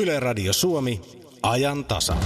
Yle 0.00 0.20
Radio 0.20 0.52
Suomi, 0.52 1.00
ajan 1.42 1.84
tasa. 1.84 2.16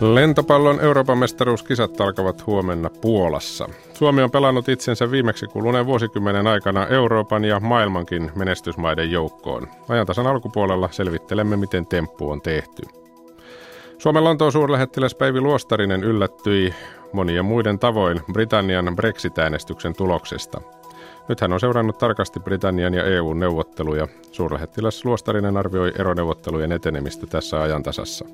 Lentopallon 0.00 0.80
Euroopan 0.80 1.18
mestaruuskisat 1.18 2.00
alkavat 2.00 2.46
huomenna 2.46 2.90
Puolassa. 3.00 3.68
Suomi 3.94 4.22
on 4.22 4.30
pelannut 4.30 4.68
itsensä 4.68 5.10
viimeksi 5.10 5.46
kuluneen 5.46 5.86
vuosikymmenen 5.86 6.46
aikana 6.46 6.86
Euroopan 6.86 7.44
ja 7.44 7.60
maailmankin 7.60 8.30
menestysmaiden 8.34 9.10
joukkoon. 9.10 9.68
Ajantasan 9.88 10.26
alkupuolella 10.26 10.88
selvittelemme, 10.92 11.56
miten 11.56 11.86
temppu 11.86 12.30
on 12.30 12.40
tehty. 12.42 12.82
Suomen 14.00 14.24
Lontoon 14.24 14.52
suurlähettiläs 14.52 15.14
Päivi 15.14 15.40
Luostarinen 15.40 16.04
yllättyi 16.04 16.74
monien 17.12 17.44
muiden 17.44 17.78
tavoin 17.78 18.20
Britannian 18.32 18.96
Brexit-äänestyksen 18.96 19.94
tuloksesta. 19.96 20.60
Nyt 21.28 21.40
hän 21.40 21.52
on 21.52 21.60
seurannut 21.60 21.98
tarkasti 21.98 22.40
Britannian 22.40 22.94
ja 22.94 23.04
EUn 23.04 23.40
neuvotteluja. 23.40 24.08
Suurlähettiläs 24.32 25.04
Luostarinen 25.04 25.56
arvioi 25.56 25.92
eroneuvottelujen 25.98 26.72
etenemistä 26.72 27.26
tässä 27.26 27.62
ajantasassa. 27.62 28.24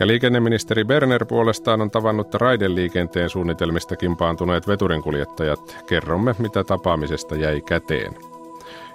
Ja 0.00 0.06
liikenneministeri 0.06 0.84
Berner 0.84 1.24
puolestaan 1.24 1.80
on 1.80 1.90
tavannut 1.90 2.34
raideliikenteen 2.34 3.30
suunnitelmista 3.30 3.96
kimpaantuneet 3.96 4.68
veturinkuljettajat. 4.68 5.76
Kerromme, 5.88 6.34
mitä 6.38 6.64
tapaamisesta 6.64 7.36
jäi 7.36 7.60
käteen. 7.60 8.29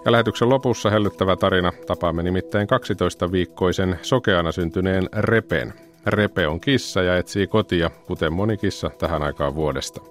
Ja 0.06 0.12
lähetyksen 0.12 0.50
lopussa 0.50 0.90
hellyttävä 0.90 1.36
tarina. 1.36 1.72
Tapaamme 1.88 2.24
nimittäin 2.24 2.68
12-viikkoisen 2.68 4.00
sokeana 4.02 4.52
syntyneen 4.52 5.10
Repen. 5.14 5.74
Repe 6.06 6.48
on 6.48 6.60
kissa 6.60 7.02
ja 7.02 7.18
etsii 7.18 7.48
kotia, 7.48 7.90
kuten 8.08 8.34
moni 8.34 8.58
kissa 8.58 8.90
tähän 8.98 9.24
aikaan 9.24 9.56
vuodesta. 9.56 10.02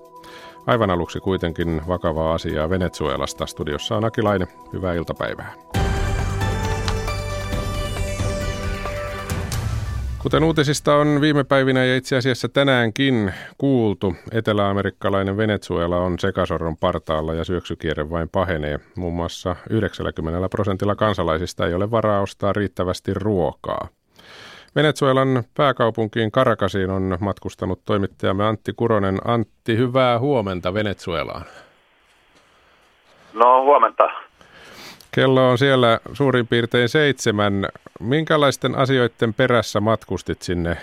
Aivan 0.66 0.90
aluksi 0.90 1.20
kuitenkin 1.20 1.82
vakavaa 1.88 2.34
asiaa 2.34 2.70
Venezuelasta. 2.70 3.46
Studiossa 3.46 3.96
on 3.96 4.04
Akilainen. 4.04 4.48
Hyvää 4.72 4.94
iltapäivää. 4.94 5.52
Kuten 10.24 10.44
uutisista 10.44 10.94
on 10.94 11.20
viime 11.20 11.44
päivinä 11.44 11.84
ja 11.84 11.96
itse 11.96 12.16
asiassa 12.16 12.48
tänäänkin 12.48 13.32
kuultu, 13.58 14.14
eteläamerikkalainen 14.32 15.36
Venezuela 15.36 15.96
on 15.96 16.18
sekasorron 16.18 16.76
partaalla 16.76 17.34
ja 17.34 17.44
syöksykierre 17.44 18.10
vain 18.10 18.28
pahenee. 18.28 18.80
Muun 18.96 19.14
muassa 19.14 19.56
90 19.70 20.48
prosentilla 20.48 20.94
kansalaisista 20.94 21.66
ei 21.66 21.74
ole 21.74 21.90
varaa 21.90 22.20
ostaa 22.20 22.52
riittävästi 22.52 23.14
ruokaa. 23.14 23.88
Venezuelan 24.76 25.44
pääkaupunkiin 25.56 26.30
Karakasiin 26.30 26.90
on 26.90 27.16
matkustanut 27.20 27.80
toimittajamme 27.84 28.44
Antti 28.44 28.72
Kuronen. 28.76 29.18
Antti, 29.24 29.76
hyvää 29.76 30.18
huomenta 30.18 30.74
Venezuelaan. 30.74 31.44
No 33.34 33.62
huomenta. 33.62 34.23
Kello 35.14 35.50
on 35.50 35.58
siellä 35.58 35.98
suurin 36.12 36.46
piirtein 36.46 36.88
seitsemän. 36.88 37.66
Minkälaisten 38.00 38.74
asioiden 38.74 39.34
perässä 39.34 39.80
matkustit 39.80 40.42
sinne 40.42 40.76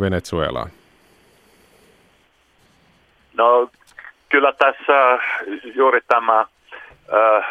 Venezuelaan? 0.00 0.70
No 3.34 3.70
kyllä 4.28 4.52
tässä 4.52 5.18
juuri 5.74 6.00
tämä 6.08 6.40
äh, 6.40 7.46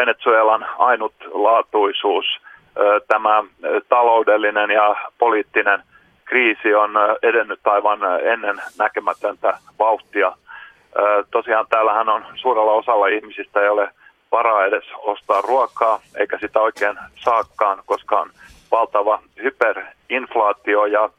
Venezuelan 0.00 0.66
ainutlaatuisuus, 0.78 2.26
äh, 2.40 3.02
tämä 3.08 3.44
taloudellinen 3.88 4.70
ja 4.70 4.96
poliittinen 5.18 5.82
kriisi 6.24 6.74
on 6.74 6.90
edennyt 7.22 7.66
aivan 7.66 7.98
ennen 8.22 8.56
näkemätöntä 8.78 9.58
vauhtia. 9.78 10.26
Äh, 10.26 11.24
tosiaan 11.30 11.66
täällähän 11.68 12.08
on 12.08 12.24
suurella 12.34 12.72
osalla 12.72 13.06
ihmisistä 13.06 13.60
ei 13.60 13.68
ole 13.68 13.88
varaa 14.32 14.64
edes 14.64 14.84
ostaa 14.96 15.40
ruokaa, 15.40 16.00
eikä 16.16 16.38
sitä 16.38 16.60
oikein 16.60 16.96
saakkaan, 17.14 17.82
koska 17.86 18.20
on 18.20 18.30
valtava 18.70 19.22
hyperinflaatio 19.42 20.86
ja 20.86 21.10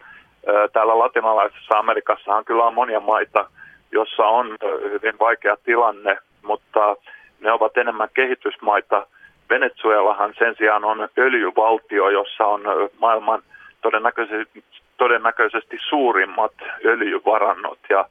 täällä 0.73 0.99
latinalaisessa 0.99 1.79
Amerikassahan 1.79 2.45
kyllä 2.45 2.63
on 2.63 2.73
monia 2.73 2.99
maita, 2.99 3.49
jossa 3.91 4.23
on 4.23 4.57
hyvin 4.91 5.19
vaikea 5.19 5.57
tilanne, 5.63 6.17
mutta 6.43 6.95
ne 7.39 7.51
ovat 7.51 7.77
enemmän 7.77 8.09
kehitysmaita. 8.13 9.07
Venezuelahan 9.49 10.33
sen 10.39 10.55
sijaan 10.57 10.85
on 10.85 11.09
öljyvaltio, 11.17 12.09
jossa 12.09 12.45
on 12.45 12.61
maailman 12.99 13.41
todennäköisesti, 13.81 14.63
todennäköisesti 14.97 15.77
suurimmat 15.89 16.53
öljyvarannot 16.85 17.79
ja 17.89 18.05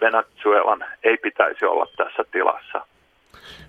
Venezuelan 0.00 0.84
ei 1.04 1.16
pitäisi 1.16 1.64
olla 1.64 1.86
tässä 1.96 2.24
tilassa. 2.32 2.86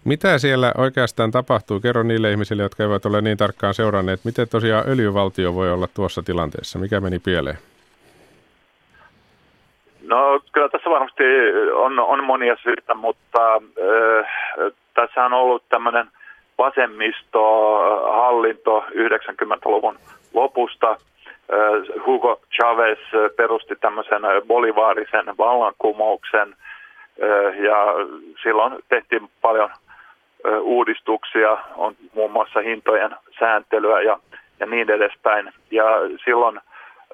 Mitä 0.06 0.38
siellä 0.38 0.72
oikeastaan 0.78 1.32
tapahtuu? 1.32 1.80
Kerro 1.80 2.04
niille 2.04 2.32
ihmisille, 2.32 2.64
jotka 2.64 2.84
eivät 2.84 3.06
ole 3.06 3.22
niin 3.22 3.38
tarkkaan 3.38 3.74
seuranneet, 3.74 4.20
miten 4.26 4.50
tosiaan 4.50 4.84
öljyvaltio 4.88 5.56
voi 5.56 5.72
olla 5.72 5.88
tuossa 5.94 6.24
tilanteessa? 6.24 6.80
Mikä 6.80 7.00
meni 7.00 7.20
pieleen? 7.20 7.58
No 10.08 10.40
kyllä 10.52 10.70
tässä 10.70 10.90
varmasti 10.90 11.24
on, 11.74 12.00
on 12.00 12.24
monia 12.24 12.56
syitä, 12.64 12.94
mutta 12.94 13.56
äh, 13.56 13.62
tässä 14.94 15.26
on 15.26 15.34
ollut 15.34 15.64
tämmöinen 15.70 16.08
vasemmistohallinto 16.58 18.80
90-luvun 18.80 19.96
lopusta. 20.34 20.90
Äh, 20.90 20.98
Hugo 22.06 22.42
Chavez 22.56 23.00
perusti 23.36 23.76
tämmöisen 23.76 24.22
bolivaarisen 24.48 25.26
vallankumouksen 25.38 26.54
äh, 26.54 26.58
ja 27.60 27.86
silloin 28.44 28.74
tehtiin 28.90 29.30
paljon 29.42 29.70
uudistuksia, 30.62 31.58
on 31.76 31.96
muun 32.14 32.32
muassa 32.32 32.60
hintojen 32.60 33.12
sääntelyä 33.40 34.02
ja, 34.02 34.20
ja 34.60 34.66
niin 34.66 34.90
edespäin. 34.90 35.54
Ja 35.72 35.86
silloin 36.26 36.60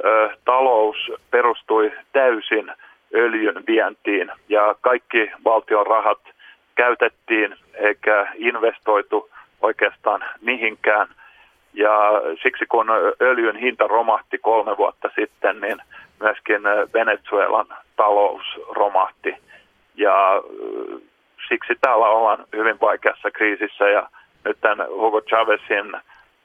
ö, 0.06 0.30
talous 0.46 1.12
perustui 1.32 1.92
täysin 2.14 2.72
öljyn 3.16 3.64
vientiin 3.68 4.32
ja 4.50 4.76
kaikki 4.82 5.32
valtion 5.46 5.88
rahat 5.88 6.20
käytettiin 6.76 7.56
eikä 7.74 8.28
investoitu 8.36 9.30
oikeastaan 9.62 10.22
mihinkään. 10.42 11.08
Ja 11.74 12.22
siksi 12.44 12.66
kun 12.66 12.88
öljyn 13.22 13.56
hinta 13.56 13.88
romahti 13.88 14.38
kolme 14.38 14.78
vuotta 14.78 15.10
sitten, 15.16 15.62
niin 15.62 15.78
myöskin 16.20 16.62
Venezuelan 16.94 17.68
talous 17.96 18.44
romahti. 18.70 19.36
Ja 19.96 20.42
siksi 21.50 21.74
täällä 21.82 22.08
ollaan 22.10 22.46
hyvin 22.56 22.78
vaikeassa 22.82 23.32
kriisissä 23.32 23.90
ja 23.90 24.10
nyt 24.46 24.58
tämän 24.62 24.88
Hugo 24.90 25.22
Chavezin 25.22 25.94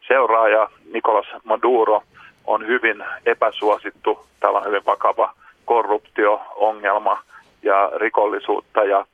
seuraaja 0.09 0.69
Nicolas 0.93 1.27
Maduro 1.45 2.03
on 2.47 2.67
hyvin 2.67 3.05
epäsuosittu. 3.27 4.27
Täällä 4.41 4.59
on 4.59 4.67
hyvin 4.67 4.87
vakava 4.87 5.35
korruptio-ongelma 5.65 7.23
ja 7.63 7.91
rikollisuutta 7.97 8.85
ja 8.85 9.07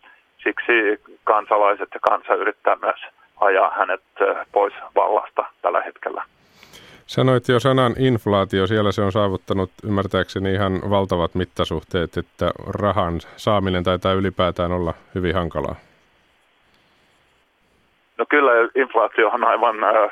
siksi 0.42 1.02
kansalaiset 1.24 1.88
ja 1.94 2.00
kansa 2.00 2.34
yrittää 2.34 2.76
myös 2.82 3.00
ajaa 3.40 3.70
hänet 3.70 4.02
pois 4.52 4.74
vallasta 4.96 5.44
tällä 5.62 5.80
hetkellä. 5.82 6.24
Sanoit 7.10 7.48
jo 7.48 7.60
sanan 7.60 7.94
inflaatio, 7.98 8.66
siellä 8.66 8.92
se 8.92 9.02
on 9.02 9.12
saavuttanut 9.12 9.70
ymmärtääkseni 9.84 10.52
ihan 10.52 10.90
valtavat 10.90 11.34
mittasuhteet, 11.34 12.16
että 12.16 12.50
rahan 12.66 13.20
saaminen 13.36 13.84
taitaa 13.84 14.12
ylipäätään 14.12 14.72
olla 14.72 14.94
hyvin 15.14 15.34
hankalaa. 15.34 15.74
No 18.18 18.24
kyllä 18.28 18.52
inflaatio 18.74 19.28
on 19.28 19.44
aivan, 19.44 19.84
äh, 19.84 20.10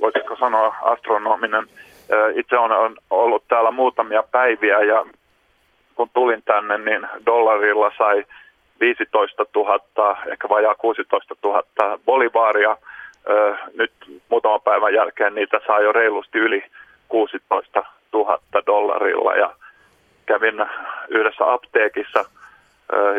voisiko 0.00 0.36
sanoa, 0.36 0.76
astronominen. 0.82 1.64
Äh, 1.64 2.38
itse 2.38 2.58
on 2.58 2.96
ollut 3.10 3.44
täällä 3.48 3.70
muutamia 3.70 4.22
päiviä 4.22 4.82
ja 4.82 5.06
kun 5.94 6.10
tulin 6.14 6.42
tänne, 6.42 6.78
niin 6.78 7.08
dollarilla 7.26 7.92
sai 7.98 8.24
15 8.80 9.46
000, 9.54 10.16
ehkä 10.26 10.48
vajaa 10.48 10.74
16 10.74 11.34
000 11.44 11.62
bolivaaria– 12.06 12.76
nyt 13.74 13.92
muutaman 14.28 14.60
päivän 14.60 14.94
jälkeen 14.94 15.34
niitä 15.34 15.60
saa 15.66 15.80
jo 15.80 15.92
reilusti 15.92 16.38
yli 16.38 16.64
16 17.08 17.84
000 18.12 18.38
dollarilla 18.66 19.34
ja 19.34 19.50
kävin 20.26 20.66
yhdessä 21.08 21.52
apteekissa, 21.52 22.24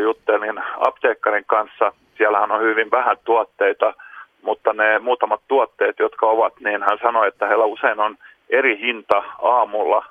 juttelin 0.02 0.64
apteekkarin 0.78 1.46
kanssa. 1.48 1.94
Siellähän 2.18 2.52
on 2.52 2.62
hyvin 2.62 2.92
vähän 2.92 3.18
tuotteita, 3.24 3.94
mutta 4.42 4.74
ne 4.74 5.00
muutamat 5.00 5.42
tuotteet, 5.48 6.00
jotka 6.00 6.26
ovat, 6.26 6.54
niin 6.60 6.84
hän 6.84 6.98
sanoi, 7.02 7.28
että 7.28 7.48
heillä 7.48 7.66
usein 7.66 8.00
on 8.00 8.18
eri 8.50 8.80
hinta 8.80 9.24
aamulla 9.42 10.06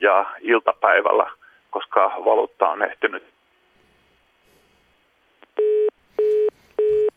ja 0.00 0.26
iltapäivällä, 0.40 1.30
koska 1.70 2.12
valuutta 2.24 2.68
on 2.68 2.82
ehtinyt 2.82 3.31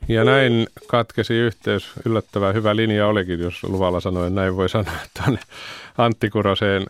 Ja 0.07 0.23
näin 0.23 0.67
katkesi 0.87 1.33
yhteys. 1.33 1.91
Yllättävän 2.05 2.55
hyvä 2.55 2.75
linja 2.75 3.07
olikin, 3.07 3.39
jos 3.39 3.63
luvalla 3.63 3.99
sanoen 3.99 4.35
näin 4.35 4.55
voi 4.55 4.69
sanoa 4.69 4.93
tuonne 5.17 5.39
Antti 5.97 6.29
Kuroseen 6.29 6.85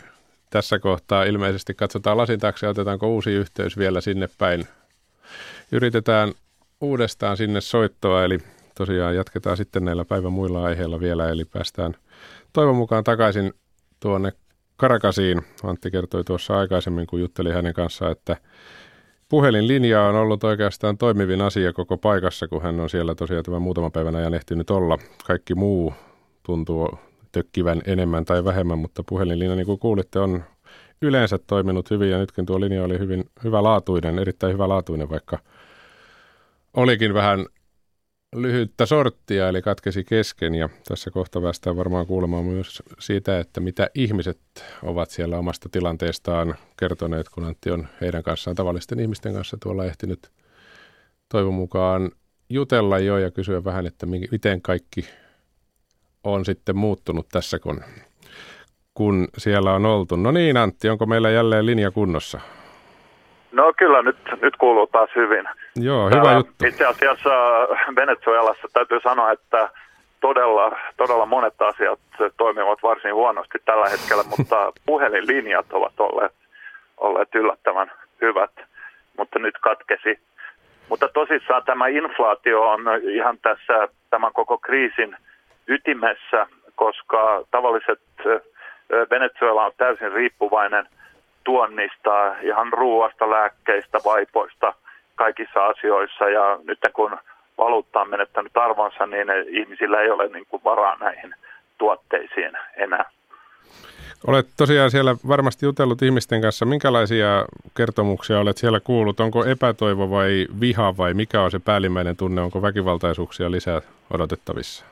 tässä 0.49 0.79
kohtaa 0.79 1.23
ilmeisesti 1.23 1.73
katsotaan 1.73 2.17
lasin 2.17 2.39
taakse 2.39 2.67
otetaanko 2.67 3.07
uusi 3.07 3.31
yhteys 3.31 3.77
vielä 3.77 4.01
sinne 4.01 4.29
päin. 4.37 4.67
Yritetään 5.71 6.31
uudestaan 6.81 7.37
sinne 7.37 7.61
soittoa, 7.61 8.23
eli 8.23 8.39
tosiaan 8.77 9.15
jatketaan 9.15 9.57
sitten 9.57 9.85
näillä 9.85 10.05
päivän 10.05 10.31
muilla 10.31 10.63
aiheilla 10.63 10.99
vielä, 10.99 11.29
eli 11.29 11.45
päästään 11.45 11.95
toivon 12.53 12.75
mukaan 12.75 13.03
takaisin 13.03 13.53
tuonne 13.99 14.33
Karakasiin. 14.77 15.41
Antti 15.63 15.91
kertoi 15.91 16.23
tuossa 16.23 16.59
aikaisemmin, 16.59 17.07
kun 17.07 17.19
jutteli 17.19 17.51
hänen 17.51 17.73
kanssaan, 17.73 18.11
että 18.11 18.37
puhelinlinja 19.29 20.01
on 20.01 20.15
ollut 20.15 20.43
oikeastaan 20.43 20.97
toimivin 20.97 21.41
asia 21.41 21.73
koko 21.73 21.97
paikassa, 21.97 22.47
kun 22.47 22.61
hän 22.61 22.79
on 22.79 22.89
siellä 22.89 23.15
tosiaan 23.15 23.43
tämän 23.43 23.61
muutaman 23.61 23.91
päivän 23.91 24.15
ajan 24.15 24.33
ehtinyt 24.33 24.69
olla. 24.69 24.97
Kaikki 25.27 25.55
muu 25.55 25.93
tuntuu 26.43 26.99
tökkivän 27.31 27.81
enemmän 27.85 28.25
tai 28.25 28.45
vähemmän, 28.45 28.79
mutta 28.79 29.03
puhelinlinja, 29.03 29.55
niin 29.55 29.65
kuin 29.65 29.79
kuulitte, 29.79 30.19
on 30.19 30.43
yleensä 31.01 31.37
toiminut 31.37 31.89
hyvin 31.89 32.09
ja 32.09 32.17
nytkin 32.17 32.45
tuo 32.45 32.59
linja 32.59 32.83
oli 32.83 32.99
hyvin 32.99 33.23
hyvälaatuinen, 33.43 34.19
erittäin 34.19 34.53
hyvälaatuinen, 34.53 35.09
vaikka 35.09 35.39
olikin 36.73 37.13
vähän 37.13 37.45
lyhyttä 38.35 38.85
sorttia, 38.85 39.49
eli 39.49 39.61
katkesi 39.61 40.03
kesken. 40.03 40.55
Ja 40.55 40.69
tässä 40.87 41.11
kohta 41.11 41.41
päästään 41.41 41.77
varmaan 41.77 42.07
kuulemaan 42.07 42.45
myös 42.45 42.83
siitä, 42.99 43.39
että 43.39 43.59
mitä 43.59 43.89
ihmiset 43.95 44.39
ovat 44.83 45.09
siellä 45.09 45.37
omasta 45.37 45.69
tilanteestaan 45.69 46.55
kertoneet, 46.79 47.29
kun 47.29 47.43
Antti 47.43 47.71
on 47.71 47.87
heidän 48.01 48.23
kanssaan 48.23 48.55
tavallisten 48.55 48.99
ihmisten 48.99 49.33
kanssa 49.33 49.57
tuolla 49.63 49.85
ehtinyt 49.85 50.29
toivon 51.29 51.53
mukaan 51.53 52.11
jutella 52.49 52.99
jo 52.99 53.17
ja 53.17 53.31
kysyä 53.31 53.63
vähän, 53.63 53.85
että 53.85 54.05
miten 54.05 54.61
kaikki 54.61 55.05
on 56.23 56.45
sitten 56.45 56.77
muuttunut 56.77 57.27
tässä, 57.31 57.59
kun, 57.59 57.81
kun 58.93 59.27
siellä 59.37 59.73
on 59.73 59.85
oltu. 59.85 60.15
No 60.15 60.31
niin 60.31 60.57
Antti, 60.57 60.89
onko 60.89 61.05
meillä 61.05 61.29
jälleen 61.29 61.65
linja 61.65 61.91
kunnossa? 61.91 62.39
No 63.55 63.73
kyllä, 63.77 64.01
nyt, 64.01 64.17
nyt 64.41 64.55
kuuluu 64.57 64.87
taas 64.87 65.09
hyvin. 65.15 65.45
Joo, 65.75 66.05
hyvä 66.05 66.15
Täällä 66.15 66.33
juttu. 66.33 66.65
Itse 66.65 66.85
asiassa 66.85 67.29
Venezuelassa 67.95 68.67
täytyy 68.73 68.99
sanoa, 69.03 69.31
että 69.31 69.69
todella, 70.21 70.77
todella 70.97 71.25
monet 71.25 71.61
asiat 71.61 71.99
toimivat 72.37 72.83
varsin 72.83 73.13
huonosti 73.13 73.57
tällä 73.65 73.89
hetkellä, 73.89 74.23
mutta 74.37 74.73
puhelinlinjat 74.85 75.73
ovat 75.73 75.99
olleet, 75.99 76.33
olleet 76.97 77.35
yllättävän 77.35 77.91
hyvät, 78.21 78.51
mutta 79.17 79.39
nyt 79.39 79.57
katkesi. 79.61 80.19
Mutta 80.89 81.07
tosissaan 81.07 81.63
tämä 81.65 81.87
inflaatio 81.87 82.61
on 82.61 82.81
ihan 83.01 83.37
tässä 83.41 83.87
tämän 84.09 84.33
koko 84.33 84.57
kriisin 84.57 85.17
ytimessä, 85.67 86.47
koska 86.75 87.43
tavalliset 87.51 87.99
Venezuela 89.11 89.65
on 89.65 89.71
täysin 89.77 90.11
riippuvainen 90.11 90.87
tuonnista, 91.45 92.35
ihan 92.41 92.73
ruuasta, 92.73 93.29
lääkkeistä, 93.29 93.99
vaipoista, 94.05 94.73
kaikissa 95.15 95.65
asioissa. 95.65 96.29
Ja 96.29 96.59
nyt 96.63 96.79
kun 96.93 97.17
valuutta 97.57 98.01
on 98.01 98.09
menettänyt 98.09 98.57
arvonsa, 98.57 99.05
niin 99.05 99.27
ihmisillä 99.47 100.01
ei 100.01 100.09
ole 100.09 100.27
niin 100.27 100.45
kuin 100.49 100.63
varaa 100.63 100.97
näihin 100.99 101.35
tuotteisiin 101.77 102.51
enää. 102.77 103.05
Olet 104.27 104.47
tosiaan 104.57 104.91
siellä 104.91 105.15
varmasti 105.27 105.65
jutellut 105.65 106.01
ihmisten 106.01 106.41
kanssa. 106.41 106.65
Minkälaisia 106.65 107.45
kertomuksia 107.77 108.39
olet 108.39 108.57
siellä 108.57 108.79
kuullut? 108.79 109.19
Onko 109.19 109.45
epätoivo 109.45 110.09
vai 110.09 110.47
viha 110.59 110.97
vai 110.97 111.13
mikä 111.13 111.41
on 111.41 111.51
se 111.51 111.59
päällimmäinen 111.59 112.17
tunne? 112.17 112.41
Onko 112.41 112.61
väkivaltaisuuksia 112.61 113.51
lisää 113.51 113.81
odotettavissa? 114.13 114.85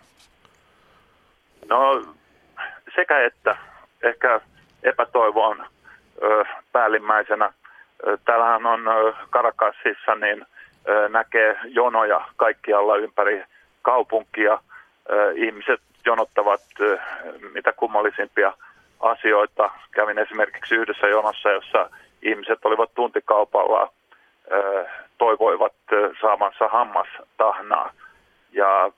No 1.70 2.04
sekä 2.96 3.26
että. 3.26 3.58
Ehkä 4.04 4.42
epätoivo 4.84 5.48
on 5.48 5.66
päällimmäisenä. 6.72 7.54
Täällähän 8.26 8.66
on 8.66 8.82
Karakassissa, 9.30 10.16
niin 10.16 10.46
näkee 11.10 11.60
jonoja 11.64 12.26
kaikkialla 12.36 12.96
ympäri 12.96 13.44
kaupunkia. 13.82 14.60
Ihmiset 15.36 15.82
jonottavat 16.06 16.62
mitä 17.54 17.74
kummallisimpia 17.74 18.54
asioita. 19.00 19.70
Kävin 19.92 20.20
esimerkiksi 20.20 20.76
yhdessä 20.76 21.08
jonossa, 21.08 21.52
jossa 21.52 21.90
ihmiset 22.22 22.66
olivat 22.66 22.94
tuntikaupalla, 22.94 23.92
toivoivat 25.18 25.74
saamansa 26.22 26.68
hammastahnaa. 26.68 27.92
Ja 28.52 28.92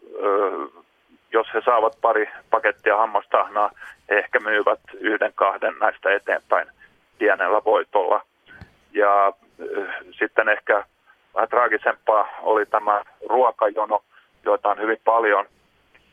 jos 1.32 1.48
he 1.54 1.62
saavat 1.66 1.98
pari 2.02 2.30
pakettia 2.50 2.98
hammastahnaa, 2.98 3.72
he 4.10 4.16
ehkä 4.16 4.40
myyvät 4.40 4.80
yhden 5.00 5.32
kahden 5.36 5.74
näistä 5.80 6.14
eteenpäin 6.14 6.68
pienellä 7.18 7.62
voitolla. 7.66 8.22
Ja 8.94 9.28
äh, 9.28 9.96
sitten 10.20 10.50
ehkä 10.50 10.84
vähän 11.36 11.50
traagisempaa 11.50 12.28
oli 12.42 12.66
tämä 12.66 13.04
ruokajono, 13.30 14.04
joita 14.46 14.70
on 14.70 14.78
hyvin 14.78 15.00
paljon. 15.06 15.46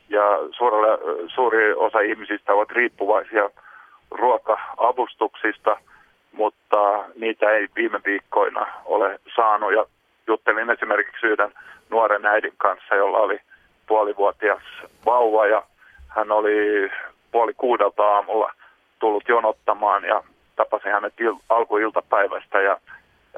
Ja 0.08 0.38
suurelle, 0.50 0.98
suuri 1.28 1.72
osa 1.72 2.00
ihmisistä 2.00 2.52
ovat 2.52 2.70
riippuvaisia 2.70 3.50
ruoka-avustuksista, 4.10 5.76
mutta 6.32 7.04
niitä 7.14 7.50
ei 7.50 7.68
viime 7.76 8.00
viikkoina 8.04 8.66
ole 8.84 9.20
saanut. 9.36 9.72
Ja 9.72 9.86
juttelin 10.26 10.70
esimerkiksi 10.70 11.26
yhden 11.26 11.52
nuoren 11.90 12.26
äidin 12.26 12.54
kanssa, 12.56 12.94
jolla 12.94 13.18
oli– 13.18 13.40
puolivuotias 13.92 14.62
vauva 15.06 15.46
ja 15.46 15.62
hän 16.08 16.32
oli 16.32 16.90
puoli 17.32 17.54
kuudelta 17.54 18.02
aamulla 18.02 18.52
tullut 18.98 19.28
jonottamaan 19.28 20.04
ja 20.04 20.22
tapasin 20.56 20.92
hänet 20.92 21.14
il- 21.20 21.42
alkuiltapäivästä 21.48 22.60
ja 22.60 22.78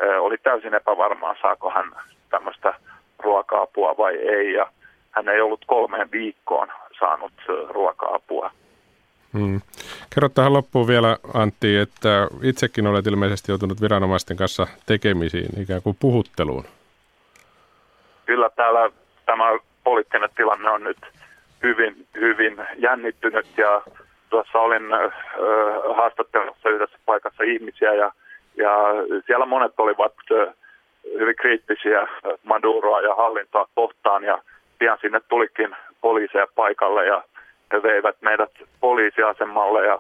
e, 0.01 0.17
oli 0.17 0.37
täysin 0.39 0.75
epävarmaa, 0.75 1.37
saako 1.43 1.71
hän 1.71 1.93
tämmöistä 2.31 2.75
ruoka-apua 3.19 3.97
vai 3.97 4.17
ei. 4.17 4.53
Ja 4.53 4.67
hän 5.11 5.29
ei 5.29 5.41
ollut 5.41 5.65
kolmeen 5.67 6.11
viikkoon 6.11 6.69
saanut 6.99 7.33
ruoka-apua. 7.69 8.51
Hmm. 9.33 9.61
Kerro 10.15 10.29
tähän 10.29 10.53
loppuun 10.53 10.87
vielä 10.87 11.17
Antti, 11.35 11.77
että 11.77 12.29
itsekin 12.43 12.87
olet 12.87 13.07
ilmeisesti 13.07 13.53
joutunut 13.53 13.81
viranomaisten 13.81 14.37
kanssa 14.37 14.67
tekemisiin, 14.87 15.63
ikään 15.63 15.83
kuin 15.83 15.97
puhutteluun. 16.01 16.65
Kyllä 18.27 18.51
täällä 18.51 18.91
tämä 19.27 19.45
poliittinen 19.85 20.29
tilanne 20.37 20.71
on 20.71 20.85
nyt 20.85 20.99
hyvin, 21.63 22.07
hyvin 22.15 22.57
jännittynyt 22.79 23.47
ja 23.57 23.83
tuossa 24.35 24.59
olin 24.59 24.93
äh, 24.93 25.13
haastattelussa 25.97 26.69
yhdessä 26.69 26.99
paikassa 27.07 27.43
ihmisiä 27.45 27.93
ja, 27.95 28.13
ja 28.57 28.71
siellä 29.27 29.47
monet 29.47 29.73
olivat 29.79 30.13
äh, 30.33 30.55
hyvin 31.19 31.37
kriittisiä 31.37 32.09
Maduroa 32.43 33.01
ja 33.01 33.15
hallintoa 33.15 33.69
kohtaan 33.75 34.25
ja 34.25 34.39
pian 34.79 34.99
sinne 35.01 35.21
tulikin 35.29 35.77
poliiseja 36.01 36.47
paikalle 36.55 37.07
ja 37.07 37.23
he 37.73 37.83
veivät 37.83 38.17
meidät 38.21 38.51
poliisiasemalle 38.81 39.87
ja 39.87 39.99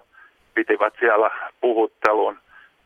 pitivät 0.55 0.95
siellä 1.01 1.31
puhuttelun, 1.61 2.39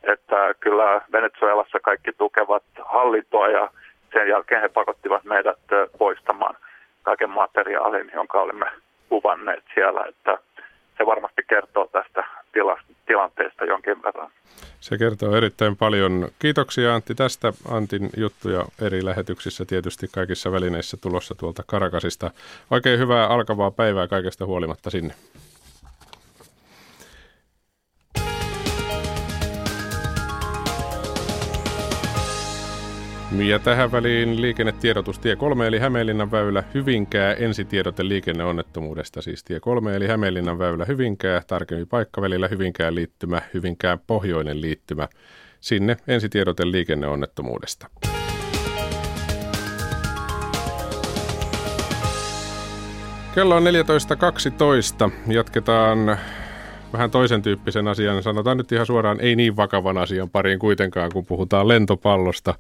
että 0.02 0.54
kyllä 0.60 1.00
Venezuelassa 1.12 1.78
kaikki 1.80 2.12
tukevat 2.18 2.62
hallintoa 2.84 3.48
ja 3.48 3.70
sen 4.12 4.28
jälkeen 4.28 4.60
he 4.60 4.68
pakottivat 4.68 5.24
meidät 5.24 5.58
poistamaan 5.98 6.56
kaiken 7.02 7.30
materiaalin, 7.30 8.10
jonka 8.14 8.40
olemme 8.40 8.66
kuvanneet 9.08 9.64
siellä, 9.74 10.04
että 10.08 10.38
se 10.98 11.06
varmasti 11.06 11.42
kertoo 11.48 11.86
tästä 11.92 12.24
tila- 12.52 12.82
tilanteesta 13.06 13.64
jonkin 13.64 14.02
verran. 14.02 14.30
Se 14.80 14.98
kertoo 14.98 15.36
erittäin 15.36 15.76
paljon. 15.76 16.28
Kiitoksia 16.38 16.94
Antti 16.94 17.14
tästä. 17.14 17.52
Antin 17.70 18.10
juttuja 18.16 18.64
eri 18.82 19.04
lähetyksissä 19.04 19.64
tietysti 19.64 20.06
kaikissa 20.14 20.52
välineissä 20.52 20.96
tulossa 20.96 21.34
tuolta 21.34 21.62
Karakasista. 21.66 22.30
Oikein 22.70 22.98
hyvää 22.98 23.26
alkavaa 23.26 23.70
päivää 23.70 24.08
kaikesta 24.08 24.46
huolimatta 24.46 24.90
sinne. 24.90 25.14
Ja 33.46 33.58
tähän 33.58 33.92
väliin 33.92 34.42
liikennetiedotus 34.42 35.18
tie 35.18 35.36
3 35.36 35.66
eli 35.66 35.78
Hämeenlinnan 35.78 36.30
väylä 36.30 36.64
Hyvinkää 36.74 37.34
ensitiedote 37.34 38.08
liikenneonnettomuudesta 38.08 39.22
siis 39.22 39.44
tie 39.44 39.60
3 39.60 39.96
eli 39.96 40.06
Hämeenlinnan 40.06 40.58
väylä 40.58 40.84
Hyvinkää 40.84 41.42
tarkemmin 41.46 41.88
paikkavälillä 41.88 42.48
Hyvinkään 42.48 42.94
liittymä 42.94 43.42
Hyvinkään 43.54 43.98
pohjoinen 44.06 44.60
liittymä 44.60 45.08
sinne 45.60 45.96
ensitiedote 46.08 46.70
liikenneonnettomuudesta. 46.70 47.86
Kello 53.34 53.56
on 53.56 53.62
14.12. 55.06 55.10
Jatketaan 55.26 56.18
vähän 56.92 57.10
toisen 57.10 57.42
tyyppisen 57.42 57.88
asian, 57.88 58.22
sanotaan 58.22 58.56
nyt 58.56 58.72
ihan 58.72 58.86
suoraan, 58.86 59.20
ei 59.20 59.36
niin 59.36 59.56
vakavan 59.56 59.98
asian 59.98 60.30
pariin 60.30 60.58
kuitenkaan, 60.58 61.10
kun 61.12 61.26
puhutaan 61.26 61.68
lentopallosta. 61.68 62.54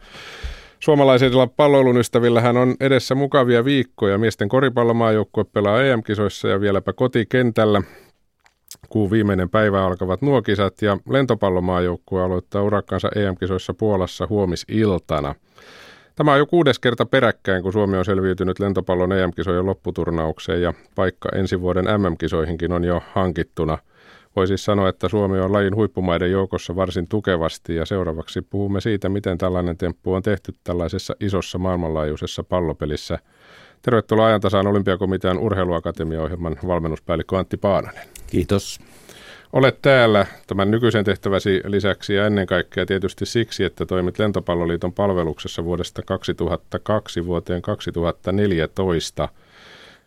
Suomalaisilla 0.80 1.46
palloilun 1.46 1.96
ystävillähän 1.96 2.56
on 2.56 2.74
edessä 2.80 3.14
mukavia 3.14 3.64
viikkoja. 3.64 4.18
Miesten 4.18 4.48
koripallomaajoukkue 4.48 5.44
pelaa 5.44 5.82
EM-kisoissa 5.82 6.48
ja 6.48 6.60
vieläpä 6.60 6.92
kotikentällä. 6.92 7.82
Kuun 8.88 9.10
viimeinen 9.10 9.50
päivä 9.50 9.84
alkavat 9.84 10.22
nuo 10.22 10.42
kisat 10.42 10.82
ja 10.82 10.98
lentopallomaajoukkue 11.08 12.22
aloittaa 12.22 12.62
urakkansa 12.62 13.08
EM-kisoissa 13.16 13.74
Puolassa 13.74 14.26
huomisiltana. 14.30 15.34
Tämä 16.16 16.32
on 16.32 16.38
jo 16.38 16.46
kuudes 16.46 16.78
kerta 16.78 17.06
peräkkäin, 17.06 17.62
kun 17.62 17.72
Suomi 17.72 17.96
on 17.96 18.04
selviytynyt 18.04 18.58
lentopallon 18.58 19.12
EM-kisojen 19.12 19.66
lopputurnaukseen 19.66 20.62
ja 20.62 20.74
paikka 20.94 21.28
ensi 21.34 21.60
vuoden 21.60 21.84
MM-kisoihinkin 21.84 22.72
on 22.72 22.84
jo 22.84 23.02
hankittuna. 23.14 23.78
Voi 24.38 24.46
siis 24.46 24.64
sanoa, 24.64 24.88
että 24.88 25.08
Suomi 25.08 25.40
on 25.40 25.52
lajin 25.52 25.76
huippumaiden 25.76 26.30
joukossa 26.30 26.76
varsin 26.76 27.08
tukevasti 27.08 27.74
ja 27.74 27.86
seuraavaksi 27.86 28.42
puhumme 28.42 28.80
siitä, 28.80 29.08
miten 29.08 29.38
tällainen 29.38 29.76
temppu 29.76 30.12
on 30.12 30.22
tehty 30.22 30.52
tällaisessa 30.64 31.16
isossa 31.20 31.58
maailmanlaajuisessa 31.58 32.44
pallopelissä. 32.44 33.18
Tervetuloa 33.82 34.26
ajantasaan 34.26 34.66
Olympiakomitean 34.66 35.38
urheiluakatemiaohjelman 35.38 36.56
valmennuspäällikkö 36.66 37.38
Antti 37.38 37.56
Paananen. 37.56 38.08
Kiitos. 38.26 38.78
Olet 39.52 39.82
täällä 39.82 40.26
tämän 40.46 40.70
nykyisen 40.70 41.04
tehtäväsi 41.04 41.62
lisäksi 41.64 42.14
ja 42.14 42.26
ennen 42.26 42.46
kaikkea 42.46 42.86
tietysti 42.86 43.26
siksi, 43.26 43.64
että 43.64 43.86
toimit 43.86 44.18
Lentopalloliiton 44.18 44.92
palveluksessa 44.92 45.64
vuodesta 45.64 46.02
2002 46.02 47.26
vuoteen 47.26 47.62
2014. 47.62 49.28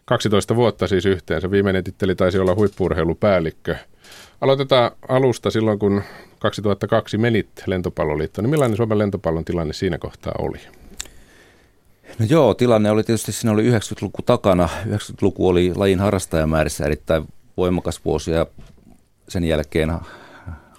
12 0.06 0.56
vuotta 0.56 0.88
siis 0.88 1.06
yhteensä. 1.06 1.52
Viimeinen 1.52 1.84
titteli 1.84 2.16
taisi 2.16 2.40
olla 2.40 2.56
huippurheilupäällikkö. 2.56 3.76
Aloitetaan 4.42 4.92
alusta 5.10 5.52
silloin, 5.52 5.80
kun 5.80 6.04
2002 6.40 7.18
menit 7.18 7.50
Lentopalloliittoon. 7.66 8.44
Niin 8.44 8.50
millainen 8.50 8.78
Suomen 8.78 8.98
lentopallon 8.98 9.46
tilanne 9.46 9.74
siinä 9.74 9.98
kohtaa 9.98 10.34
oli? 10.40 10.58
No 12.20 12.26
joo, 12.30 12.54
tilanne 12.54 12.92
oli 12.92 13.04
tietysti, 13.04 13.32
siinä 13.32 13.52
oli 13.52 13.72
90-luku 13.72 14.22
takana. 14.22 14.70
90-luku 14.86 15.48
oli 15.48 15.74
lajin 15.76 16.00
harrastajamäärissä 16.00 16.86
erittäin 16.86 17.28
voimakas 17.58 18.06
vuosi 18.06 18.32
ja 18.32 18.46
sen 19.30 19.44
jälkeen 19.44 19.94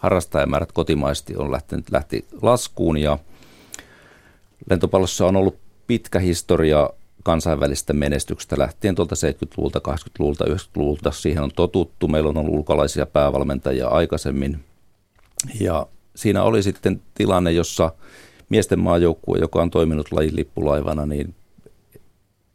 harrastajamäärät 0.01 0.73
kotimaisesti 0.73 1.37
on 1.37 1.53
lähtenyt, 1.53 1.91
lähti 1.91 2.25
laskuun 2.43 2.99
ja 2.99 3.19
lentopallossa 4.71 5.27
on 5.27 5.37
ollut 5.37 5.57
pitkä 5.87 6.19
historia 6.19 6.91
kansainvälistä 7.23 7.93
menestyksestä 7.93 8.59
lähtien 8.59 8.95
tuolta 8.95 9.15
70-luvulta, 9.15 9.81
80-luvulta, 9.89 10.45
90-luvulta. 10.45 11.11
Siihen 11.11 11.43
on 11.43 11.51
totuttu. 11.57 12.09
Meillä 12.09 12.29
on 12.31 12.37
ollut 12.37 12.55
ulkolaisia 12.55 13.07
päävalmentajia 13.07 13.89
aikaisemmin. 13.89 14.65
Ja 15.61 15.87
siinä 16.17 16.43
oli 16.43 16.63
sitten 16.63 17.03
tilanne, 17.15 17.53
jossa 17.53 17.93
miesten 18.49 18.79
maajoukkue, 18.81 19.39
joka 19.39 19.63
on 19.63 19.71
toiminut 19.71 20.13
lajin 20.13 20.37
lippulaivana, 20.37 21.07
niin 21.07 21.35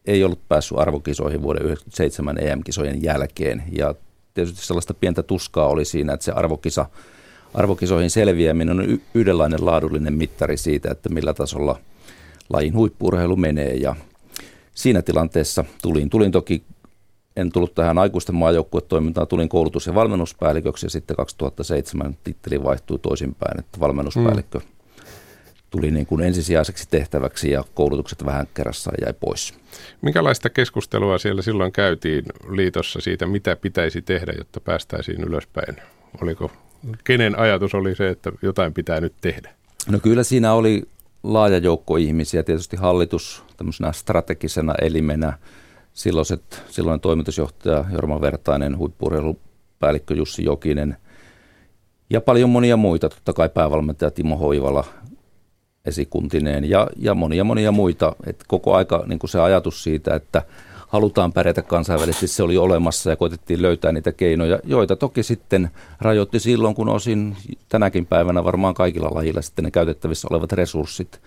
ei 0.07 0.23
ollut 0.23 0.39
päässyt 0.49 0.77
arvokisoihin 0.77 1.41
vuoden 1.41 1.61
1997 1.61 2.37
EM-kisojen 2.43 3.03
jälkeen. 3.03 3.63
Ja 3.71 3.95
tietysti 4.33 4.65
sellaista 4.65 4.93
pientä 4.93 5.23
tuskaa 5.23 5.67
oli 5.67 5.85
siinä, 5.85 6.13
että 6.13 6.23
se 6.23 6.31
arvokisa, 6.31 6.85
arvokisoihin 7.53 8.09
selviäminen 8.09 8.79
on 8.79 8.99
yhdenlainen 9.13 9.65
laadullinen 9.65 10.13
mittari 10.13 10.57
siitä, 10.57 10.91
että 10.91 11.09
millä 11.09 11.33
tasolla 11.33 11.79
lajin 12.49 12.75
huippurheilu 12.75 13.35
menee. 13.35 13.73
Ja 13.73 13.95
siinä 14.77 15.01
tilanteessa 15.01 15.65
tulin. 15.81 16.09
Tulin 16.09 16.31
toki, 16.31 16.63
en 17.35 17.51
tullut 17.51 17.75
tähän 17.75 17.97
aikuisten 17.97 18.35
maajoukkuetoimintaan, 18.35 19.27
tulin 19.27 19.49
koulutus- 19.49 19.87
ja 19.87 19.95
valmennuspäälliköksi 19.95 20.85
ja 20.85 20.89
sitten 20.89 21.17
2007 21.17 22.17
titteli 22.23 22.63
vaihtui 22.63 22.99
toisinpäin, 22.99 23.59
että 23.59 23.79
valmennuspäällikkö 23.79 24.59
mm. 24.59 24.65
tuli 25.69 25.91
niin 25.91 26.05
kuin 26.05 26.21
ensisijaiseksi 26.21 26.87
tehtäväksi 26.89 27.51
ja 27.51 27.63
koulutukset 27.73 28.25
vähän 28.25 28.47
kerrassaan 28.53 28.97
jäi 29.05 29.13
pois. 29.13 29.53
Minkälaista 30.01 30.49
keskustelua 30.49 31.17
siellä 31.17 31.41
silloin 31.41 31.71
käytiin 31.71 32.25
liitossa 32.49 33.01
siitä, 33.01 33.25
mitä 33.25 33.55
pitäisi 33.55 34.01
tehdä, 34.01 34.33
jotta 34.37 34.59
päästäisiin 34.59 35.23
ylöspäin? 35.23 35.75
Oliko, 36.21 36.51
kenen 37.03 37.39
ajatus 37.39 37.73
oli 37.75 37.95
se, 37.95 38.09
että 38.09 38.31
jotain 38.41 38.73
pitää 38.73 39.01
nyt 39.01 39.13
tehdä? 39.21 39.49
No 39.87 39.99
kyllä 39.99 40.23
siinä 40.23 40.53
oli 40.53 40.83
laaja 41.33 41.57
joukko 41.57 41.97
ihmisiä, 41.97 42.43
tietysti 42.43 42.77
hallitus 42.77 43.43
tämmöisenä 43.57 43.91
strategisena 43.91 44.73
elimenä, 44.81 45.33
silloiset, 45.93 46.63
silloinen 46.69 46.99
toimitusjohtaja 46.99 47.85
Jorma 47.91 48.21
Vertainen, 48.21 48.77
huippurheilupäällikkö 48.77 50.15
Jussi 50.15 50.43
Jokinen 50.43 50.97
ja 52.09 52.21
paljon 52.21 52.49
monia 52.49 52.77
muita, 52.77 53.09
totta 53.09 53.33
kai 53.33 53.49
päävalmentaja 53.49 54.11
Timo 54.11 54.37
Hoivala 54.37 54.83
esikuntineen 55.85 56.69
ja, 56.69 56.87
ja 56.95 57.15
monia 57.15 57.43
monia 57.43 57.71
muita. 57.71 58.15
Et 58.25 58.43
koko 58.47 58.75
aika 58.75 59.03
niin 59.07 59.19
se 59.25 59.39
ajatus 59.39 59.83
siitä, 59.83 60.15
että 60.15 60.41
halutaan 60.87 61.33
pärjätä 61.33 61.61
kansainvälisesti, 61.61 62.27
se 62.27 62.43
oli 62.43 62.57
olemassa 62.57 63.09
ja 63.09 63.15
koitettiin 63.15 63.61
löytää 63.61 63.91
niitä 63.91 64.11
keinoja, 64.11 64.59
joita 64.63 64.95
toki 64.95 65.23
sitten 65.23 65.69
rajoitti 66.01 66.39
silloin, 66.39 66.75
kun 66.75 66.89
osin 66.89 67.35
tänäkin 67.69 68.05
päivänä 68.05 68.43
varmaan 68.43 68.73
kaikilla 68.73 69.09
lajilla 69.13 69.41
sitten 69.41 69.65
ne 69.65 69.71
käytettävissä 69.71 70.27
olevat 70.31 70.51
resurssit. 70.51 71.21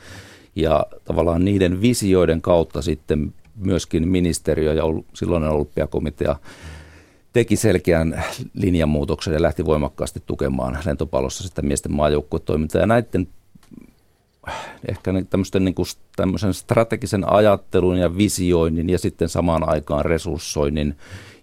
Ja 0.57 0.87
tavallaan 1.05 1.45
niiden 1.45 1.81
visioiden 1.81 2.43
kautta 2.43 2.83
sitten 2.83 3.35
myöskin 3.57 4.09
ministeriö 4.09 4.75
ja 4.75 4.83
silloinen 5.15 5.51
olympiakomitea 5.51 6.37
teki 7.33 7.57
selkeän 7.57 8.25
linjanmuutoksen 8.55 9.35
ja 9.35 9.43
lähti 9.43 9.65
voimakkaasti 9.65 10.23
tukemaan 10.27 10.79
lentopallossa 10.87 11.49
sitä 11.49 11.63
miesten 11.63 11.93
maajoukkuetoimintaa. 11.93 12.81
Ja 12.81 12.87
näiden 12.87 13.29
ehkä 14.89 15.13
tämmöisten, 15.31 15.65
niin 15.65 15.75
kuin, 15.75 15.87
tämmöisen 16.17 16.55
strategisen 16.55 17.33
ajattelun 17.33 17.99
ja 17.99 18.17
visioinnin 18.17 18.91
ja 18.91 18.99
sitten 18.99 19.29
samaan 19.29 19.69
aikaan 19.69 20.05
resurssoinnin 20.05 20.97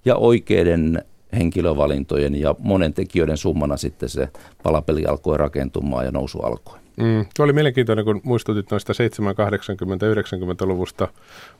ja 0.05 0.15
oikeiden 0.15 1.03
henkilövalintojen 1.33 2.35
ja 2.35 2.55
monen 2.59 2.93
tekijöiden 2.93 3.37
summana 3.37 3.77
sitten 3.77 4.09
se 4.09 4.29
palapeli 4.63 5.05
alkoi 5.05 5.37
rakentumaan 5.37 6.05
ja 6.05 6.11
nousu 6.11 6.39
alkoi. 6.39 6.86
Mm, 6.97 7.25
tuo 7.35 7.43
oli 7.43 7.53
mielenkiintoinen, 7.53 8.05
kun 8.05 8.21
muistutit 8.23 8.71
noista 8.71 8.93
780-90-luvusta. 8.93 11.07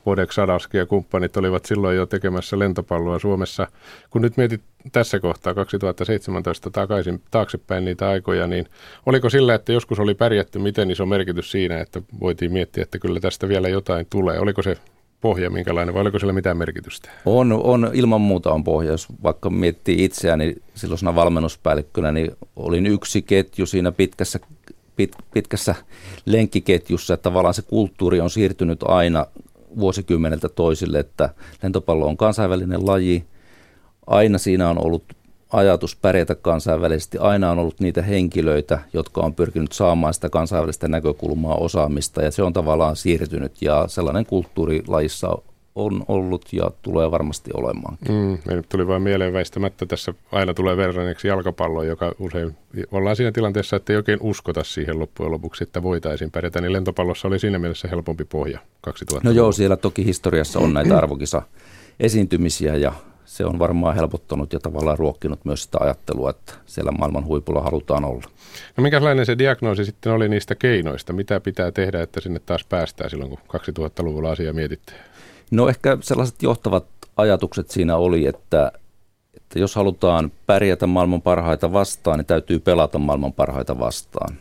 Vodek 0.06 0.32
Sadaski 0.32 0.76
ja 0.76 0.86
kumppanit 0.86 1.36
olivat 1.36 1.64
silloin 1.64 1.96
jo 1.96 2.06
tekemässä 2.06 2.58
lentopalloa 2.58 3.18
Suomessa. 3.18 3.66
Kun 4.10 4.22
nyt 4.22 4.36
mietit 4.36 4.60
tässä 4.92 5.20
kohtaa 5.20 5.54
2017 5.54 6.70
takaisin 6.70 7.22
taaksepäin 7.30 7.84
niitä 7.84 8.08
aikoja, 8.08 8.46
niin 8.46 8.66
oliko 9.06 9.30
sillä, 9.30 9.54
että 9.54 9.72
joskus 9.72 9.98
oli 9.98 10.14
pärjätty, 10.14 10.58
miten 10.58 10.90
iso 10.90 11.06
merkitys 11.06 11.50
siinä, 11.50 11.80
että 11.80 12.02
voitiin 12.20 12.52
miettiä, 12.52 12.82
että 12.82 12.98
kyllä 12.98 13.20
tästä 13.20 13.48
vielä 13.48 13.68
jotain 13.68 14.06
tulee? 14.10 14.38
Oliko 14.38 14.62
se 14.62 14.76
pohja 15.20 15.50
minkälainen 15.50 15.94
vai 15.94 16.02
oliko 16.02 16.18
sillä 16.18 16.32
mitään 16.32 16.56
merkitystä? 16.56 17.10
On, 17.26 17.52
on 17.52 17.90
ilman 17.92 18.20
muuta 18.20 18.52
on 18.52 18.64
pohja. 18.64 18.90
Jos 18.90 19.06
vaikka 19.22 19.50
miettii 19.50 20.04
itseäni 20.04 20.56
silloisena 20.74 21.14
valmennuspäällikkönä, 21.14 22.12
niin 22.12 22.30
olin 22.56 22.86
yksi 22.86 23.22
ketju 23.22 23.66
siinä 23.66 23.92
pitkässä 23.92 24.40
pit, 24.98 25.12
pitkässä 25.32 25.74
lenkkiketjussa, 26.26 27.14
että 27.14 27.22
tavallaan 27.22 27.54
se 27.54 27.62
kulttuuri 27.62 28.20
on 28.20 28.30
siirtynyt 28.30 28.82
aina 28.82 29.26
vuosikymmeneltä 29.78 30.48
toisille, 30.48 30.98
että 30.98 31.30
lentopallo 31.62 32.06
on 32.06 32.16
kansainvälinen 32.16 32.86
laji. 32.86 33.24
Aina 34.06 34.38
siinä 34.38 34.68
on 34.70 34.84
ollut 34.84 35.04
ajatus 35.52 35.96
pärjätä 35.96 36.34
kansainvälisesti. 36.34 37.18
Aina 37.18 37.50
on 37.50 37.58
ollut 37.58 37.80
niitä 37.80 38.02
henkilöitä, 38.02 38.78
jotka 38.92 39.20
on 39.20 39.34
pyrkinyt 39.34 39.72
saamaan 39.72 40.14
sitä 40.14 40.28
kansainvälistä 40.28 40.88
näkökulmaa, 40.88 41.54
osaamista 41.54 42.22
ja 42.22 42.30
se 42.30 42.42
on 42.42 42.52
tavallaan 42.52 42.96
siirtynyt 42.96 43.62
ja 43.62 43.84
sellainen 43.88 44.26
kulttuuri 44.26 44.82
lajissa 44.86 45.38
on 45.78 46.04
ollut 46.08 46.52
ja 46.52 46.70
tulee 46.82 47.10
varmasti 47.10 47.50
olemaan. 47.54 47.98
Mm, 48.08 48.38
nyt 48.54 48.68
tuli 48.68 48.86
vain 48.86 49.02
mieleen 49.02 49.32
väistämättä 49.32 49.86
tässä 49.86 50.14
aina 50.32 50.54
tulee 50.54 50.76
verranneeksi 50.76 51.28
jalkapallo, 51.28 51.82
joka 51.82 52.12
usein 52.18 52.56
ollaan 52.92 53.16
siinä 53.16 53.32
tilanteessa, 53.32 53.76
että 53.76 53.92
ei 53.92 53.96
oikein 53.96 54.18
uskota 54.22 54.64
siihen 54.64 54.98
loppujen 54.98 55.32
lopuksi, 55.32 55.64
että 55.64 55.82
voitaisiin 55.82 56.30
pärjätä, 56.30 56.60
niin 56.60 56.72
lentopallossa 56.72 57.28
oli 57.28 57.38
siinä 57.38 57.58
mielessä 57.58 57.88
helpompi 57.88 58.24
pohja 58.24 58.58
2000 58.80 59.28
No 59.28 59.34
joo, 59.34 59.52
siellä 59.52 59.76
toki 59.76 60.04
historiassa 60.04 60.58
on 60.58 60.74
näitä 60.74 60.98
arvokisa 60.98 61.42
esiintymisiä 62.00 62.76
ja 62.76 62.92
se 63.28 63.44
on 63.44 63.58
varmaan 63.58 63.94
helpottanut 63.96 64.52
ja 64.52 64.60
tavallaan 64.60 64.98
ruokkinut 64.98 65.44
myös 65.44 65.62
sitä 65.62 65.78
ajattelua, 65.80 66.30
että 66.30 66.52
siellä 66.66 66.92
maailman 66.92 67.24
huipulla 67.24 67.62
halutaan 67.62 68.04
olla. 68.04 68.24
No 68.76 68.82
minkälainen 68.82 69.26
se 69.26 69.38
diagnoosi 69.38 69.84
sitten 69.84 70.12
oli 70.12 70.28
niistä 70.28 70.54
keinoista? 70.54 71.12
Mitä 71.12 71.40
pitää 71.40 71.72
tehdä, 71.72 72.02
että 72.02 72.20
sinne 72.20 72.38
taas 72.38 72.64
päästään 72.64 73.10
silloin, 73.10 73.30
kun 73.30 73.38
2000-luvulla 73.38 74.30
asia 74.30 74.52
mietittiin? 74.52 74.98
No 75.50 75.68
ehkä 75.68 75.98
sellaiset 76.00 76.42
johtavat 76.42 76.86
ajatukset 77.16 77.70
siinä 77.70 77.96
oli, 77.96 78.26
että, 78.26 78.72
että 79.34 79.58
jos 79.58 79.74
halutaan 79.74 80.32
pärjätä 80.46 80.86
maailman 80.86 81.22
parhaita 81.22 81.72
vastaan, 81.72 82.18
niin 82.18 82.26
täytyy 82.26 82.58
pelata 82.58 82.98
maailman 82.98 83.32
parhaita 83.32 83.78
vastaan. 83.78 84.36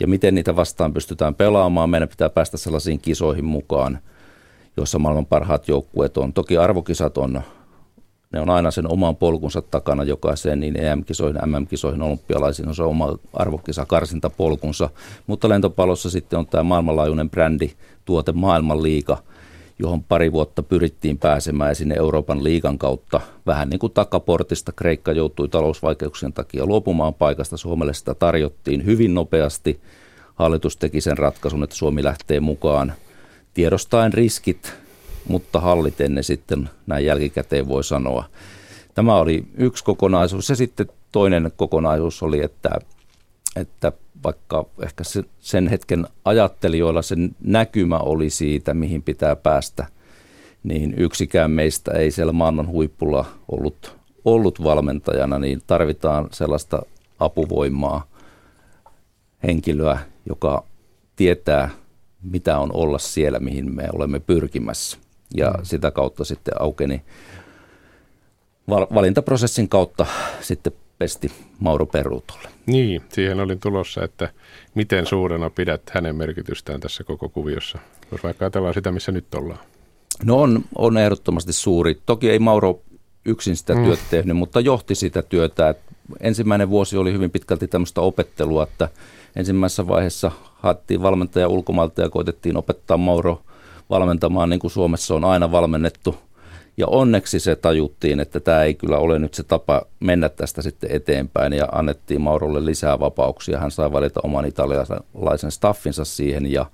Ja 0.00 0.06
miten 0.06 0.34
niitä 0.34 0.56
vastaan 0.56 0.92
pystytään 0.92 1.34
pelaamaan, 1.34 1.90
meidän 1.90 2.08
pitää 2.08 2.28
päästä 2.28 2.56
sellaisiin 2.56 3.00
kisoihin 3.00 3.44
mukaan, 3.44 3.98
joissa 4.76 4.98
maailman 4.98 5.26
parhaat 5.26 5.68
joukkueet 5.68 6.16
on. 6.16 6.32
Toki 6.32 6.56
arvokisat 6.56 7.18
on, 7.18 7.42
ne 8.32 8.40
on 8.40 8.50
aina 8.50 8.70
sen 8.70 8.92
oman 8.92 9.16
polkunsa 9.16 9.62
takana 9.62 10.04
jokaiseen, 10.04 10.60
niin 10.60 10.76
EM-kisoihin, 10.76 11.40
MM-kisoihin, 11.46 12.02
olympialaisiin 12.02 12.68
on 12.68 12.74
se 12.74 12.82
oma 12.82 13.18
arvokisa, 13.32 13.86
karsintapolkunsa. 13.86 14.90
Mutta 15.26 15.48
lentopallossa 15.48 16.10
sitten 16.10 16.38
on 16.38 16.46
tämä 16.46 16.62
maailmanlaajuinen 16.62 17.30
brändi, 17.30 17.70
tuote, 18.04 18.32
maailmanliiga– 18.32 19.18
johon 19.78 20.04
pari 20.04 20.32
vuotta 20.32 20.62
pyrittiin 20.62 21.18
pääsemään 21.18 21.70
ja 21.70 21.74
sinne 21.74 21.94
Euroopan 21.94 22.44
liigan 22.44 22.78
kautta 22.78 23.20
vähän 23.46 23.68
niin 23.70 23.78
kuin 23.78 23.92
takaportista. 23.92 24.72
Kreikka 24.72 25.12
joutui 25.12 25.48
talousvaikeuksien 25.48 26.32
takia 26.32 26.66
luopumaan 26.66 27.14
paikasta. 27.14 27.56
Suomelle 27.56 27.94
sitä 27.94 28.14
tarjottiin 28.14 28.84
hyvin 28.84 29.14
nopeasti. 29.14 29.80
Hallitus 30.34 30.76
teki 30.76 31.00
sen 31.00 31.18
ratkaisun, 31.18 31.62
että 31.62 31.76
Suomi 31.76 32.04
lähtee 32.04 32.40
mukaan 32.40 32.92
tiedostaen 33.54 34.12
riskit, 34.12 34.72
mutta 35.28 35.60
halliten 35.60 36.14
ne 36.14 36.22
sitten 36.22 36.70
näin 36.86 37.06
jälkikäteen 37.06 37.68
voi 37.68 37.84
sanoa. 37.84 38.24
Tämä 38.94 39.14
oli 39.14 39.44
yksi 39.54 39.84
kokonaisuus 39.84 40.48
ja 40.48 40.56
sitten 40.56 40.86
toinen 41.12 41.52
kokonaisuus 41.56 42.22
oli, 42.22 42.42
että, 42.42 42.70
että 43.56 43.92
vaikka 44.22 44.64
ehkä 44.82 45.04
sen 45.40 45.68
hetken 45.68 46.06
ajattelijoilla 46.24 47.02
sen 47.02 47.36
näkymä 47.44 47.98
oli 47.98 48.30
siitä, 48.30 48.74
mihin 48.74 49.02
pitää 49.02 49.36
päästä, 49.36 49.86
niin 50.62 50.94
yksikään 50.96 51.50
meistä 51.50 51.92
ei 51.92 52.10
siellä 52.10 52.32
maailman 52.32 52.68
huippulla 52.68 53.24
ollut, 53.48 53.96
ollut 54.24 54.62
valmentajana, 54.64 55.38
niin 55.38 55.62
tarvitaan 55.66 56.28
sellaista 56.32 56.82
apuvoimaa, 57.18 58.06
henkilöä, 59.42 59.98
joka 60.28 60.64
tietää, 61.16 61.70
mitä 62.22 62.58
on 62.58 62.70
olla 62.72 62.98
siellä, 62.98 63.40
mihin 63.40 63.74
me 63.74 63.88
olemme 63.92 64.20
pyrkimässä. 64.20 64.98
Ja 65.36 65.50
mm. 65.50 65.64
sitä 65.64 65.90
kautta 65.90 66.24
sitten 66.24 66.54
aukeni 66.62 67.02
valintaprosessin 68.68 69.68
kautta 69.68 70.06
sitten 70.40 70.72
pesti 70.98 71.32
Mauro 71.60 71.86
Peruutolle. 71.86 72.48
Niin, 72.66 73.02
siihen 73.08 73.40
olin 73.40 73.60
tulossa, 73.60 74.04
että 74.04 74.28
miten 74.74 75.06
suurena 75.06 75.50
pidät 75.50 75.82
hänen 75.90 76.16
merkitystään 76.16 76.80
tässä 76.80 77.04
koko 77.04 77.28
kuviossa, 77.28 77.78
jos 78.12 78.22
vaikka 78.22 78.44
ajatellaan 78.44 78.74
sitä, 78.74 78.92
missä 78.92 79.12
nyt 79.12 79.34
ollaan. 79.34 79.58
No 80.24 80.40
on, 80.40 80.64
on 80.78 80.98
ehdottomasti 80.98 81.52
suuri. 81.52 82.00
Toki 82.06 82.30
ei 82.30 82.38
Mauro 82.38 82.80
yksin 83.24 83.56
sitä 83.56 83.74
mm. 83.74 83.84
työtä 83.84 84.02
tehnyt, 84.10 84.36
mutta 84.36 84.60
johti 84.60 84.94
sitä 84.94 85.22
työtä. 85.22 85.74
ensimmäinen 86.20 86.70
vuosi 86.70 86.96
oli 86.96 87.12
hyvin 87.12 87.30
pitkälti 87.30 87.68
tämmöistä 87.68 88.00
opettelua, 88.00 88.62
että 88.62 88.88
ensimmäisessä 89.36 89.86
vaiheessa 89.86 90.32
haettiin 90.54 91.02
valmentaja 91.02 91.48
ulkomailta 91.48 92.02
ja 92.02 92.10
koitettiin 92.10 92.56
opettaa 92.56 92.96
Mauro 92.96 93.42
valmentamaan 93.90 94.50
niin 94.50 94.60
kuin 94.60 94.70
Suomessa 94.70 95.14
on 95.14 95.24
aina 95.24 95.52
valmennettu– 95.52 96.16
ja 96.76 96.86
onneksi 96.86 97.40
se 97.40 97.56
tajuttiin, 97.56 98.20
että 98.20 98.40
tämä 98.40 98.62
ei 98.62 98.74
kyllä 98.74 98.98
ole 98.98 99.18
nyt 99.18 99.34
se 99.34 99.42
tapa 99.42 99.82
mennä 100.00 100.28
tästä 100.28 100.62
sitten 100.62 100.90
eteenpäin 100.90 101.52
ja 101.52 101.68
annettiin 101.72 102.20
Maurolle 102.20 102.64
lisää 102.64 103.00
vapauksia. 103.00 103.58
Hän 103.58 103.70
sai 103.70 103.92
valita 103.92 104.20
oman 104.22 104.44
italialaisen 104.46 105.50
staffinsa 105.50 106.04
siihen 106.04 106.52
ja 106.52 106.66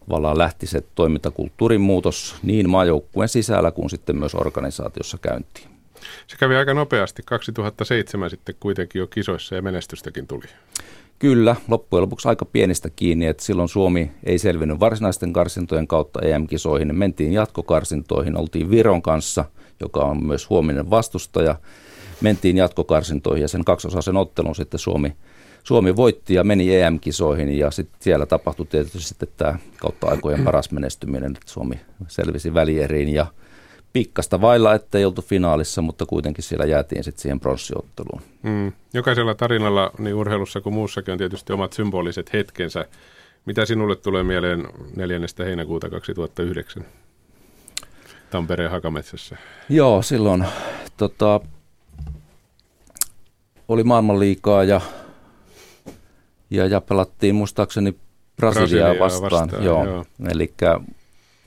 tavallaan 0.00 0.38
lähti 0.38 0.66
se 0.66 0.82
toimintakulttuurin 0.94 1.80
muutos 1.80 2.36
niin 2.42 2.70
maajoukkueen 2.70 3.28
sisällä 3.28 3.70
kuin 3.70 3.90
sitten 3.90 4.18
myös 4.18 4.34
organisaatiossa 4.34 5.18
käyntiin. 5.18 5.68
Se 6.26 6.36
kävi 6.36 6.56
aika 6.56 6.74
nopeasti. 6.74 7.22
2007 7.22 8.30
sitten 8.30 8.54
kuitenkin 8.60 9.00
jo 9.00 9.06
kisoissa 9.06 9.54
ja 9.54 9.62
menestystäkin 9.62 10.26
tuli. 10.26 10.46
Kyllä, 11.18 11.56
loppujen 11.68 12.02
lopuksi 12.02 12.28
aika 12.28 12.44
pienestä 12.44 12.90
kiinni, 12.90 13.26
että 13.26 13.44
silloin 13.44 13.68
Suomi 13.68 14.10
ei 14.24 14.38
selvinnyt 14.38 14.80
varsinaisten 14.80 15.32
karsintojen 15.32 15.86
kautta 15.86 16.20
EM-kisoihin. 16.20 16.94
Mentiin 16.94 17.32
jatkokarsintoihin, 17.32 18.36
oltiin 18.36 18.70
Viron 18.70 19.02
kanssa, 19.02 19.44
joka 19.80 20.00
on 20.00 20.26
myös 20.26 20.50
huominen 20.50 20.90
vastustaja. 20.90 21.56
Mentiin 22.20 22.56
jatkokarsintoihin 22.56 23.42
ja 23.42 23.48
sen 23.48 23.64
kaksosaisen 23.64 24.16
ottelun 24.16 24.54
sitten 24.54 24.80
Suomi, 24.80 25.12
Suomi 25.64 25.96
voitti 25.96 26.34
ja 26.34 26.44
meni 26.44 26.76
EM-kisoihin 26.76 27.58
ja 27.58 27.70
sitten 27.70 27.98
siellä 28.00 28.26
tapahtui 28.26 28.66
tietysti 28.66 29.00
sitten 29.00 29.28
tämä 29.36 29.58
kautta 29.76 30.06
aikojen 30.06 30.44
paras 30.44 30.70
menestyminen, 30.70 31.30
että 31.30 31.52
Suomi 31.52 31.80
selvisi 32.08 32.54
välieriin 32.54 33.08
ja 33.08 33.26
pikkasta 33.92 34.40
vailla, 34.40 34.74
ettei 34.74 35.04
oltu 35.04 35.22
finaalissa, 35.22 35.82
mutta 35.82 36.06
kuitenkin 36.06 36.44
siellä 36.44 36.66
jäätiin 36.66 37.04
sitten 37.04 37.22
siihen 37.22 37.40
pronssiotteluun. 37.40 38.22
Mm. 38.42 38.72
Jokaisella 38.94 39.34
tarinalla, 39.34 39.90
niin 39.98 40.14
urheilussa 40.14 40.60
kuin 40.60 40.74
muussakin, 40.74 41.12
on 41.12 41.18
tietysti 41.18 41.52
omat 41.52 41.72
symboliset 41.72 42.32
hetkensä. 42.32 42.84
Mitä 43.46 43.66
sinulle 43.66 43.96
tulee 43.96 44.22
mieleen 44.22 44.68
4. 44.96 45.18
heinäkuuta 45.44 45.90
2009 45.90 46.84
Tampereen 48.30 48.70
Hakametsässä? 48.70 49.36
Joo, 49.68 50.02
silloin 50.02 50.44
tota, 50.96 51.40
oli 53.68 53.84
maailmanliikaa 53.84 54.64
ja, 54.64 54.80
ja, 56.50 56.66
ja 56.66 56.80
pelattiin 56.80 57.34
muistaakseni 57.34 57.98
Brasiliaa, 58.36 58.94
Brasiliaa 58.94 59.04
vastaan. 59.04 59.32
vastaan 59.50 59.64
joo. 59.64 59.84
joo. 59.84 60.04
Eli 60.30 60.54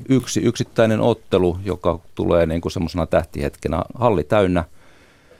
yksi 0.09 0.39
yksittäinen 0.39 1.01
ottelu, 1.01 1.57
joka 1.65 1.99
tulee 2.15 2.45
niin 2.45 2.61
kuin 2.61 2.71
semmoisena 2.71 3.05
tähtihetkenä. 3.05 3.83
Halli 3.93 4.23
täynnä. 4.23 4.63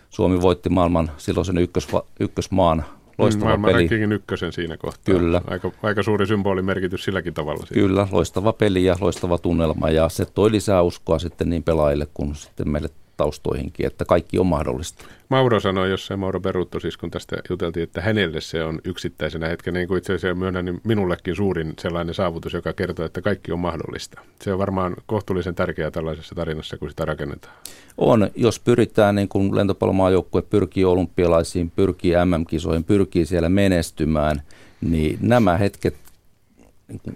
Suomi 0.10 0.42
voitti 0.42 0.70
maailman 0.70 1.12
silloisen 1.18 1.58
ykkös, 1.58 1.88
ykkösmaan 2.20 2.86
loistava 3.18 3.46
Maailman 3.46 3.72
peli. 3.72 4.14
ykkösen 4.14 4.52
siinä 4.54 4.78
kohtaa. 4.78 5.16
Kyllä. 5.16 5.42
Aika, 5.48 5.72
aika 5.84 6.04
suuri 6.04 6.28
symbolimerkitys 6.28 7.04
silläkin 7.04 7.34
tavalla. 7.34 7.60
Siitä. 7.60 7.74
Kyllä, 7.74 8.08
loistava 8.12 8.54
peli 8.54 8.86
ja 8.86 8.96
loistava 9.02 9.38
tunnelma 9.38 9.90
ja 9.90 10.10
se 10.10 10.26
toi 10.26 10.52
lisää 10.52 10.82
uskoa 10.82 11.20
sitten 11.20 11.50
niin 11.50 11.64
pelaajille 11.64 12.08
kuin 12.14 12.36
sitten 12.36 12.70
meille 12.70 12.90
taustoihinkin, 13.22 13.86
että 13.86 14.06
kaikki 14.06 14.40
on 14.40 14.46
mahdollista. 14.46 15.06
Mauro 15.30 15.60
sanoi 15.60 15.90
jossain, 15.90 16.20
Mauro 16.20 16.40
Perutto 16.40 16.80
siis, 16.80 16.98
kun 16.98 17.12
tästä 17.12 17.38
juteltiin, 17.50 17.84
että 17.84 18.02
hänelle 18.02 18.42
se 18.42 18.64
on 18.64 18.80
yksittäisenä 18.84 19.48
hetken, 19.48 19.74
niin 19.74 19.88
kuin 19.88 19.98
itse 19.98 20.14
asiassa 20.14 20.40
myönnän, 20.40 20.66
niin 20.66 20.82
minullekin 20.84 21.36
suurin 21.36 21.74
sellainen 21.80 22.16
saavutus, 22.16 22.54
joka 22.54 22.74
kertoo, 22.74 23.06
että 23.06 23.22
kaikki 23.22 23.52
on 23.52 23.60
mahdollista. 23.60 24.22
Se 24.42 24.54
on 24.54 24.60
varmaan 24.60 24.96
kohtuullisen 25.06 25.56
tärkeää 25.56 25.92
tällaisessa 25.92 26.36
tarinassa, 26.36 26.78
kun 26.78 26.90
sitä 26.90 27.06
rakennetaan. 27.06 27.54
On, 27.98 28.30
jos 28.36 28.60
pyritään, 28.60 29.16
niin 29.16 29.30
kuin 29.30 29.56
lentopallomaajoukkue 29.56 30.42
pyrkii 30.42 30.86
olympialaisiin, 30.86 31.72
pyrkii 31.76 32.14
MM-kisoihin, 32.26 32.84
pyrkii 32.84 33.26
siellä 33.26 33.50
menestymään, 33.50 34.42
niin 34.82 35.18
nämä 35.22 35.58
hetket 35.58 35.96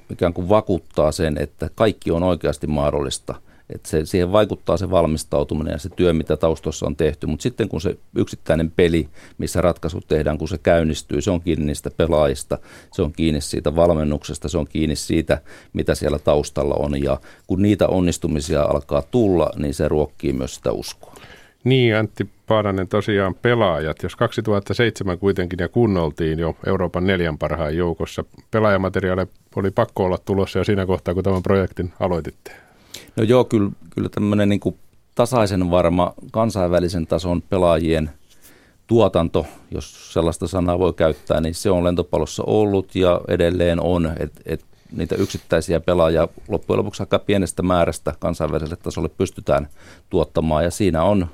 ikään 0.09 0.33
kuin 0.33 0.49
vakuuttaa 0.49 1.11
sen, 1.11 1.37
että 1.37 1.69
kaikki 1.75 2.11
on 2.11 2.23
oikeasti 2.23 2.67
mahdollista– 2.67 3.35
että 3.69 3.89
se, 3.89 4.05
siihen 4.05 4.31
vaikuttaa 4.31 4.77
se 4.77 4.91
valmistautuminen 4.91 5.71
ja 5.71 5.77
se 5.77 5.89
työ, 5.89 6.13
mitä 6.13 6.37
taustossa 6.37 6.85
on 6.85 6.95
tehty. 6.95 7.27
Mutta 7.27 7.43
sitten 7.43 7.69
kun 7.69 7.81
se 7.81 7.97
yksittäinen 8.15 8.71
peli, 8.71 9.09
missä 9.37 9.61
ratkaisut 9.61 10.07
tehdään, 10.07 10.37
kun 10.37 10.47
se 10.47 10.57
käynnistyy, 10.57 11.21
se 11.21 11.31
on 11.31 11.41
kiinni 11.41 11.65
niistä 11.65 11.91
pelaajista, 11.97 12.57
se 12.91 13.01
on 13.01 13.13
kiinni 13.13 13.41
siitä 13.41 13.75
valmennuksesta, 13.75 14.49
se 14.49 14.57
on 14.57 14.67
kiinni 14.67 14.95
siitä, 14.95 15.41
mitä 15.73 15.95
siellä 15.95 16.19
taustalla 16.19 16.75
on. 16.75 17.03
Ja 17.03 17.19
kun 17.47 17.61
niitä 17.61 17.87
onnistumisia 17.87 18.61
alkaa 18.61 19.01
tulla, 19.01 19.49
niin 19.55 19.73
se 19.73 19.87
ruokkii 19.87 20.33
myös 20.33 20.55
sitä 20.55 20.71
uskoa. 20.71 21.15
Niin, 21.63 21.95
Antti 21.95 22.29
Paananen 22.47 22.87
tosiaan 22.87 23.35
pelaajat. 23.35 24.03
Jos 24.03 24.15
2007 24.15 25.19
kuitenkin 25.19 25.59
ja 25.61 25.69
kunnoltiin 25.69 26.39
jo 26.39 26.55
Euroopan 26.67 27.07
neljän 27.07 27.37
parhaan 27.37 27.77
joukossa, 27.77 28.25
pelaajamateriaali 28.51 29.25
oli 29.55 29.71
pakko 29.71 30.03
olla 30.03 30.17
tulossa 30.17 30.59
jo 30.59 30.63
siinä 30.63 30.85
kohtaa, 30.85 31.13
kun 31.13 31.23
tämän 31.23 31.43
projektin 31.43 31.93
aloititte. 31.99 32.64
No 33.15 33.23
joo, 33.23 33.43
kyllä, 33.43 33.71
kyllä 33.89 34.09
tämmöinen 34.09 34.49
niin 34.49 34.61
tasaisen 35.15 35.71
varma 35.71 36.13
kansainvälisen 36.31 37.07
tason 37.07 37.41
pelaajien 37.41 38.09
tuotanto, 38.87 39.45
jos 39.71 40.13
sellaista 40.13 40.47
sanaa 40.47 40.79
voi 40.79 40.93
käyttää, 40.93 41.41
niin 41.41 41.55
se 41.55 41.69
on 41.71 41.83
lentopallossa 41.83 42.43
ollut 42.47 42.95
ja 42.95 43.21
edelleen 43.27 43.79
on, 43.79 44.11
että 44.19 44.41
et 44.45 44.65
niitä 44.91 45.15
yksittäisiä 45.15 45.79
pelaajia 45.79 46.27
loppujen 46.47 46.77
lopuksi 46.77 47.03
aika 47.03 47.19
pienestä 47.19 47.63
määrästä 47.63 48.13
kansainväliselle 48.19 48.75
tasolle 48.75 49.09
pystytään 49.09 49.67
tuottamaan 50.09 50.63
ja 50.63 50.71
siinä 50.71 51.03
on, 51.03 51.27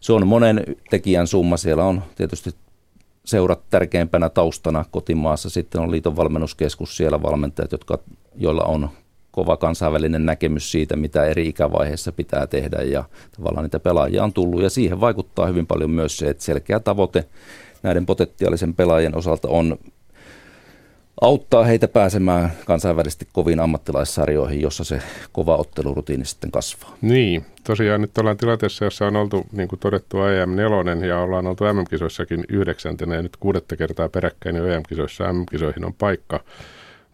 se 0.00 0.12
on 0.12 0.26
monen 0.26 0.64
tekijän 0.90 1.26
summa, 1.26 1.56
siellä 1.56 1.84
on 1.84 2.02
tietysti 2.14 2.50
seurat 3.24 3.60
tärkeimpänä 3.70 4.28
taustana 4.28 4.84
kotimaassa, 4.90 5.50
sitten 5.50 5.80
on 5.80 5.90
liiton 5.90 6.16
valmennuskeskus, 6.16 6.96
siellä 6.96 7.22
valmentajat, 7.22 7.72
jotka, 7.72 7.98
joilla 8.34 8.62
on 8.62 8.90
kova 9.36 9.56
kansainvälinen 9.56 10.26
näkemys 10.26 10.72
siitä, 10.72 10.96
mitä 10.96 11.24
eri 11.24 11.48
ikävaiheissa 11.48 12.12
pitää 12.12 12.46
tehdä 12.46 12.82
ja 12.82 13.04
tavallaan 13.36 13.64
niitä 13.64 13.80
pelaajia 13.80 14.24
on 14.24 14.32
tullut 14.32 14.62
ja 14.62 14.70
siihen 14.70 15.00
vaikuttaa 15.00 15.46
hyvin 15.46 15.66
paljon 15.66 15.90
myös 15.90 16.16
se, 16.16 16.30
että 16.30 16.44
selkeä 16.44 16.80
tavoite 16.80 17.24
näiden 17.82 18.06
potentiaalisen 18.06 18.74
pelaajien 18.74 19.16
osalta 19.16 19.48
on 19.48 19.78
auttaa 21.20 21.64
heitä 21.64 21.88
pääsemään 21.88 22.52
kansainvälisesti 22.66 23.28
koviin 23.32 23.60
ammattilaissarjoihin, 23.60 24.60
jossa 24.60 24.84
se 24.84 25.02
kova 25.32 25.56
ottelurutiini 25.56 26.24
sitten 26.24 26.50
kasvaa. 26.50 26.96
Niin, 27.00 27.46
tosiaan 27.64 28.00
nyt 28.00 28.18
ollaan 28.18 28.36
tilanteessa, 28.36 28.84
jossa 28.84 29.06
on 29.06 29.16
oltu, 29.16 29.46
niin 29.52 29.68
kuin 29.68 29.80
todettu, 29.80 30.16
EM4 30.16 31.04
ja 31.04 31.20
ollaan 31.20 31.46
oltu 31.46 31.64
MM-kisoissakin 31.64 32.44
yhdeksäntenä 32.48 33.14
ja 33.14 33.22
nyt 33.22 33.36
kuudetta 33.36 33.76
kertaa 33.76 34.08
peräkkäin 34.08 34.56
jo 34.56 34.66
EM-kisoissa 34.66 35.32
MM-kisoihin 35.32 35.84
on 35.84 35.94
paikka. 35.94 36.40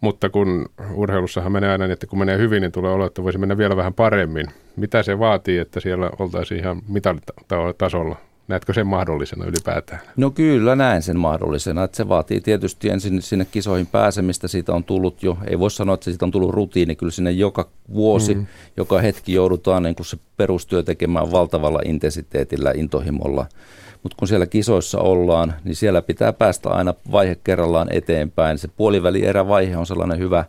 Mutta 0.03 0.29
kun 0.29 0.65
urheilussahan 0.93 1.51
menee 1.51 1.71
aina, 1.71 1.85
niin 1.85 1.91
että 1.93 2.07
kun 2.07 2.19
menee 2.19 2.37
hyvin, 2.37 2.61
niin 2.61 2.71
tulee 2.71 2.91
olla, 2.91 3.05
että 3.05 3.23
voisi 3.23 3.37
mennä 3.37 3.57
vielä 3.57 3.75
vähän 3.75 3.93
paremmin. 3.93 4.47
Mitä 4.75 5.03
se 5.03 5.19
vaatii, 5.19 5.57
että 5.57 5.79
siellä 5.79 6.09
oltaisiin 6.19 6.59
ihan 6.59 6.81
mitalitasolla 6.87 8.15
Näetkö 8.47 8.73
sen 8.73 8.87
mahdollisena 8.87 9.45
ylipäätään? 9.45 10.01
No 10.17 10.31
kyllä 10.31 10.75
näen 10.75 11.01
sen 11.01 11.19
mahdollisena. 11.19 11.83
Että 11.83 11.97
se 11.97 12.09
vaatii 12.09 12.41
tietysti 12.41 12.89
ensin 12.89 13.21
sinne 13.21 13.45
kisoihin 13.51 13.87
pääsemistä. 13.87 14.47
Siitä 14.47 14.73
on 14.73 14.83
tullut 14.83 15.23
jo, 15.23 15.37
ei 15.47 15.59
voi 15.59 15.71
sanoa, 15.71 15.93
että 15.93 16.03
siitä 16.03 16.25
on 16.25 16.31
tullut 16.31 16.51
rutiini. 16.51 16.95
Kyllä 16.95 17.11
sinne 17.11 17.31
joka 17.31 17.69
vuosi, 17.93 18.35
mm. 18.35 18.45
joka 18.77 19.01
hetki 19.01 19.33
joudutaan 19.33 19.83
niin 19.83 19.95
kuin 19.95 20.05
se 20.05 20.17
perustyö 20.37 20.83
tekemään 20.83 21.31
valtavalla 21.31 21.79
intensiteetillä, 21.85 22.71
intohimolla. 22.75 23.45
Mutta 24.03 24.15
kun 24.19 24.27
siellä 24.27 24.45
kisoissa 24.45 24.99
ollaan, 24.99 25.53
niin 25.63 25.75
siellä 25.75 26.01
pitää 26.01 26.33
päästä 26.33 26.69
aina 26.69 26.93
vaihe 27.11 27.37
kerrallaan 27.43 27.87
eteenpäin. 27.91 28.57
Se 28.57 28.67
puolivälierävaihe 28.67 29.77
on 29.77 29.85
sellainen 29.85 30.19
hyvä, 30.19 30.45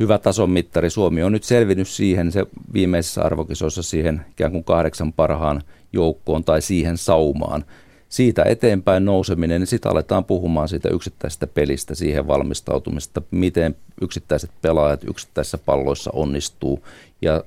hyvä 0.00 0.18
tason 0.18 0.50
mittari. 0.50 0.90
Suomi 0.90 1.22
on 1.22 1.32
nyt 1.32 1.44
selvinnyt 1.44 1.88
siihen 1.88 2.32
se 2.32 2.46
viimeisessä 2.72 3.22
arvokisoissa 3.22 3.82
siihen 3.82 4.20
ikään 4.30 4.52
kuin 4.52 4.64
kahdeksan 4.64 5.12
parhaan 5.12 5.62
joukkoon 5.92 6.44
tai 6.44 6.62
siihen 6.62 6.96
saumaan. 6.96 7.64
Siitä 8.08 8.42
eteenpäin 8.42 9.04
nouseminen, 9.04 9.60
niin 9.60 9.66
sitten 9.66 9.92
aletaan 9.92 10.24
puhumaan 10.24 10.68
siitä 10.68 10.88
yksittäisestä 10.88 11.46
pelistä, 11.46 11.94
siihen 11.94 12.26
valmistautumista, 12.26 13.22
miten 13.30 13.76
yksittäiset 14.02 14.50
pelaajat 14.62 15.04
yksittäisissä 15.04 15.58
palloissa 15.58 16.10
onnistuu. 16.14 16.84
Ja 17.22 17.44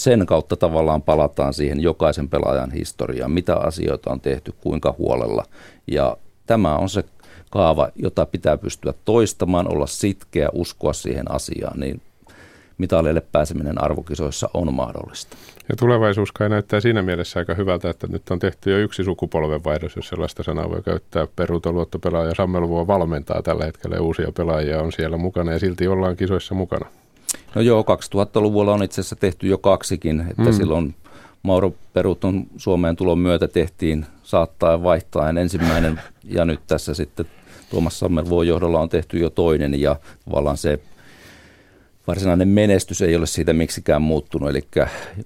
sen 0.00 0.26
kautta 0.26 0.56
tavallaan 0.56 1.02
palataan 1.02 1.54
siihen 1.54 1.80
jokaisen 1.80 2.28
pelaajan 2.28 2.70
historiaan, 2.70 3.30
mitä 3.30 3.56
asioita 3.56 4.10
on 4.10 4.20
tehty, 4.20 4.52
kuinka 4.60 4.94
huolella. 4.98 5.44
Ja 5.86 6.16
tämä 6.46 6.76
on 6.76 6.88
se 6.88 7.04
kaava, 7.50 7.88
jota 7.96 8.26
pitää 8.26 8.56
pystyä 8.56 8.94
toistamaan, 9.04 9.72
olla 9.72 9.86
sitkeä, 9.86 10.48
uskoa 10.52 10.92
siihen 10.92 11.30
asiaan, 11.30 11.80
niin 11.80 12.00
mitalille 12.78 13.22
pääseminen 13.32 13.84
arvokisoissa 13.84 14.50
on 14.54 14.74
mahdollista. 14.74 15.36
Ja 15.68 15.76
tulevaisuus 15.76 16.32
kai 16.32 16.48
näyttää 16.48 16.80
siinä 16.80 17.02
mielessä 17.02 17.38
aika 17.38 17.54
hyvältä, 17.54 17.90
että 17.90 18.06
nyt 18.06 18.30
on 18.30 18.38
tehty 18.38 18.70
jo 18.70 18.78
yksi 18.78 19.04
sukupolvenvaihdos, 19.04 19.96
jos 19.96 20.08
sellaista 20.08 20.42
sanaa 20.42 20.70
voi 20.70 20.82
käyttää. 20.82 21.26
Peruuta 21.36 21.72
luottopelaaja 21.72 22.34
Sammelvuo 22.34 22.86
valmentaa 22.86 23.42
tällä 23.42 23.64
hetkellä 23.64 24.00
uusia 24.00 24.32
pelaajia 24.36 24.82
on 24.82 24.92
siellä 24.92 25.16
mukana 25.16 25.52
ja 25.52 25.58
silti 25.58 25.88
ollaan 25.88 26.16
kisoissa 26.16 26.54
mukana. 26.54 26.86
No 27.54 27.60
joo, 27.60 27.82
2000-luvulla 27.82 28.74
on 28.74 28.82
itse 28.82 29.00
asiassa 29.00 29.16
tehty 29.16 29.46
jo 29.46 29.58
kaksikin, 29.58 30.20
että 30.30 30.42
mm. 30.42 30.52
silloin 30.52 30.94
Mauro 31.42 31.72
Peruton 31.92 32.46
Suomeen 32.56 32.96
tulon 32.96 33.18
myötä 33.18 33.48
tehtiin 33.48 34.06
saattaa 34.22 34.70
ja 34.70 34.82
vaihtaen 34.82 35.38
ensimmäinen 35.38 36.00
ja 36.24 36.44
nyt 36.44 36.60
tässä 36.66 36.94
sitten 36.94 37.26
Tuomas 37.70 37.98
Sammervuon 37.98 38.46
johdolla 38.46 38.80
on 38.80 38.88
tehty 38.88 39.18
jo 39.18 39.30
toinen 39.30 39.80
ja 39.80 39.96
tavallaan 40.24 40.56
se 40.56 40.78
varsinainen 42.06 42.48
menestys 42.48 43.02
ei 43.02 43.16
ole 43.16 43.26
siitä 43.26 43.52
miksikään 43.52 44.02
muuttunut, 44.02 44.50
eli 44.50 44.60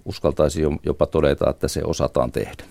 uskaltaisi 0.04 0.62
jopa 0.82 1.06
todeta, 1.06 1.50
että 1.50 1.68
se 1.68 1.80
osataan 1.84 2.32
tehdä. 2.32 2.64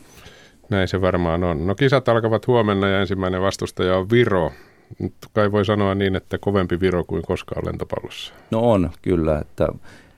Näin 0.70 0.88
se 0.88 1.02
varmaan 1.02 1.44
on. 1.44 1.68
No 1.68 1.76
kisat 1.76 2.10
alkavat 2.10 2.48
huomenna 2.48 2.88
ja 2.88 3.02
ensimmäinen 3.02 3.42
vastustaja 3.42 3.98
on 3.98 4.10
Viro. 4.10 4.52
Nyt 5.00 5.14
kai 5.34 5.52
voi 5.52 5.66
sanoa 5.66 5.96
niin, 5.96 6.16
että 6.16 6.38
kovempi 6.38 6.80
Viro 6.80 7.04
kuin 7.04 7.22
koskaan 7.22 7.66
lentopallossa. 7.66 8.34
No 8.52 8.72
on, 8.72 8.90
kyllä. 9.02 9.40
Että, 9.40 9.68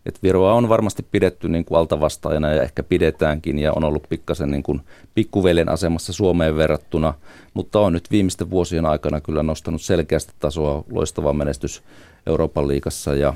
että 0.06 0.20
Viroa 0.24 0.54
on 0.54 0.70
varmasti 0.70 1.06
pidetty 1.12 1.50
niin 1.50 1.66
kuin 1.66 1.78
altavastaajana 1.78 2.50
ja 2.54 2.64
ehkä 2.64 2.84
pidetäänkin 2.84 3.60
ja 3.60 3.74
on 3.74 3.84
ollut 3.84 4.10
pikkasen 4.10 4.52
niin 4.52 4.64
kuin 4.64 4.82
pikkuvelen 5.16 5.70
asemassa 5.70 6.14
Suomeen 6.14 6.56
verrattuna, 6.56 7.14
mutta 7.54 7.80
on 7.80 7.94
nyt 7.94 8.12
viimeisten 8.12 8.50
vuosien 8.50 8.86
aikana 8.86 9.22
kyllä 9.22 9.44
nostanut 9.44 9.82
selkeästi 9.82 10.34
tasoa 10.40 10.84
loistava 10.92 11.34
menestys 11.34 11.84
Euroopan 12.28 12.68
liigassa 12.68 13.16
ja 13.16 13.34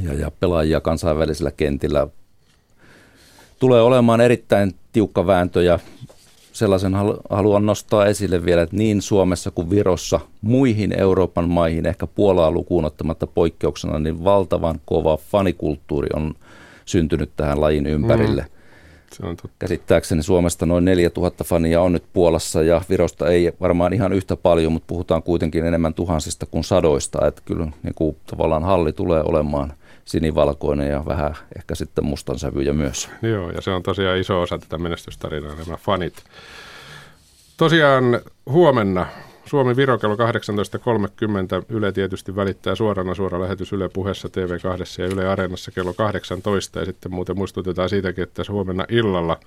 ja, 0.00 0.14
ja 0.14 0.30
pelaajia 0.40 0.80
kansainvälisellä 0.80 1.50
kentillä. 1.50 2.06
Tulee 3.58 3.82
olemaan 3.82 4.20
erittäin 4.20 4.74
tiukka 4.92 5.26
vääntö 5.26 5.62
ja 5.62 5.78
sellaisen 6.52 6.92
haluan 7.30 7.66
nostaa 7.66 8.06
esille 8.06 8.44
vielä, 8.44 8.62
että 8.62 8.76
niin 8.76 9.02
Suomessa 9.02 9.50
kuin 9.50 9.70
Virossa 9.70 10.20
muihin 10.40 11.00
Euroopan 11.00 11.48
maihin, 11.48 11.86
ehkä 11.86 12.06
Puolaa 12.06 12.50
lukuun 12.50 12.84
ottamatta 12.84 13.26
poikkeuksena, 13.26 13.98
niin 13.98 14.24
valtavan 14.24 14.80
kova 14.84 15.16
fanikulttuuri 15.16 16.08
on 16.14 16.34
syntynyt 16.84 17.30
tähän 17.36 17.60
lajin 17.60 17.86
ympärille. 17.86 18.42
Mm. 18.42 18.48
Se 19.12 19.26
on 19.26 19.36
totta. 19.36 19.56
Käsittääkseni 19.58 20.22
Suomesta 20.22 20.66
noin 20.66 20.84
4000 20.84 21.44
fania 21.44 21.82
on 21.82 21.92
nyt 21.92 22.04
Puolassa 22.12 22.62
ja 22.62 22.82
Virosta 22.90 23.28
ei 23.28 23.52
varmaan 23.60 23.92
ihan 23.92 24.12
yhtä 24.12 24.36
paljon, 24.36 24.72
mutta 24.72 24.86
puhutaan 24.86 25.22
kuitenkin 25.22 25.64
enemmän 25.64 25.94
tuhansista 25.94 26.46
kuin 26.46 26.64
sadoista. 26.64 27.26
Että 27.26 27.42
kyllä 27.44 27.66
niin 27.82 27.94
kuin, 27.94 28.16
tavallaan 28.26 28.62
halli 28.62 28.92
tulee 28.92 29.22
olemaan 29.24 29.72
sinivalkoinen 30.04 30.90
ja 30.90 31.04
vähän 31.06 31.34
ehkä 31.56 31.74
sitten 31.74 32.04
mustan 32.04 32.38
sävyjä 32.38 32.72
myös. 32.72 33.10
Joo, 33.22 33.50
ja 33.50 33.60
se 33.60 33.70
on 33.70 33.82
tosiaan 33.82 34.18
iso 34.18 34.40
osa 34.40 34.58
tätä 34.58 34.78
menestystarinaa, 34.78 35.54
nämä 35.54 35.76
fanit. 35.76 36.24
Tosiaan 37.56 38.20
huomenna 38.46 39.06
Suomi 39.44 39.76
Viro 39.76 39.98
kello 39.98 40.16
18.30. 40.16 40.22
Yle 41.68 41.92
tietysti 41.92 42.36
välittää 42.36 42.74
suorana 42.74 43.14
suora 43.14 43.40
lähetys 43.40 43.72
Yle 43.72 43.88
puheessa 43.88 44.28
TV2 44.28 45.02
ja 45.02 45.06
Yle 45.06 45.28
Areenassa 45.28 45.70
kello 45.70 45.94
18. 45.94 46.78
Ja 46.78 46.84
sitten 46.84 47.14
muuten 47.14 47.38
muistutetaan 47.38 47.88
siitäkin, 47.88 48.22
että 48.22 48.42
huomenna 48.48 48.84
illalla 48.88 49.40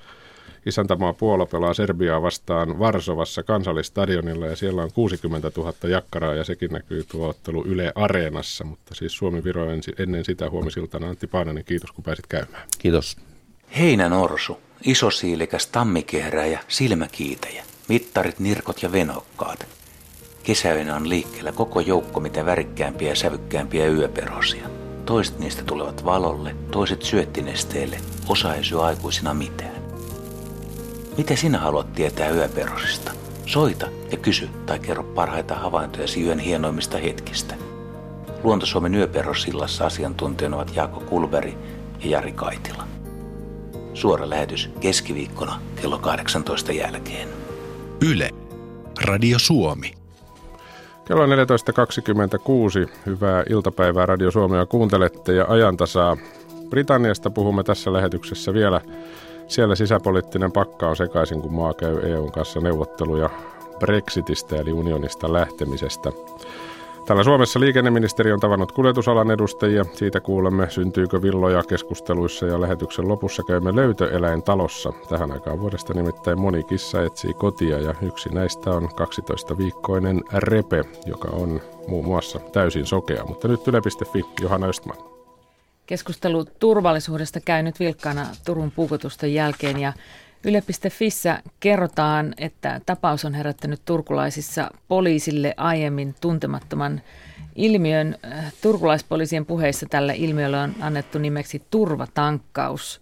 isäntämaa 0.66 1.14
Puola 1.14 1.46
pelaa 1.46 1.74
Serbiaa 1.74 2.22
vastaan 2.22 2.80
Varsovassa 2.80 3.44
kansallistadionilla 3.44 4.46
ja 4.46 4.56
siellä 4.56 4.84
on 4.84 4.92
60 4.92 5.52
000 5.58 5.74
jakkaraa 5.90 6.34
ja 6.34 6.44
sekin 6.44 6.72
näkyy 6.72 7.04
tuo 7.04 7.28
ottelu 7.28 7.66
Yle 7.66 7.92
Areenassa, 7.96 8.64
mutta 8.64 8.96
siis 8.96 9.14
Suomi-Viro 9.14 9.66
ennen 10.00 10.26
sitä 10.26 10.50
huomisiltana 10.50 11.10
Antti 11.10 11.28
Paananen, 11.28 11.66
kiitos 11.66 11.92
kun 11.92 12.04
pääsit 12.04 12.28
käymään. 12.28 12.68
Kiitos. 12.80 13.18
Heinänorsu, 13.78 14.58
isosiilikäs 14.86 15.68
tammikehrääjä, 15.68 16.60
silmäkiitäjä, 16.68 17.64
mittarit, 17.90 18.40
nirkot 18.40 18.84
ja 18.84 18.92
venokkaat. 18.92 19.68
Kesäyönä 20.44 20.96
on 20.96 21.10
liikkeellä 21.10 21.52
koko 21.52 21.80
joukko 21.80 22.20
mitä 22.20 22.46
värikkäämpiä 22.46 23.10
ja 23.10 23.16
sävykkäämpiä 23.16 23.88
yöperhosia. 23.88 24.70
Toiset 25.06 25.40
niistä 25.40 25.64
tulevat 25.64 26.06
valolle, 26.06 26.56
toiset 26.72 27.02
syöttinesteelle, 27.02 27.98
osa 28.28 28.56
ei 28.56 28.64
syö 28.64 28.82
aikuisina 28.82 29.34
mitään. 29.34 29.75
Mitä 31.18 31.36
sinä 31.36 31.58
haluat 31.58 31.94
tietää 31.94 32.30
yöperhosista? 32.30 33.12
Soita 33.46 33.88
ja 34.12 34.18
kysy 34.18 34.50
tai 34.66 34.80
kerro 34.80 35.04
parhaita 35.04 35.56
havaintoja 35.56 36.08
yön 36.26 36.40
hienoimmista 36.40 36.98
hetkistä. 36.98 37.56
Luonto-Suomen 38.44 38.96
yöperhosillassa 38.96 39.86
asiantuntijana 39.86 40.56
ovat 40.56 40.76
Jaakko 40.76 41.00
Kulberi 41.00 41.58
ja 42.04 42.10
Jari 42.10 42.32
Kaitila. 42.32 42.88
Suora 43.94 44.30
lähetys 44.30 44.70
keskiviikkona 44.80 45.60
kello 45.82 45.98
18 45.98 46.72
jälkeen. 46.72 47.28
Yle. 48.12 48.30
Radio 49.04 49.40
Suomi. 49.40 49.92
Kello 51.06 51.24
on 51.24 51.30
14.26. 51.30 52.90
Hyvää 53.06 53.44
iltapäivää 53.50 54.06
Radio 54.06 54.32
Suomea 54.32 54.66
kuuntelette 54.66 55.34
ja 55.34 55.46
ajantasaa. 55.48 56.18
Britanniasta 56.70 57.30
puhumme 57.30 57.64
tässä 57.64 57.94
lähetyksessä 57.94 58.54
vielä. 58.54 58.82
Siellä 59.48 59.76
sisäpoliittinen 59.76 60.52
pakka 60.52 60.90
on 60.90 60.96
sekaisin, 60.96 61.42
kun 61.42 61.54
maa 61.54 61.74
käy 61.74 62.00
EUn 62.12 62.32
kanssa 62.32 62.60
neuvotteluja 62.60 63.30
Brexitistä 63.80 64.56
eli 64.56 64.72
unionista 64.72 65.34
lähtemisestä. 65.34 66.12
Täällä 67.06 67.24
Suomessa 67.24 67.60
liikenneministeri 67.60 68.32
on 68.32 68.40
tavannut 68.40 68.72
kuljetusalan 68.72 69.32
edustajia. 69.32 69.86
Siitä 69.94 70.20
kuulemme, 70.20 70.70
syntyykö 70.70 71.22
villoja 71.22 71.64
keskusteluissa 71.64 72.46
ja 72.46 72.62
lähetyksen 72.62 73.08
lopussa 73.08 73.44
käymme 73.44 73.76
löytöeläintalossa. 73.76 74.94
Tähän 75.10 75.32
aikaan 75.32 75.60
vuodesta 75.60 75.94
nimittäin 75.94 76.40
moni 76.40 76.64
kissa 76.64 77.04
etsii 77.04 77.34
kotia 77.34 77.80
ja 77.80 77.96
yksi 78.02 78.30
näistä 78.30 78.72
on 78.72 78.84
12-viikkoinen 78.84 80.24
repe, 80.34 80.84
joka 81.06 81.28
on 81.32 81.62
muun 81.88 82.06
muassa 82.06 82.40
täysin 82.40 82.86
sokea. 82.86 83.26
Mutta 83.26 83.48
nyt 83.48 83.68
yle.fi, 83.68 84.26
Johanna 84.42 84.68
Östman. 84.68 85.15
Keskustelu 85.86 86.46
turvallisuudesta 86.46 87.40
käy 87.40 87.64
nyt 87.64 87.80
vilkkaana 87.80 88.28
Turun 88.46 88.72
puukotusten 88.72 89.34
jälkeen 89.34 89.80
ja 89.80 89.94
Yle.fissä 90.44 91.42
kerrotaan, 91.60 92.34
että 92.38 92.82
tapaus 92.86 93.26
on 93.26 93.34
herättänyt 93.34 93.82
turkulaisissa 93.86 94.72
poliisille 94.88 95.54
aiemmin 95.58 96.16
tuntemattoman 96.22 97.02
ilmiön. 97.56 98.18
Turkulaispoliisien 98.62 99.46
puheissa 99.46 99.86
tälle 99.90 100.14
ilmiölle 100.18 100.60
on 100.60 100.76
annettu 100.82 101.20
nimeksi 101.20 101.62
turvatankkaus. 101.72 103.02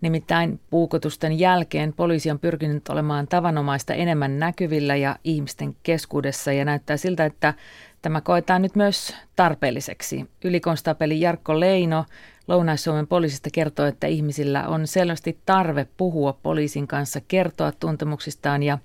Nimittäin 0.00 0.60
puukotusten 0.70 1.38
jälkeen 1.38 1.92
poliisi 1.92 2.30
on 2.30 2.38
pyrkinyt 2.38 2.88
olemaan 2.88 3.28
tavanomaista 3.28 3.94
enemmän 3.94 4.38
näkyvillä 4.38 4.96
ja 4.96 5.16
ihmisten 5.24 5.76
keskuudessa 5.82 6.52
ja 6.52 6.64
näyttää 6.64 6.96
siltä, 6.96 7.24
että 7.24 7.54
tämä 8.02 8.20
koetaan 8.20 8.62
nyt 8.62 8.76
myös 8.76 9.16
tarpeelliseksi. 9.36 10.30
Ylikonstapeli 10.44 11.20
Jarkko 11.20 11.60
Leino 11.60 12.04
Lounais-Suomen 12.48 13.06
poliisista 13.06 13.50
kertoo, 13.52 13.86
että 13.86 14.06
ihmisillä 14.06 14.68
on 14.68 14.86
selvästi 14.86 15.38
tarve 15.46 15.86
puhua 15.96 16.32
poliisin 16.32 16.86
kanssa, 16.86 17.20
kertoa 17.28 17.72
tuntemuksistaan 17.72 18.62
ja 18.62 18.78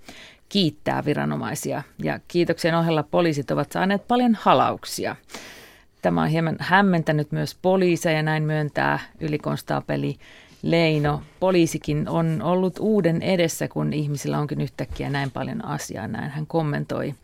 kiittää 0.49 1.06
viranomaisia. 1.06 1.84
Ja 2.04 2.19
kiitoksen 2.28 2.76
ohella 2.76 3.04
poliisit 3.04 3.52
ovat 3.52 3.71
saaneet 3.71 4.08
paljon 4.08 4.38
halauksia. 4.41 5.15
Tämä 6.02 6.21
on 6.21 6.28
hieman 6.28 6.56
hämmentänyt 6.60 7.32
myös 7.32 7.58
poliiseja, 7.62 8.23
näin 8.23 8.43
myöntää 8.43 8.99
ylikonstaapeli 9.19 10.17
Leino, 10.62 11.21
poliisikin 11.39 12.10
on 12.10 12.41
ollut 12.41 12.80
uuden 12.80 13.21
edessä, 13.21 13.67
kun 13.67 13.93
ihmisillä 13.93 14.39
onkin 14.39 14.62
yhtäkkiä 14.62 15.10
näin 15.10 15.32
paljon 15.32 15.65
asiaa, 15.65 16.08
näin 16.08 16.32
hän 16.32 16.47
kommentoi. 16.47 17.15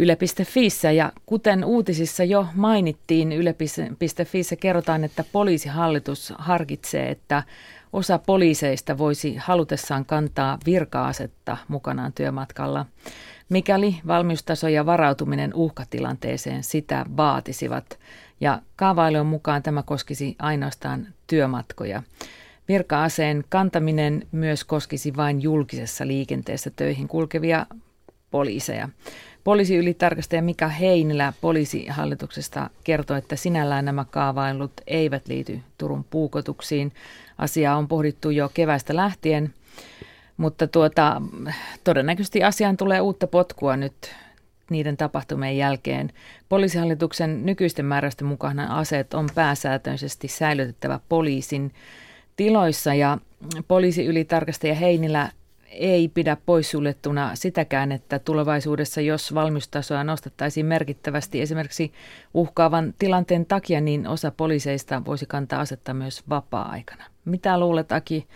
Yle.fissä 0.00 0.90
ja 0.90 1.12
kuten 1.26 1.64
uutisissa 1.64 2.24
jo 2.24 2.46
mainittiin, 2.54 3.32
Yle.fissä 3.32 4.56
kerrotaan, 4.56 5.04
että 5.04 5.24
poliisihallitus 5.32 6.32
harkitsee, 6.38 7.10
että 7.10 7.42
osa 7.92 8.18
poliiseista 8.18 8.98
voisi 8.98 9.36
halutessaan 9.36 10.04
kantaa 10.04 10.58
virka-asetta 10.66 11.56
mukanaan 11.68 12.12
työmatkalla, 12.12 12.86
mikäli 13.48 14.00
valmiustaso 14.06 14.68
ja 14.68 14.86
varautuminen 14.86 15.54
uhkatilanteeseen 15.54 16.64
sitä 16.64 17.06
vaatisivat. 17.16 17.98
Ja 18.40 18.62
kaavailun 18.76 19.26
mukaan 19.26 19.62
tämä 19.62 19.82
koskisi 19.82 20.36
ainoastaan 20.38 21.06
työmatkoja. 21.26 22.02
Virka-aseen 22.68 23.44
kantaminen 23.48 24.26
myös 24.32 24.64
koskisi 24.64 25.16
vain 25.16 25.42
julkisessa 25.42 26.06
liikenteessä 26.06 26.70
töihin 26.76 27.08
kulkevia 27.08 27.66
poliiseja. 28.30 28.88
Poliisiylitarkastaja 29.48 30.42
Mika 30.42 30.68
Heinilä 30.68 31.32
poliisihallituksesta 31.40 32.70
kertoi, 32.84 33.18
että 33.18 33.36
sinällään 33.36 33.84
nämä 33.84 34.04
kaavailut 34.10 34.72
eivät 34.86 35.28
liity 35.28 35.60
Turun 35.78 36.04
puukotuksiin. 36.04 36.92
Asiaa 37.38 37.76
on 37.76 37.88
pohdittu 37.88 38.30
jo 38.30 38.50
keväistä 38.54 38.96
lähtien, 38.96 39.54
mutta 40.36 40.66
tuota, 40.66 41.22
todennäköisesti 41.84 42.44
asiaan 42.44 42.76
tulee 42.76 43.00
uutta 43.00 43.26
potkua 43.26 43.76
nyt 43.76 44.14
niiden 44.70 44.96
tapahtumien 44.96 45.56
jälkeen. 45.56 46.12
Poliisihallituksen 46.48 47.46
nykyisten 47.46 47.84
määräysten 47.84 48.26
mukaan 48.26 48.58
aseet 48.58 49.14
on 49.14 49.28
pääsääntöisesti 49.34 50.28
säilytettävä 50.28 51.00
poliisin 51.08 51.72
tiloissa 52.36 52.94
ja 52.94 53.18
poliisiylitarkastaja 53.68 54.74
Heinilä 54.74 55.30
ei 55.70 56.08
pidä 56.08 56.36
poissuljettuna 56.46 57.30
sitäkään, 57.34 57.92
että 57.92 58.18
tulevaisuudessa, 58.18 59.00
jos 59.00 59.34
valmiustasoa 59.34 60.04
nostettaisiin 60.04 60.66
merkittävästi 60.66 61.40
esimerkiksi 61.40 61.92
uhkaavan 62.34 62.94
tilanteen 62.98 63.46
takia, 63.46 63.80
niin 63.80 64.06
osa 64.06 64.30
poliiseista 64.30 65.02
voisi 65.04 65.26
kantaa 65.26 65.60
asetta 65.60 65.94
myös 65.94 66.22
vapaa-aikana. 66.28 67.04
Mitä 67.24 67.60
luulet, 67.60 67.92
Aki, 67.92 68.26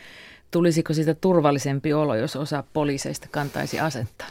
tulisiko 0.50 0.94
siitä 0.94 1.14
turvallisempi 1.14 1.92
olo, 1.92 2.14
jos 2.14 2.36
osa 2.36 2.64
poliiseista 2.72 3.28
kantaisi 3.30 3.80
asetta? 3.80 4.24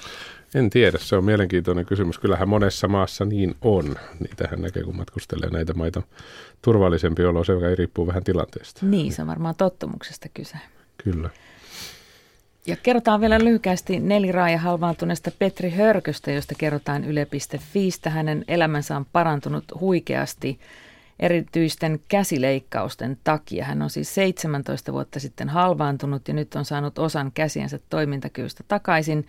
En 0.56 0.70
tiedä, 0.70 0.98
se 1.02 1.16
on 1.16 1.26
mielenkiintoinen 1.26 1.86
kysymys. 1.86 2.20
Kyllähän 2.20 2.50
monessa 2.50 2.88
maassa 2.88 3.26
niin 3.26 3.56
on. 3.62 3.96
Niitähän 4.20 4.62
näkee, 4.62 4.84
kun 4.84 4.96
matkustelee 4.96 5.50
näitä 5.50 5.74
maita. 5.74 6.02
Turvallisempi 6.62 7.26
olo, 7.26 7.44
se 7.44 7.54
riippuu 7.76 8.08
vähän 8.08 8.24
tilanteesta. 8.24 8.86
Niin, 8.86 9.14
se 9.14 9.22
on 9.22 9.28
varmaan 9.28 9.56
tottumuksesta 9.56 10.30
kyse. 10.34 10.58
Kyllä. 11.04 11.30
Ja 12.68 12.76
kerrotaan 12.84 13.22
vielä 13.22 13.40
lyhykästi 13.40 14.00
neliraaja 14.00 14.58
halvaantuneesta 14.58 15.32
Petri 15.40 15.70
Hörköstä, 15.70 16.32
josta 16.32 16.56
kerrotaan 16.58 17.04
yle.fiistä. 17.04 18.10
Hänen 18.10 18.46
elämänsä 18.48 18.98
on 18.98 19.06
parantunut 19.06 19.64
huikeasti 19.80 20.60
erityisten 21.20 22.00
käsileikkausten 22.08 23.18
takia. 23.24 23.66
Hän 23.66 23.82
on 23.82 23.90
siis 23.90 24.16
17 24.16 24.94
vuotta 24.94 25.20
sitten 25.20 25.50
halvaantunut 25.50 26.28
ja 26.28 26.34
nyt 26.34 26.56
on 26.56 26.66
saanut 26.66 27.00
osan 27.00 27.32
käsiensä 27.32 27.80
toimintakyvystä 27.90 28.64
takaisin 28.68 29.28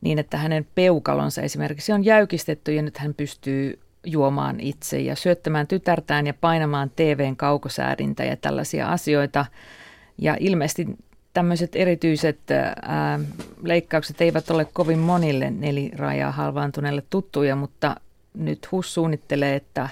niin, 0.00 0.18
että 0.18 0.36
hänen 0.36 0.66
peukalonsa 0.74 1.42
esimerkiksi 1.42 1.92
on 1.92 2.04
jäykistetty 2.04 2.74
ja 2.74 2.82
nyt 2.82 2.98
hän 2.98 3.14
pystyy 3.14 3.78
juomaan 4.06 4.60
itse 4.60 5.00
ja 5.00 5.16
syöttämään 5.16 5.66
tytärtään 5.66 6.26
ja 6.26 6.34
painamaan 6.34 6.90
TVn 6.96 7.36
kaukosäädintä 7.36 8.24
ja 8.24 8.36
tällaisia 8.36 8.88
asioita. 8.88 9.46
Ja 10.18 10.36
ilmeisesti 10.40 10.86
tämmöiset 11.34 11.76
erityiset 11.76 12.38
ää, 12.50 13.20
leikkaukset 13.62 14.20
eivät 14.20 14.50
ole 14.50 14.64
kovin 14.64 14.98
monille 14.98 15.50
nelirajaa 15.50 16.32
halvaantuneille 16.32 17.02
tuttuja, 17.10 17.56
mutta 17.56 17.96
nyt 18.34 18.72
HUS 18.72 18.94
suunnittelee, 18.94 19.56
että, 19.56 19.88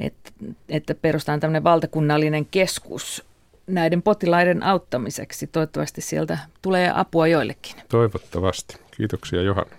että, 0.00 0.30
että 0.68 0.94
perustaan 0.94 1.40
tämmöinen 1.40 1.64
valtakunnallinen 1.64 2.46
keskus 2.46 3.24
näiden 3.66 4.02
potilaiden 4.02 4.62
auttamiseksi. 4.62 5.46
Toivottavasti 5.46 6.00
sieltä 6.00 6.38
tulee 6.62 6.92
apua 6.94 7.26
joillekin. 7.26 7.76
Toivottavasti. 7.88 8.76
Kiitoksia 8.96 9.42
Johanna. 9.42 9.76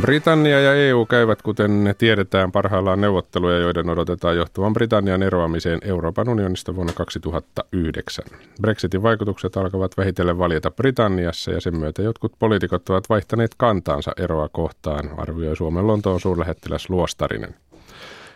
Britannia 0.00 0.60
ja 0.60 0.74
EU 0.74 1.06
käyvät, 1.06 1.42
kuten 1.42 1.94
tiedetään, 1.98 2.52
parhaillaan 2.52 3.00
neuvotteluja, 3.00 3.58
joiden 3.58 3.90
odotetaan 3.90 4.36
johtuvan 4.36 4.72
Britannian 4.72 5.22
eroamiseen 5.22 5.78
Euroopan 5.82 6.28
unionista 6.28 6.76
vuonna 6.76 6.92
2009. 6.92 8.24
Brexitin 8.60 9.02
vaikutukset 9.02 9.56
alkavat 9.56 9.96
vähitellen 9.96 10.38
valjeta 10.38 10.70
Britanniassa 10.70 11.50
ja 11.50 11.60
sen 11.60 11.76
myötä 11.76 12.02
jotkut 12.02 12.32
poliitikot 12.38 12.88
ovat 12.88 13.08
vaihtaneet 13.08 13.50
kantaansa 13.56 14.12
eroa 14.16 14.48
kohtaan, 14.48 15.10
arvioi 15.16 15.56
Suomen 15.56 15.86
Lontoon 15.86 16.20
suurlähettiläs 16.20 16.90
Luostarinen. 16.90 17.54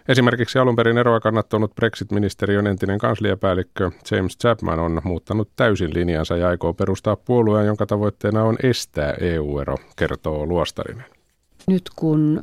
Esimerkiksi 0.09 0.59
alun 0.59 0.77
perin 0.77 0.99
eroa 0.99 1.21
kannattanut 1.21 1.75
Brexit-ministeriön 1.75 2.67
entinen 2.67 2.99
kansliapäällikkö 2.99 3.91
James 4.11 4.39
Chapman 4.39 4.79
on 4.79 5.01
muuttanut 5.05 5.49
täysin 5.57 5.95
linjansa 5.95 6.37
ja 6.37 6.49
aikoo 6.49 6.73
perustaa 6.73 7.17
puolueen, 7.17 7.67
jonka 7.67 7.87
tavoitteena 7.87 8.45
on 8.45 8.57
estää 8.63 9.15
EU-ero, 9.21 9.77
kertoo 9.97 10.47
Luostarinen 10.47 11.22
nyt 11.67 11.83
kun 11.97 12.43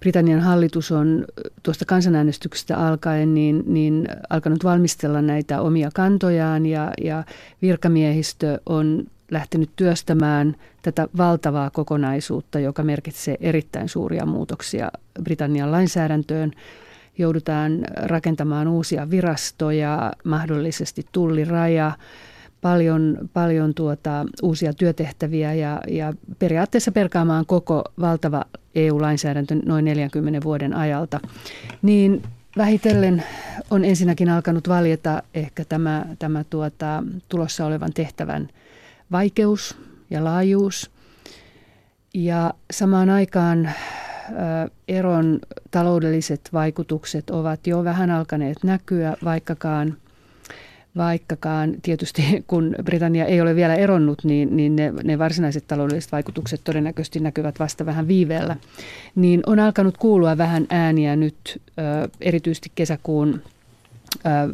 Britannian 0.00 0.40
hallitus 0.40 0.92
on 0.92 1.24
tuosta 1.62 1.84
kansanäänestyksestä 1.84 2.76
alkaen 2.76 3.34
niin, 3.34 3.62
niin 3.66 4.08
alkanut 4.30 4.64
valmistella 4.64 5.22
näitä 5.22 5.60
omia 5.60 5.90
kantojaan 5.94 6.66
ja, 6.66 6.92
ja 7.04 7.24
virkamiehistö 7.62 8.60
on 8.66 9.04
lähtenyt 9.30 9.70
työstämään 9.76 10.56
tätä 10.82 11.08
valtavaa 11.16 11.70
kokonaisuutta, 11.70 12.58
joka 12.58 12.82
merkitsee 12.82 13.36
erittäin 13.40 13.88
suuria 13.88 14.26
muutoksia 14.26 14.90
Britannian 15.22 15.72
lainsäädäntöön. 15.72 16.52
Joudutaan 17.18 17.84
rakentamaan 17.96 18.68
uusia 18.68 19.10
virastoja, 19.10 20.12
mahdollisesti 20.24 21.06
tulliraja, 21.12 21.92
paljon, 22.62 23.18
paljon 23.32 23.74
tuota, 23.74 24.26
uusia 24.42 24.72
työtehtäviä 24.72 25.54
ja, 25.54 25.80
ja 25.88 26.12
periaatteessa 26.38 26.92
perkaamaan 26.92 27.46
koko 27.46 27.84
valtava 28.00 28.44
EU-lainsäädäntö 28.74 29.54
noin 29.64 29.84
40 29.84 30.40
vuoden 30.44 30.74
ajalta, 30.74 31.20
niin 31.82 32.22
vähitellen 32.56 33.22
on 33.70 33.84
ensinnäkin 33.84 34.28
alkanut 34.28 34.68
valjeta 34.68 35.22
ehkä 35.34 35.64
tämä, 35.64 36.04
tämä 36.18 36.44
tuota, 36.44 37.04
tulossa 37.28 37.66
olevan 37.66 37.92
tehtävän 37.92 38.48
vaikeus 39.12 39.76
ja 40.10 40.24
laajuus. 40.24 40.90
Ja 42.14 42.54
samaan 42.70 43.10
aikaan 43.10 43.70
eron 44.88 45.38
taloudelliset 45.70 46.40
vaikutukset 46.52 47.30
ovat 47.30 47.66
jo 47.66 47.84
vähän 47.84 48.10
alkaneet 48.10 48.56
näkyä, 48.64 49.16
vaikkakaan 49.24 49.96
Vaikkakaan 50.96 51.74
tietysti 51.82 52.22
kun 52.46 52.74
Britannia 52.82 53.24
ei 53.24 53.40
ole 53.40 53.56
vielä 53.56 53.74
eronnut, 53.74 54.24
niin, 54.24 54.56
niin 54.56 54.76
ne, 54.76 54.92
ne 55.04 55.18
varsinaiset 55.18 55.64
taloudelliset 55.66 56.12
vaikutukset 56.12 56.60
todennäköisesti 56.64 57.20
näkyvät 57.20 57.58
vasta 57.58 57.86
vähän 57.86 58.08
viiveellä. 58.08 58.56
Niin 59.14 59.42
on 59.46 59.58
alkanut 59.58 59.98
kuulua 59.98 60.38
vähän 60.38 60.66
ääniä 60.70 61.16
nyt 61.16 61.62
erityisesti 62.20 62.72
kesäkuun 62.74 63.42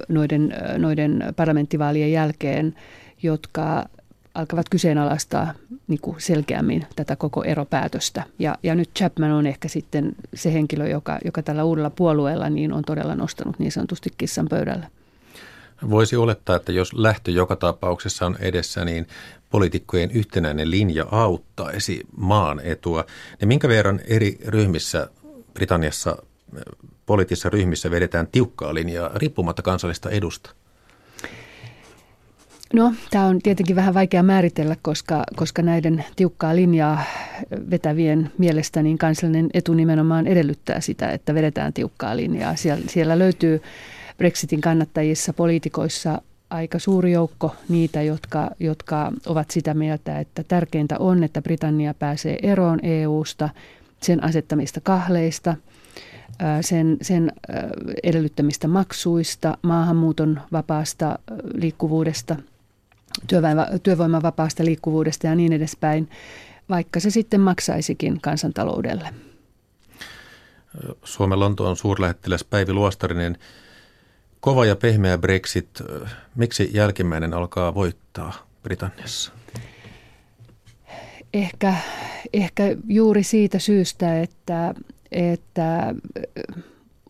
noiden, 0.09 0.55
noiden 0.79 1.25
parlamenttivaalien 1.37 2.13
jälkeen, 2.13 2.75
jotka 3.23 3.89
alkavat 4.35 4.69
kyseenalaistaa 4.69 5.53
niin 5.89 6.01
kuin 6.01 6.17
selkeämmin 6.19 6.87
tätä 6.97 7.17
koko 7.17 7.45
eropäätöstä. 7.45 8.23
Ja, 8.39 8.59
ja 8.63 8.75
nyt 8.75 8.91
Chapman 8.99 9.33
on 9.33 9.47
ehkä 9.47 9.69
sitten 9.69 10.13
se 10.35 10.53
henkilö, 10.53 10.89
joka, 10.89 11.19
joka 11.25 11.43
tällä 11.43 11.65
uudella 11.65 11.91
puolueella 11.91 12.51
niin 12.51 12.73
on 12.73 12.83
todella 12.87 13.15
nostanut 13.15 13.59
niin 13.59 13.73
sanotusti 13.73 14.11
kissan 14.19 14.47
pöydälle. 14.49 14.87
Voisi 15.91 16.17
olettaa, 16.17 16.57
että 16.57 16.73
jos 16.73 16.93
lähtö 16.93 17.31
joka 17.31 17.57
tapauksessa 17.57 18.27
on 18.27 18.37
edessä, 18.41 18.85
niin 18.85 19.07
poliitikkojen 19.51 20.11
yhtenäinen 20.11 20.71
linja 20.71 21.07
auttaisi 21.11 22.07
maan 22.17 22.61
etua. 22.65 23.05
Ja 23.41 23.47
minkä 23.47 23.69
verran 23.69 24.01
eri 24.07 24.39
ryhmissä 24.47 25.09
Britanniassa, 25.55 26.23
poliittisissa 27.07 27.51
ryhmissä 27.51 27.91
vedetään 27.91 28.27
tiukkaa 28.27 28.75
linjaa 28.75 29.11
riippumatta 29.15 29.63
kansallista 29.63 30.11
edusta? 30.11 30.51
No, 32.73 32.95
tämä 33.11 33.27
on 33.27 33.39
tietenkin 33.39 33.77
vähän 33.77 33.95
vaikea 33.95 34.23
määritellä, 34.23 34.77
koska, 34.83 35.25
koska 35.37 35.63
näiden 35.63 36.05
tiukkaa 36.17 36.57
linjaa 36.57 37.03
vetävien 37.71 38.33
mielestä 38.39 38.83
niin 38.83 38.99
kansallinen 38.99 39.51
etu 39.55 39.75
nimenomaan 39.75 40.27
edellyttää 40.27 40.81
sitä, 40.81 41.11
että 41.11 41.35
vedetään 41.35 41.73
tiukkaa 41.73 42.17
linjaa. 42.17 42.57
Siellä, 42.57 42.85
siellä 42.89 43.19
löytyy 43.19 43.63
Brexitin 44.19 44.61
kannattajissa, 44.61 45.33
poliitikoissa 45.33 46.23
aika 46.51 46.79
suuri 46.79 47.13
joukko 47.13 47.57
niitä, 47.69 48.03
jotka, 48.03 48.51
jotka 48.61 49.13
ovat 49.27 49.51
sitä 49.51 49.75
mieltä, 49.75 50.19
että 50.19 50.43
tärkeintä 50.43 50.99
on, 50.99 51.25
että 51.25 51.43
Britannia 51.43 51.95
pääsee 51.95 52.39
eroon 52.43 52.79
EUsta, 52.83 53.49
sen 54.03 54.25
asettamista 54.25 54.81
kahleista. 54.81 55.57
sen, 56.61 56.97
sen 57.03 57.33
edellyttämistä 58.03 58.69
maksuista, 58.69 59.59
maahanmuuton 59.63 60.41
vapaasta 60.53 61.19
liikkuvuudesta, 61.55 62.37
työvoiman 63.83 64.23
vapaasta 64.23 64.65
liikkuvuudesta 64.65 65.27
ja 65.27 65.35
niin 65.35 65.53
edespäin, 65.53 66.09
vaikka 66.69 67.01
se 67.01 67.11
sitten 67.11 67.41
maksaisikin 67.41 68.21
kansantaloudelle. 68.21 69.09
Suomen 71.05 71.41
Lontoon 71.41 71.77
suurlähettiläs 71.77 72.45
Päivi 72.45 72.73
Luostarinen, 72.73 73.39
kova 74.41 74.67
ja 74.67 74.77
pehmeä 74.77 75.19
Brexit, 75.19 75.83
miksi 76.35 76.71
jälkimmäinen 76.73 77.35
alkaa 77.35 77.75
voittaa 77.75 78.33
Britanniassa? 78.63 79.33
Ehkä, 81.35 81.75
ehkä 82.33 82.63
juuri 82.89 83.23
siitä 83.23 83.59
syystä, 83.59 84.21
että, 84.21 84.75
että 85.13 85.95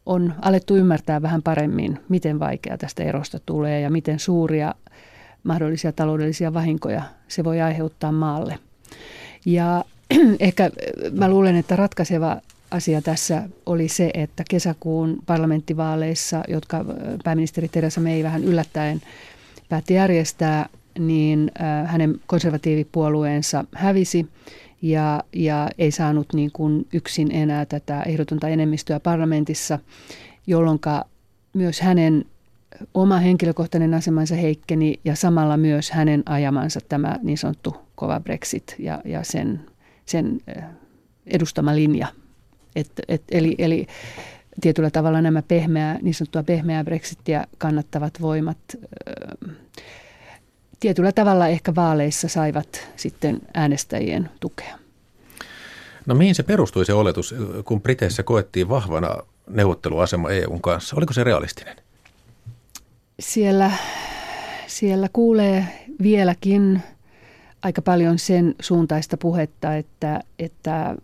on 0.06 0.34
alettu 0.42 0.76
ymmärtää 0.76 1.22
vähän 1.22 1.42
paremmin, 1.42 2.00
miten 2.08 2.40
vaikea 2.40 2.78
tästä 2.78 3.02
erosta 3.02 3.38
tulee 3.46 3.80
ja 3.80 3.90
miten 3.90 4.18
suuria 4.18 4.74
mahdollisia 5.42 5.92
taloudellisia 5.92 6.54
vahinkoja 6.54 7.02
se 7.28 7.44
voi 7.44 7.60
aiheuttaa 7.60 8.12
maalle. 8.12 8.58
Ja 9.44 9.84
ehkä 10.40 10.70
mä 11.12 11.28
luulen, 11.28 11.56
että 11.56 11.76
ratkaiseva 11.76 12.40
asia 12.70 13.02
tässä 13.02 13.48
oli 13.66 13.88
se, 13.88 14.10
että 14.14 14.44
kesäkuun 14.50 15.18
parlamenttivaaleissa, 15.26 16.42
jotka 16.48 16.84
pääministeri 17.24 17.68
Teresa 17.68 18.00
May 18.00 18.22
vähän 18.22 18.44
yllättäen 18.44 19.00
päätti 19.68 19.94
järjestää, 19.94 20.68
niin 20.98 21.50
hänen 21.84 22.20
konservatiivipuolueensa 22.26 23.64
hävisi 23.74 24.26
ja, 24.82 25.24
ja 25.32 25.68
ei 25.78 25.90
saanut 25.90 26.32
niin 26.32 26.50
kuin 26.52 26.86
yksin 26.92 27.30
enää 27.32 27.66
tätä 27.66 28.02
ehdotonta 28.02 28.48
enemmistöä 28.48 29.00
parlamentissa, 29.00 29.78
jolloin 30.46 30.78
myös 31.54 31.80
hänen 31.80 32.24
oma 32.94 33.18
henkilökohtainen 33.18 33.94
asemansa 33.94 34.34
heikkeni 34.34 35.00
ja 35.04 35.16
samalla 35.16 35.56
myös 35.56 35.90
hänen 35.90 36.22
ajamansa 36.26 36.80
tämä 36.88 37.18
niin 37.22 37.38
sanottu 37.38 37.76
kova 37.94 38.20
Brexit 38.20 38.76
ja, 38.78 39.00
ja 39.04 39.24
sen, 39.24 39.60
sen 40.06 40.40
edustama 41.26 41.74
linja. 41.74 42.06
Et, 42.76 42.90
et, 43.08 43.22
eli, 43.30 43.54
eli 43.58 43.86
tietyllä 44.60 44.90
tavalla 44.90 45.20
nämä 45.20 45.42
pehmeää, 45.42 45.98
niin 46.02 46.14
sanottua 46.14 46.42
pehmeää 46.42 46.84
Brexitia 46.84 47.44
kannattavat 47.58 48.20
voimat 48.20 48.58
tietyllä 50.80 51.12
tavalla 51.12 51.48
ehkä 51.48 51.74
vaaleissa 51.74 52.28
saivat 52.28 52.88
sitten 52.96 53.40
äänestäjien 53.54 54.30
tukea. 54.40 54.78
No 56.06 56.14
mihin 56.14 56.34
se 56.34 56.42
perustui 56.42 56.84
se 56.84 56.92
oletus, 56.92 57.34
kun 57.64 57.82
Briteissä 57.82 58.22
koettiin 58.22 58.68
vahvana 58.68 59.16
neuvotteluasema 59.50 60.30
EUn 60.30 60.60
kanssa? 60.60 60.96
Oliko 60.96 61.12
se 61.12 61.24
realistinen? 61.24 61.76
Siellä, 63.20 63.70
siellä 64.66 65.08
kuulee 65.12 65.66
vieläkin 66.02 66.82
aika 67.62 67.82
paljon 67.82 68.18
sen 68.18 68.54
suuntaista 68.60 69.16
puhetta, 69.16 69.74
että, 69.74 70.20
että 70.38 70.96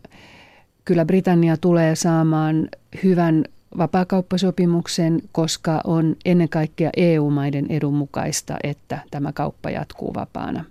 kyllä 0.84 1.04
Britannia 1.04 1.56
tulee 1.56 1.96
saamaan 1.96 2.68
hyvän 3.04 3.44
vapaakauppasopimuksen, 3.78 5.22
koska 5.32 5.80
on 5.84 6.16
ennen 6.24 6.48
kaikkea 6.48 6.90
EU-maiden 6.96 7.66
edun 7.68 7.94
mukaista, 7.94 8.56
että 8.62 8.98
tämä 9.10 9.32
kauppa 9.32 9.70
jatkuu 9.70 10.14
vapaana. 10.14 10.64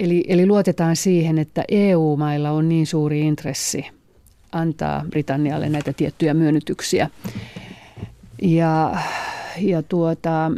Eli, 0.00 0.24
eli 0.28 0.46
luotetaan 0.46 0.96
siihen, 0.96 1.38
että 1.38 1.64
EU-mailla 1.68 2.50
on 2.50 2.68
niin 2.68 2.86
suuri 2.86 3.20
intressi 3.20 3.86
antaa 4.52 5.04
Britannialle 5.10 5.68
näitä 5.68 5.92
tiettyjä 5.92 6.34
myönnytyksiä. 6.34 7.10
Ja, 8.42 8.96
ja 9.60 9.82
tuota, 9.82 10.52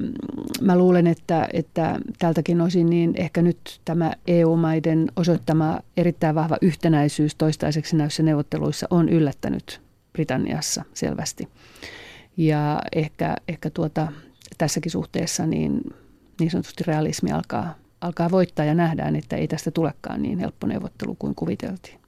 mä 0.61 0.79
luulen, 0.79 1.07
että, 1.07 1.49
että 1.53 2.01
tältäkin 2.19 2.61
osin 2.61 2.91
niin 2.91 3.13
ehkä 3.17 3.43
nyt 3.43 3.81
tämä 3.85 4.13
EU-maiden 4.27 5.13
osoittama 5.17 5.81
erittäin 5.97 6.35
vahva 6.35 6.57
yhtenäisyys 6.63 7.35
toistaiseksi 7.35 7.97
näissä 7.97 8.23
neuvotteluissa 8.23 8.87
on 8.91 9.09
yllättänyt 9.09 9.81
Britanniassa 10.13 10.85
selvästi. 10.95 11.49
Ja 12.37 12.83
ehkä, 12.93 13.37
ehkä 13.49 13.71
tuota, 13.71 14.13
tässäkin 14.59 14.93
suhteessa 14.93 15.47
niin, 15.47 15.81
niin 16.41 16.51
sanotusti 16.51 16.85
realismi 16.87 17.33
alkaa, 17.33 17.75
alkaa 18.01 18.31
voittaa 18.31 18.65
ja 18.65 18.75
nähdään, 18.75 19.17
että 19.17 19.37
ei 19.37 19.49
tästä 19.49 19.71
tulekaan 19.71 20.23
niin 20.23 20.39
helppo 20.39 20.67
neuvottelu 20.67 21.15
kuin 21.19 21.35
kuviteltiin. 21.35 22.01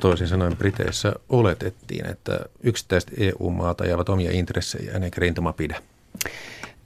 Toisin 0.00 0.28
sanoen 0.28 0.56
Briteissä 0.56 1.12
oletettiin, 1.28 2.06
että 2.06 2.40
yksittäiset 2.62 3.10
EU-maat 3.16 3.80
ajavat 3.80 4.08
omia 4.08 4.30
intressejä 4.30 4.92
eikä 4.92 5.20
rintama 5.20 5.52
pidä. 5.52 5.82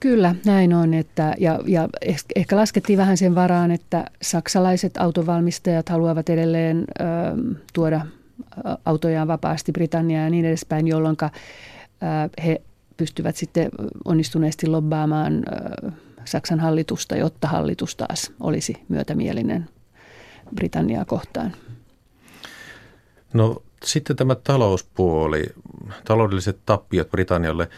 Kyllä, 0.00 0.34
näin 0.44 0.74
on. 0.74 0.94
Että, 0.94 1.34
ja, 1.38 1.58
ja 1.66 1.88
ehkä 2.36 2.56
laskettiin 2.56 2.98
vähän 2.98 3.16
sen 3.16 3.34
varaan, 3.34 3.70
että 3.70 4.04
saksalaiset 4.22 4.96
autovalmistajat 4.96 5.88
haluavat 5.88 6.28
edelleen 6.28 6.84
ö, 7.00 7.04
tuoda 7.72 8.00
autojaan 8.84 9.28
vapaasti 9.28 9.72
Britanniaan 9.72 10.24
ja 10.24 10.30
niin 10.30 10.44
edespäin, 10.44 10.86
jolloin 10.86 11.16
he 12.44 12.62
pystyvät 12.96 13.36
sitten 13.36 13.70
onnistuneesti 14.04 14.66
lobbaamaan 14.66 15.44
Saksan 16.24 16.60
hallitusta, 16.60 17.16
jotta 17.16 17.48
hallitus 17.48 17.96
taas 17.96 18.32
olisi 18.40 18.76
myötämielinen 18.88 19.68
Britanniaa 20.54 21.04
kohtaan. 21.04 21.52
No 23.32 23.62
sitten 23.84 24.16
tämä 24.16 24.34
talouspuoli, 24.34 25.46
taloudelliset 26.04 26.58
tappiot 26.66 27.10
Britannialle. 27.10 27.68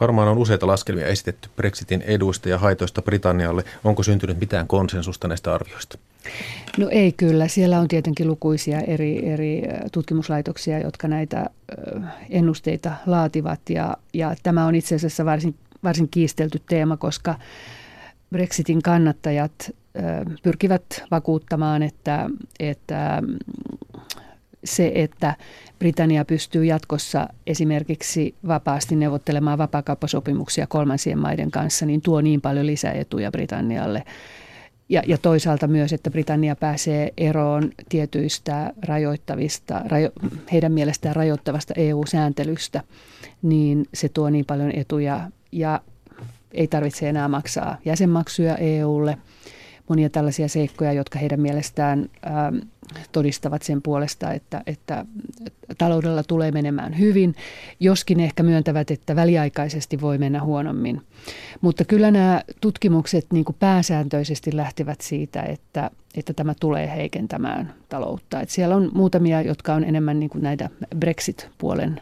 Varmaan 0.00 0.28
on 0.28 0.38
useita 0.38 0.66
laskelmia 0.66 1.06
esitetty 1.06 1.48
Brexitin 1.56 2.02
eduista 2.02 2.48
ja 2.48 2.58
haitoista 2.58 3.02
Britannialle. 3.02 3.64
Onko 3.84 4.02
syntynyt 4.02 4.40
mitään 4.40 4.68
konsensusta 4.68 5.28
näistä 5.28 5.54
arvioista? 5.54 5.98
No 6.78 6.88
ei 6.90 7.12
kyllä. 7.12 7.48
Siellä 7.48 7.80
on 7.80 7.88
tietenkin 7.88 8.28
lukuisia 8.28 8.80
eri, 8.80 9.28
eri 9.28 9.62
tutkimuslaitoksia, 9.92 10.78
jotka 10.78 11.08
näitä 11.08 11.50
ennusteita 12.30 12.92
laativat. 13.06 13.60
Ja, 13.70 13.96
ja 14.14 14.36
tämä 14.42 14.66
on 14.66 14.74
itse 14.74 14.94
asiassa 14.94 15.24
varsin, 15.24 15.54
varsin 15.84 16.08
kiistelty 16.08 16.62
teema, 16.68 16.96
koska 16.96 17.34
Brexitin 18.30 18.82
kannattajat 18.82 19.70
pyrkivät 20.42 20.82
vakuuttamaan, 21.10 21.82
että, 21.82 22.30
että 22.60 23.22
se, 24.64 24.92
että 24.94 25.36
Britannia 25.78 26.24
pystyy 26.24 26.64
jatkossa 26.64 27.28
esimerkiksi 27.46 28.34
vapaasti 28.46 28.96
neuvottelemaan 28.96 29.58
vapaakauppasopimuksia 29.58 30.66
kolmansien 30.66 31.18
maiden 31.18 31.50
kanssa, 31.50 31.86
niin 31.86 32.02
tuo 32.02 32.20
niin 32.20 32.40
paljon 32.40 32.66
lisäetuja 32.66 33.30
Britannialle. 33.30 34.04
Ja, 34.88 35.02
ja 35.06 35.18
toisaalta 35.18 35.66
myös, 35.66 35.92
että 35.92 36.10
Britannia 36.10 36.56
pääsee 36.56 37.12
eroon 37.16 37.70
tietyistä 37.88 38.72
rajoittavista, 38.82 39.82
rajo, 39.84 40.10
heidän 40.52 40.72
mielestään 40.72 41.16
rajoittavasta 41.16 41.74
EU-sääntelystä, 41.76 42.82
niin 43.42 43.86
se 43.94 44.08
tuo 44.08 44.30
niin 44.30 44.44
paljon 44.44 44.72
etuja 44.74 45.30
ja 45.52 45.80
ei 46.52 46.68
tarvitse 46.68 47.08
enää 47.08 47.28
maksaa 47.28 47.76
jäsenmaksuja 47.84 48.56
EUlle– 48.56 49.18
monia 49.88 50.10
tällaisia 50.10 50.48
seikkoja, 50.48 50.92
jotka 50.92 51.18
heidän 51.18 51.40
mielestään 51.40 52.10
ää, 52.22 52.52
todistavat 53.12 53.62
sen 53.62 53.82
puolesta, 53.82 54.32
että, 54.32 54.62
että 54.66 55.06
taloudella 55.78 56.22
tulee 56.22 56.52
menemään 56.52 56.98
hyvin, 56.98 57.34
joskin 57.80 58.20
ehkä 58.20 58.42
myöntävät, 58.42 58.90
että 58.90 59.16
väliaikaisesti 59.16 60.00
voi 60.00 60.18
mennä 60.18 60.42
huonommin. 60.42 61.02
Mutta 61.60 61.84
kyllä 61.84 62.10
nämä 62.10 62.42
tutkimukset 62.60 63.26
niin 63.32 63.44
kuin 63.44 63.56
pääsääntöisesti 63.60 64.56
lähtevät 64.56 65.00
siitä, 65.00 65.42
että, 65.42 65.90
että 66.14 66.32
tämä 66.32 66.54
tulee 66.60 66.90
heikentämään 66.96 67.74
taloutta. 67.88 68.40
Et 68.40 68.50
siellä 68.50 68.76
on 68.76 68.90
muutamia, 68.94 69.42
jotka 69.42 69.74
on 69.74 69.84
enemmän 69.84 70.20
niin 70.20 70.30
kuin 70.30 70.42
näitä 70.42 70.70
Brexit-puolen 70.96 72.00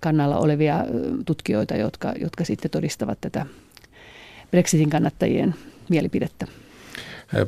kannalla 0.00 0.38
olevia 0.38 0.84
tutkijoita, 1.26 1.76
jotka, 1.76 2.12
jotka 2.20 2.44
sitten 2.44 2.70
todistavat 2.70 3.18
tätä 3.20 3.46
Brexitin 4.50 4.90
kannattajien 4.90 5.54
mielipidettä. 5.88 6.46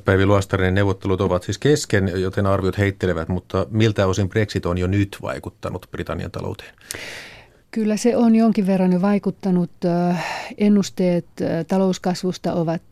Päivi 0.04 0.26
Luostarinen 0.26 0.74
neuvottelut 0.74 1.20
ovat 1.20 1.42
siis 1.42 1.58
kesken, 1.58 2.12
joten 2.14 2.46
arviot 2.46 2.78
heittelevät, 2.78 3.28
mutta 3.28 3.66
miltä 3.70 4.06
osin 4.06 4.28
Brexit 4.28 4.66
on 4.66 4.78
jo 4.78 4.86
nyt 4.86 5.18
vaikuttanut 5.22 5.86
Britannian 5.90 6.30
talouteen? 6.30 6.74
Kyllä 7.70 7.96
se 7.96 8.16
on 8.16 8.36
jonkin 8.36 8.66
verran 8.66 8.92
jo 8.92 9.02
vaikuttanut. 9.02 9.70
Ennusteet 10.58 11.26
talouskasvusta 11.68 12.54
ovat 12.54 12.82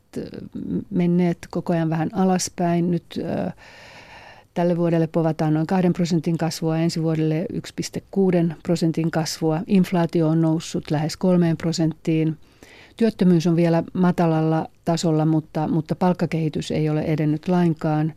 menneet 0.90 1.38
koko 1.50 1.72
ajan 1.72 1.90
vähän 1.90 2.10
alaspäin. 2.12 2.90
Nyt 2.90 3.20
tälle 4.54 4.76
vuodelle 4.76 5.06
povataan 5.06 5.54
noin 5.54 5.66
2 5.66 5.90
prosentin 5.90 6.38
kasvua, 6.38 6.78
ensi 6.78 7.02
vuodelle 7.02 7.46
1,6 7.52 8.54
prosentin 8.62 9.10
kasvua. 9.10 9.60
Inflaatio 9.66 10.28
on 10.28 10.40
noussut 10.40 10.90
lähes 10.90 11.16
3 11.16 11.54
prosenttiin– 11.58 12.36
Työttömyys 12.96 13.46
on 13.46 13.56
vielä 13.56 13.82
matalalla 13.92 14.66
tasolla, 14.84 15.26
mutta, 15.26 15.68
mutta 15.68 15.94
palkkakehitys 15.94 16.70
ei 16.70 16.88
ole 16.88 17.00
edennyt 17.00 17.48
lainkaan. 17.48 18.12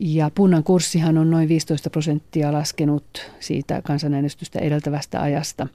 Ja 0.00 0.30
punnan 0.34 0.64
kurssihan 0.64 1.18
on 1.18 1.30
noin 1.30 1.48
15 1.48 1.90
prosenttia 1.90 2.52
laskenut 2.52 3.30
siitä 3.40 3.82
kansanäänestystä 3.82 4.58
edeltävästä 4.58 5.22
ajasta. 5.22 5.66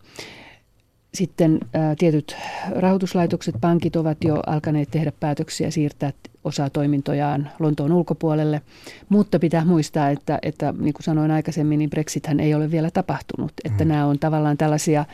Sitten 1.14 1.60
ää, 1.74 1.96
tietyt 1.96 2.36
rahoituslaitokset, 2.76 3.56
pankit 3.62 3.96
ovat 3.96 4.18
jo 4.24 4.40
alkaneet 4.48 4.92
tehdä 4.92 5.12
päätöksiä 5.20 5.72
siirtää 5.72 6.14
osaa 6.44 6.70
toimintojaan 6.70 7.52
Lontoon 7.60 7.92
ulkopuolelle, 7.92 8.62
mutta 9.10 9.40
pitää 9.40 9.66
muistaa, 9.66 10.10
että, 10.10 10.40
että 10.42 10.74
niin 10.78 10.94
kuin 10.94 11.04
sanoin 11.04 11.32
aikaisemmin, 11.32 11.80
niin 11.80 11.90
Brexithän 11.90 12.40
ei 12.40 12.54
ole 12.54 12.72
vielä 12.72 12.92
tapahtunut. 12.92 13.52
Että 13.66 13.84
mm. 13.84 13.88
nämä 13.88 14.06
on 14.06 14.20
tavallaan 14.20 14.58
tällaisia 14.58 15.06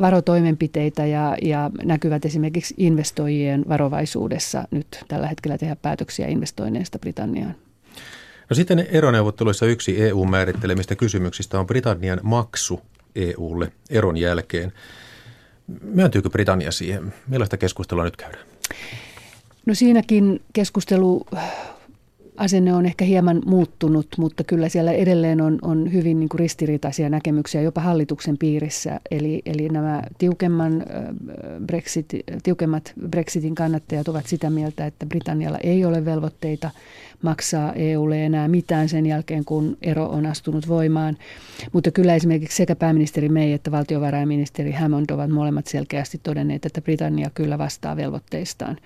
varotoimenpiteitä 0.00 1.06
ja, 1.06 1.36
ja 1.42 1.70
näkyvät 1.84 2.24
esimerkiksi 2.24 2.74
investoijien 2.76 3.64
varovaisuudessa 3.68 4.64
nyt 4.70 5.04
tällä 5.08 5.26
hetkellä 5.26 5.58
tehdä 5.58 5.76
päätöksiä 5.76 6.26
investoinneista 6.26 6.98
Britanniaan. 6.98 7.54
No 8.50 8.54
sitten 8.54 8.86
eroneuvotteluissa 8.90 9.66
yksi 9.66 10.02
EU-määrittelemistä 10.02 10.96
kysymyksistä 10.96 11.60
on 11.60 11.66
Britannian 11.66 12.20
maksu 12.22 12.80
EUlle 13.16 13.72
eron 13.90 14.16
jälkeen. 14.16 14.72
Myöntyykö 15.82 16.30
Britannia 16.30 16.72
siihen? 16.72 17.14
Millaista 17.28 17.56
keskustelua 17.56 18.04
nyt 18.04 18.16
käydään? 18.16 18.44
No 19.66 19.74
siinäkin 19.74 20.42
keskustelu 20.52 21.26
asenne 22.36 22.74
on 22.74 22.86
ehkä 22.86 23.04
hieman 23.04 23.42
muuttunut, 23.46 24.06
mutta 24.18 24.44
kyllä 24.44 24.68
siellä 24.68 24.92
edelleen 24.92 25.40
on, 25.40 25.58
on 25.62 25.92
hyvin 25.92 26.20
niin 26.20 26.28
kuin 26.28 26.38
ristiriitaisia 26.38 27.08
näkemyksiä 27.08 27.62
jopa 27.62 27.80
hallituksen 27.80 28.38
piirissä. 28.38 29.00
Eli, 29.10 29.42
eli 29.46 29.68
nämä 29.68 30.02
tiukemman 30.18 30.84
Brexit, 31.66 32.08
tiukemmat 32.42 32.92
Brexitin 33.08 33.54
kannattajat 33.54 34.08
ovat 34.08 34.26
sitä 34.26 34.50
mieltä, 34.50 34.86
että 34.86 35.06
Britannialla 35.06 35.58
ei 35.62 35.84
ole 35.84 36.04
velvoitteita 36.04 36.70
maksaa 37.22 37.72
EUlle 37.72 38.24
enää 38.26 38.48
mitään 38.48 38.88
sen 38.88 39.06
jälkeen, 39.06 39.44
kun 39.44 39.76
ero 39.82 40.06
on 40.06 40.26
astunut 40.26 40.68
voimaan. 40.68 41.16
Mutta 41.72 41.90
kyllä 41.90 42.14
esimerkiksi 42.14 42.56
sekä 42.56 42.76
pääministeri 42.76 43.28
May 43.28 43.52
että 43.52 43.70
valtiovarainministeri 43.70 44.72
Hammond 44.72 45.10
ovat 45.10 45.30
molemmat 45.30 45.66
selkeästi 45.66 46.20
todenneet, 46.22 46.66
että 46.66 46.80
Britannia 46.80 47.30
kyllä 47.34 47.58
vastaa 47.58 47.96
velvoitteistaan. 47.96 48.76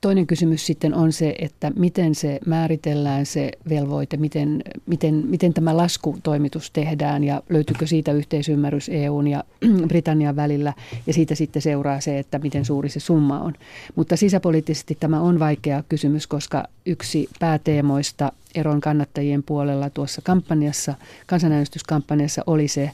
Toinen 0.00 0.26
kysymys 0.26 0.66
sitten 0.66 0.94
on 0.94 1.12
se, 1.12 1.34
että 1.38 1.72
miten 1.76 2.14
se 2.14 2.38
määritellään 2.46 3.26
se 3.26 3.50
velvoite, 3.68 4.16
miten, 4.16 4.62
miten, 4.86 5.14
miten 5.14 5.54
tämä 5.54 5.76
laskutoimitus 5.76 6.70
tehdään 6.70 7.24
ja 7.24 7.42
löytyykö 7.48 7.86
siitä 7.86 8.12
yhteisymmärrys 8.12 8.88
EUn 8.88 9.28
ja 9.28 9.44
Britannian 9.88 10.36
välillä 10.36 10.72
ja 11.06 11.12
siitä 11.12 11.34
sitten 11.34 11.62
seuraa 11.62 12.00
se, 12.00 12.18
että 12.18 12.38
miten 12.38 12.64
suuri 12.64 12.88
se 12.88 13.00
summa 13.00 13.40
on. 13.40 13.54
Mutta 13.94 14.16
sisäpoliittisesti 14.16 14.96
tämä 15.00 15.20
on 15.20 15.38
vaikea 15.38 15.84
kysymys, 15.88 16.26
koska 16.26 16.64
yksi 16.86 17.28
pääteemoista 17.40 18.32
eron 18.54 18.80
kannattajien 18.80 19.42
puolella 19.42 19.90
tuossa 19.90 20.22
kampanjassa, 20.22 20.94
kansanäänestyskampanjassa 21.26 22.42
oli 22.46 22.68
se, 22.68 22.90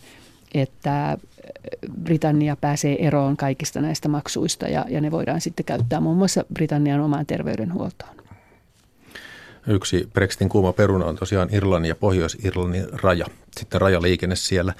että 0.54 1.18
Britannia 2.02 2.56
pääsee 2.56 3.06
eroon 3.06 3.36
kaikista 3.36 3.80
näistä 3.80 4.08
maksuista 4.08 4.68
ja, 4.68 4.84
ja 4.88 5.00
ne 5.00 5.10
voidaan 5.10 5.40
sitten 5.40 5.64
käyttää 5.64 6.00
muun 6.00 6.16
muassa 6.16 6.44
Britannian 6.54 7.00
omaan 7.00 7.26
terveydenhuoltoon. 7.26 8.16
Yksi 9.66 10.08
Brexitin 10.12 10.48
kuuma 10.48 10.72
peruna 10.72 11.04
on 11.04 11.16
tosiaan 11.16 11.48
Irlannin 11.52 11.88
ja 11.88 11.94
Pohjois-Irlannin 11.94 12.88
raja, 12.92 13.26
sitten 13.56 13.80
rajaliikenne 13.80 14.36
siellä. 14.36 14.74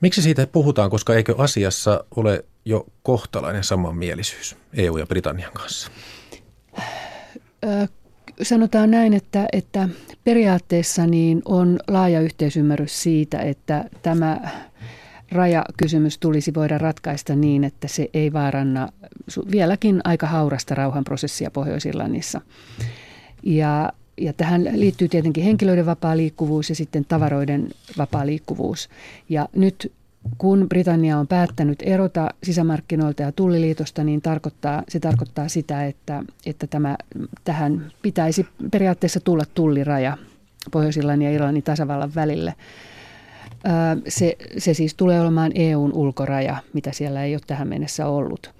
Miksi 0.00 0.22
siitä 0.22 0.46
puhutaan, 0.46 0.90
koska 0.90 1.14
eikö 1.14 1.34
asiassa 1.38 2.04
ole 2.16 2.44
jo 2.64 2.86
kohtalainen 3.02 3.64
samanmielisyys 3.64 4.56
EU 4.74 4.96
ja 4.96 5.06
Britannian 5.06 5.52
kanssa? 5.52 5.90
Sanotaan 8.42 8.90
näin, 8.90 9.14
että, 9.14 9.46
että 9.52 9.88
periaatteessa 10.24 11.06
niin 11.06 11.42
on 11.44 11.78
laaja 11.88 12.20
yhteisymmärrys 12.20 13.02
siitä, 13.02 13.38
että 13.38 13.84
tämä 14.02 14.40
rajakysymys 15.32 16.18
tulisi 16.18 16.54
voida 16.54 16.78
ratkaista 16.78 17.34
niin, 17.34 17.64
että 17.64 17.88
se 17.88 18.10
ei 18.14 18.32
vaaranna 18.32 18.88
vieläkin 19.50 20.00
aika 20.04 20.26
haurasta 20.26 20.74
rauhanprosessia 20.74 21.50
Pohjois-Irlannissa. 21.50 22.40
Ja, 23.42 23.92
ja 24.18 24.32
tähän 24.32 24.68
liittyy 24.72 25.08
tietenkin 25.08 25.44
henkilöiden 25.44 25.86
vapaa 25.86 26.16
liikkuvuus 26.16 26.68
ja 26.68 26.74
sitten 26.74 27.04
tavaroiden 27.04 27.68
vapaa 27.98 28.26
liikkuvuus. 28.26 28.88
Ja 29.28 29.48
nyt 29.56 29.92
kun 30.38 30.66
Britannia 30.68 31.18
on 31.18 31.26
päättänyt 31.26 31.82
erota 31.82 32.30
sisämarkkinoilta 32.42 33.22
ja 33.22 33.32
tulliliitosta, 33.32 34.04
niin 34.04 34.22
tarkoittaa, 34.22 34.82
se 34.88 35.00
tarkoittaa 35.00 35.48
sitä, 35.48 35.86
että, 35.86 36.22
että 36.46 36.66
tämä, 36.66 36.96
tähän 37.44 37.92
pitäisi 38.02 38.46
periaatteessa 38.70 39.20
tulla 39.20 39.44
tulliraja 39.54 40.16
pohjois 40.70 40.96
ja 40.96 41.30
Irlannin 41.30 41.62
tasavallan 41.62 42.14
välille. 42.14 42.54
Se, 44.08 44.36
se 44.58 44.74
siis 44.74 44.94
tulee 44.94 45.20
olemaan 45.20 45.52
EUn 45.54 45.92
ulkoraja, 45.92 46.56
mitä 46.72 46.92
siellä 46.92 47.24
ei 47.24 47.34
ole 47.34 47.42
tähän 47.46 47.68
mennessä 47.68 48.06
ollut. 48.06 48.54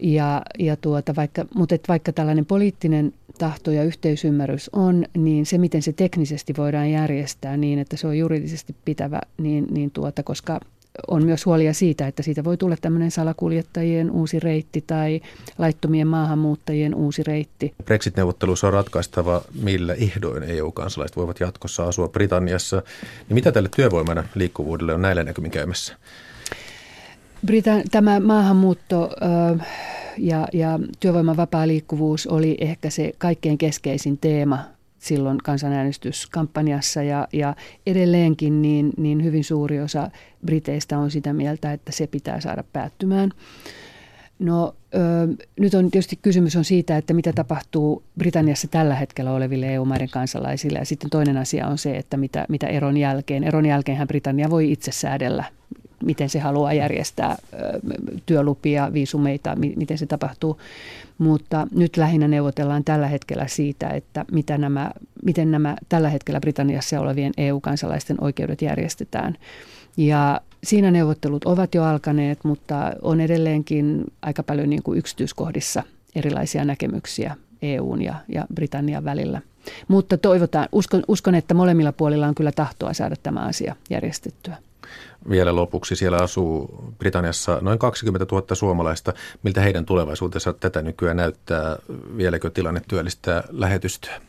Ja, 0.00 0.42
ja 0.58 0.76
tuota, 0.76 1.16
vaikka, 1.16 1.44
mutta 1.54 1.74
et 1.74 1.88
vaikka 1.88 2.12
tällainen 2.12 2.46
poliittinen 2.46 3.12
tahto 3.38 3.70
ja 3.70 3.84
yhteisymmärrys 3.84 4.70
on, 4.72 5.04
niin 5.16 5.46
se, 5.46 5.58
miten 5.58 5.82
se 5.82 5.92
teknisesti 5.92 6.54
voidaan 6.56 6.90
järjestää 6.90 7.56
niin, 7.56 7.78
että 7.78 7.96
se 7.96 8.06
on 8.06 8.18
juridisesti 8.18 8.76
pitävä, 8.84 9.20
niin, 9.38 9.66
niin 9.70 9.90
tuota, 9.90 10.22
koska 10.22 10.60
on 11.08 11.24
myös 11.24 11.46
huolia 11.46 11.74
siitä, 11.74 12.06
että 12.06 12.22
siitä 12.22 12.44
voi 12.44 12.56
tulla 12.56 12.76
tämmöinen 12.80 13.10
salakuljettajien 13.10 14.10
uusi 14.10 14.40
reitti 14.40 14.84
tai 14.86 15.20
laittomien 15.58 16.06
maahanmuuttajien 16.06 16.94
uusi 16.94 17.22
reitti. 17.22 17.74
Brexit-neuvotteluissa 17.84 18.66
on 18.66 18.72
ratkaistava, 18.72 19.42
millä 19.62 19.94
ehdoin 19.94 20.42
EU-kansalaiset 20.42 21.16
voivat 21.16 21.40
jatkossa 21.40 21.84
asua 21.84 22.08
Britanniassa. 22.08 22.82
Niin 23.28 23.34
mitä 23.34 23.52
tälle 23.52 23.68
työvoimana 23.76 24.24
liikkuvuudelle 24.34 24.94
on 24.94 25.02
näillä 25.02 25.24
näkymin 25.24 25.50
käymässä? 25.50 25.96
Britan, 27.46 27.82
tämä 27.90 28.20
maahanmuutto 28.20 29.10
ö, 29.22 29.58
ja, 30.18 30.48
ja 30.52 30.78
työvoiman 31.00 31.36
vapaa 31.36 31.68
liikkuvuus 31.68 32.26
oli 32.26 32.56
ehkä 32.60 32.90
se 32.90 33.12
kaikkein 33.18 33.58
keskeisin 33.58 34.18
teema 34.18 34.77
silloin 34.98 35.38
kansanäänestyskampanjassa 35.38 37.02
ja, 37.02 37.28
ja 37.32 37.56
edelleenkin 37.86 38.62
niin, 38.62 38.92
niin 38.96 39.24
hyvin 39.24 39.44
suuri 39.44 39.80
osa 39.80 40.10
Briteistä 40.46 40.98
on 40.98 41.10
sitä 41.10 41.32
mieltä, 41.32 41.72
että 41.72 41.92
se 41.92 42.06
pitää 42.06 42.40
saada 42.40 42.64
päättymään. 42.72 43.30
No 44.38 44.74
ö, 44.94 44.98
nyt 45.60 45.74
on 45.74 45.90
tietysti 45.90 46.18
kysymys 46.22 46.56
on 46.56 46.64
siitä, 46.64 46.96
että 46.96 47.14
mitä 47.14 47.32
tapahtuu 47.32 48.02
Britanniassa 48.18 48.68
tällä 48.68 48.94
hetkellä 48.94 49.32
oleville 49.32 49.74
EU-maiden 49.74 50.08
kansalaisille. 50.10 50.78
Ja 50.78 50.84
sitten 50.84 51.10
toinen 51.10 51.36
asia 51.36 51.66
on 51.66 51.78
se, 51.78 51.96
että 51.96 52.16
mitä, 52.16 52.46
mitä 52.48 52.66
eron 52.66 52.96
jälkeen. 52.96 53.44
Eron 53.44 53.66
jälkeenhän 53.66 54.08
Britannia 54.08 54.50
voi 54.50 54.72
itse 54.72 54.92
säädellä, 54.92 55.44
miten 56.04 56.28
se 56.28 56.38
haluaa 56.38 56.72
järjestää 56.72 57.36
työlupia, 58.26 58.92
viisumeita, 58.92 59.56
miten 59.56 59.98
se 59.98 60.06
tapahtuu. 60.06 60.60
Mutta 61.18 61.66
nyt 61.74 61.96
lähinnä 61.96 62.28
neuvotellaan 62.28 62.84
tällä 62.84 63.06
hetkellä 63.06 63.46
siitä, 63.46 63.88
että 63.88 64.24
mitä 64.32 64.58
nämä, 64.58 64.90
miten 65.24 65.50
nämä 65.50 65.76
tällä 65.88 66.08
hetkellä 66.08 66.40
Britanniassa 66.40 67.00
olevien 67.00 67.32
EU-kansalaisten 67.36 68.16
oikeudet 68.20 68.62
järjestetään. 68.62 69.34
Ja 69.96 70.40
siinä 70.64 70.90
neuvottelut 70.90 71.44
ovat 71.44 71.74
jo 71.74 71.84
alkaneet, 71.84 72.44
mutta 72.44 72.92
on 73.02 73.20
edelleenkin 73.20 74.04
aika 74.22 74.42
paljon 74.42 74.70
niin 74.70 74.82
kuin 74.82 74.98
yksityiskohdissa 74.98 75.82
erilaisia 76.14 76.64
näkemyksiä 76.64 77.36
EUn 77.62 78.02
ja, 78.02 78.14
ja 78.28 78.46
Britannian 78.54 79.04
välillä. 79.04 79.40
Mutta 79.88 80.18
toivotaan, 80.18 80.68
uskon, 80.72 81.02
uskon, 81.08 81.34
että 81.34 81.54
molemmilla 81.54 81.92
puolilla 81.92 82.26
on 82.26 82.34
kyllä 82.34 82.52
tahtoa 82.52 82.92
saada 82.92 83.16
tämä 83.22 83.40
asia 83.40 83.76
järjestettyä. 83.90 84.56
Vielä 85.30 85.56
lopuksi 85.56 85.96
siellä 85.96 86.18
asuu 86.18 86.84
Britanniassa 86.98 87.58
noin 87.60 87.78
20 87.78 88.26
000 88.32 88.54
suomalaista. 88.54 89.12
Miltä 89.42 89.60
heidän 89.60 89.84
tulevaisuutensa 89.84 90.52
tätä 90.52 90.82
nykyään 90.82 91.16
näyttää? 91.16 91.76
Vieläkö 92.16 92.50
tilanne 92.50 92.80
työllistää 92.88 93.42
lähetystöä? 93.50 94.20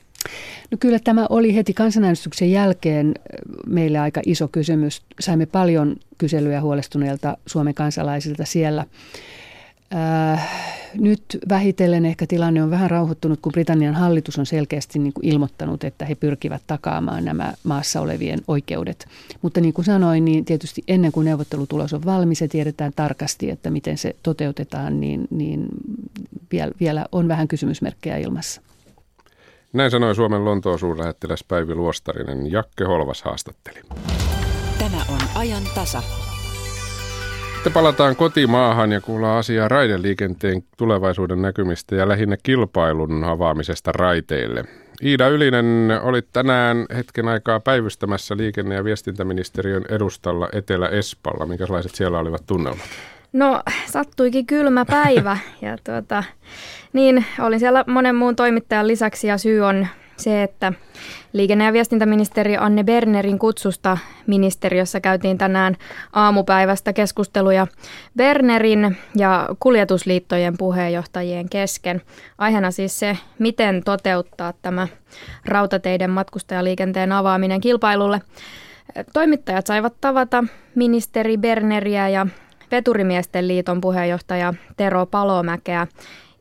No 0.72 0.78
kyllä 0.80 1.00
tämä 1.00 1.26
oli 1.30 1.56
heti 1.56 1.74
kansanäänestyksen 1.74 2.52
jälkeen 2.52 3.16
meille 3.68 4.00
aika 4.00 4.22
iso 4.26 4.48
kysymys. 4.48 5.02
Saimme 5.20 5.46
paljon 5.46 5.96
kyselyjä 6.18 6.62
huolestuneilta 6.62 7.38
Suomen 7.46 7.74
kansalaisilta 7.74 8.46
siellä. 8.46 8.86
Äh, 9.96 10.70
nyt 10.94 11.24
vähitellen 11.50 12.06
ehkä 12.06 12.26
tilanne 12.28 12.64
on 12.64 12.72
vähän 12.72 12.92
rauhoittunut, 12.92 13.40
kun 13.42 13.52
Britannian 13.52 13.96
hallitus 13.96 14.40
on 14.40 14.46
selkeästi 14.46 15.00
niin 15.00 15.14
kuin 15.14 15.26
ilmoittanut, 15.26 15.84
että 15.84 16.06
he 16.06 16.16
pyrkivät 16.16 16.62
takaamaan 16.68 17.26
nämä 17.26 17.54
maassa 17.64 18.02
olevien 18.02 18.40
oikeudet. 18.48 19.08
Mutta 19.42 19.62
niin 19.62 19.74
kuin 19.74 19.86
sanoin, 19.86 20.26
niin 20.26 20.46
tietysti 20.46 20.84
ennen 20.88 21.12
kuin 21.12 21.26
neuvottelutulos 21.26 21.94
on 21.94 22.06
valmis 22.06 22.42
ja 22.42 22.48
tiedetään 22.48 22.92
tarkasti, 22.96 23.50
että 23.50 23.70
miten 23.70 23.98
se 23.98 24.16
toteutetaan, 24.24 25.00
niin, 25.00 25.28
niin 25.30 25.68
vielä 26.80 27.06
on 27.12 27.28
vähän 27.28 27.48
kysymysmerkkejä 27.48 28.18
ilmassa. 28.18 28.62
Näin 29.74 29.92
sanoi 29.92 30.16
Suomen 30.16 30.46
Lontoon 30.46 30.80
suurlähettiläs 30.80 31.44
Päivi 31.48 31.76
Luostarinen. 31.76 32.52
Jakke 32.52 32.86
Holvas 32.86 33.22
haastatteli. 33.22 33.80
Tämä 34.80 34.98
on 35.10 35.20
ajan 35.36 35.64
tasa. 35.76 36.29
Sitten 37.60 37.74
palataan 37.74 38.16
kotimaahan 38.16 38.92
ja 38.92 39.02
kuullaan 39.02 39.38
asiaa 39.38 39.68
raideliikenteen 39.68 40.64
tulevaisuuden 40.78 41.42
näkymistä 41.42 41.96
ja 41.96 42.08
lähinnä 42.08 42.38
kilpailun 42.44 43.24
avaamisesta 43.24 43.92
raiteille. 43.92 44.64
Iida 45.04 45.28
Ylinen 45.28 46.00
oli 46.04 46.22
tänään 46.22 46.86
hetken 46.96 47.28
aikaa 47.28 47.60
päivystämässä 47.60 48.38
liikenne- 48.38 48.76
ja 48.76 48.84
viestintäministeriön 48.84 49.86
edustalla 49.90 50.50
Etelä-Espalla. 50.54 51.46
Minkälaiset 51.46 51.96
siellä 51.96 52.20
olivat 52.20 52.44
tunnelmat? 52.48 52.86
No 53.34 53.62
sattuikin 53.92 54.46
kylmä 54.46 54.86
päivä 54.86 55.38
ja 55.62 55.78
tuota, 55.84 56.24
niin 56.94 57.26
olin 57.40 57.60
siellä 57.60 57.84
monen 57.88 58.16
muun 58.16 58.36
toimittajan 58.36 58.88
lisäksi 58.88 59.28
ja 59.28 59.38
syy 59.38 59.62
on 59.62 59.88
se, 60.20 60.44
että 60.44 60.74
liikenne- 61.34 61.66
ja 61.66 61.74
viestintäministeri 61.74 62.58
Anne 62.58 62.84
Bernerin 62.84 63.40
kutsusta 63.40 63.98
ministeriössä 64.28 65.00
käytiin 65.00 65.38
tänään 65.38 65.76
aamupäivästä 66.14 66.94
keskusteluja 66.94 67.68
Bernerin 68.18 68.98
ja 69.16 69.50
kuljetusliittojen 69.60 70.58
puheenjohtajien 70.58 71.50
kesken. 71.50 72.02
Aiheena 72.38 72.72
siis 72.72 73.00
se, 73.00 73.18
miten 73.40 73.84
toteuttaa 73.86 74.54
tämä 74.62 74.88
rautateiden 75.46 76.10
matkustajaliikenteen 76.10 77.12
avaaminen 77.12 77.62
kilpailulle. 77.62 78.22
Toimittajat 79.14 79.68
saivat 79.68 79.94
tavata 80.02 80.44
ministeri 80.76 81.38
Berneriä 81.38 82.10
ja 82.10 82.28
Veturimiesten 82.72 83.48
liiton 83.48 83.82
puheenjohtaja 83.82 84.54
Tero 84.78 85.06
Palomäkeä 85.06 85.88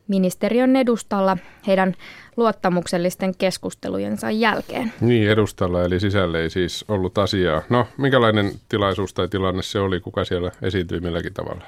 ministeriön 0.08 0.76
edustalla 0.76 1.36
heidän 1.66 1.94
luottamuksellisten 2.36 3.34
keskustelujensa 3.38 4.30
jälkeen. 4.30 4.92
Niin, 5.00 5.30
edustalla 5.30 5.84
eli 5.84 6.00
sisälle 6.00 6.42
ei 6.42 6.50
siis 6.50 6.84
ollut 6.88 7.18
asiaa. 7.18 7.62
No, 7.68 7.86
minkälainen 7.96 8.52
tilaisuus 8.68 9.14
tai 9.14 9.28
tilanne 9.28 9.62
se 9.62 9.78
oli? 9.78 10.00
Kuka 10.00 10.24
siellä 10.24 10.50
esiintyi 10.62 11.00
milläkin 11.00 11.34
tavalla? 11.34 11.62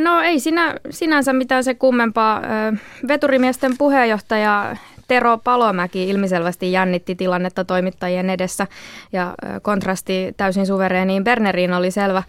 No 0.00 0.20
ei 0.20 0.40
sinä, 0.40 0.74
sinänsä 0.90 1.32
mitään 1.32 1.64
se 1.64 1.74
kummempaa. 1.74 2.42
Veturimiesten 3.08 3.78
puheenjohtaja 3.78 4.76
Tero 5.08 5.38
Palomäki 5.38 6.08
ilmiselvästi 6.08 6.72
jännitti 6.72 7.14
tilannetta 7.14 7.64
toimittajien 7.64 8.30
edessä 8.30 8.66
ja 9.12 9.34
kontrasti 9.62 10.34
täysin 10.36 10.66
suvereeniin 10.66 11.24
Berneriin 11.24 11.72
oli 11.72 11.90
selvä. 11.90 12.22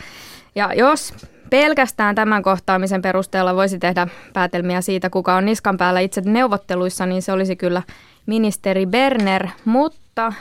Ja 0.56 0.74
jos 0.74 1.14
pelkästään 1.52 2.16
tämän 2.16 2.44
kohtaamisen 2.44 3.02
perusteella 3.02 3.56
voisi 3.56 3.80
tehdä 3.80 4.08
päätelmiä 4.34 4.82
siitä, 4.82 5.10
kuka 5.10 5.36
on 5.36 5.46
niskan 5.46 5.78
päällä 5.78 6.00
itse 6.00 6.22
neuvotteluissa, 6.26 7.06
niin 7.06 7.22
se 7.22 7.32
olisi 7.32 7.56
kyllä 7.56 7.82
ministeri 8.26 8.86
Berner, 8.86 9.48
mutta 9.66 10.34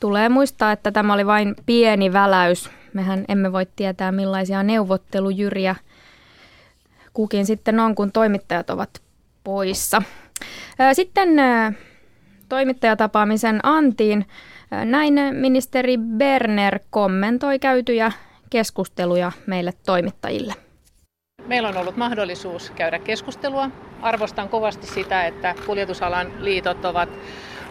tulee 0.00 0.28
muistaa, 0.28 0.72
että 0.72 0.92
tämä 0.92 1.14
oli 1.14 1.26
vain 1.26 1.54
pieni 1.66 2.12
väläys. 2.12 2.70
Mehän 2.92 3.24
emme 3.28 3.52
voi 3.52 3.66
tietää, 3.76 4.12
millaisia 4.12 4.62
neuvottelujyriä 4.62 5.76
kukin 7.12 7.46
sitten 7.46 7.80
on, 7.80 7.94
kun 7.94 8.12
toimittajat 8.12 8.70
ovat 8.70 8.90
poissa. 9.44 10.02
Sitten 10.92 11.28
toimittajatapaamisen 12.48 13.60
antiin. 13.62 14.26
Näin 14.84 15.14
ministeri 15.32 15.98
Berner 15.98 16.78
kommentoi 16.90 17.58
käytyjä 17.58 18.12
keskusteluja 18.50 19.32
meille 19.46 19.72
toimittajille. 19.86 20.54
Meillä 21.46 21.68
on 21.68 21.76
ollut 21.76 21.96
mahdollisuus 21.96 22.70
käydä 22.70 22.98
keskustelua. 22.98 23.70
Arvostan 24.02 24.48
kovasti 24.48 24.86
sitä, 24.86 25.26
että 25.26 25.54
kuljetusalan 25.66 26.32
liitot 26.38 26.84
ovat 26.84 27.08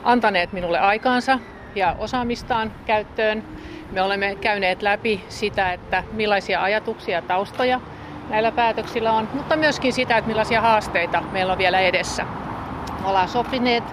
antaneet 0.04 0.54
minulle 0.54 0.80
aikaansa 0.80 1.40
ja 1.76 1.96
osaamistaan 2.00 2.74
käyttöön. 2.86 3.44
Me 3.92 4.02
olemme 4.02 4.36
käyneet 4.36 4.82
läpi 4.82 5.24
sitä, 5.30 5.74
että 5.74 6.04
millaisia 6.12 6.64
ajatuksia 6.64 7.16
ja 7.16 7.22
taustoja 7.22 7.82
näillä 8.30 8.52
päätöksillä 8.52 9.12
on, 9.12 9.30
mutta 9.34 9.56
myöskin 9.56 9.94
sitä, 9.94 10.18
että 10.18 10.28
millaisia 10.28 10.62
haasteita 10.62 11.22
meillä 11.22 11.52
on 11.52 11.58
vielä 11.58 11.80
edessä. 11.80 12.26
Me 13.02 13.08
ollaan 13.08 13.30
sopineet 13.30 13.84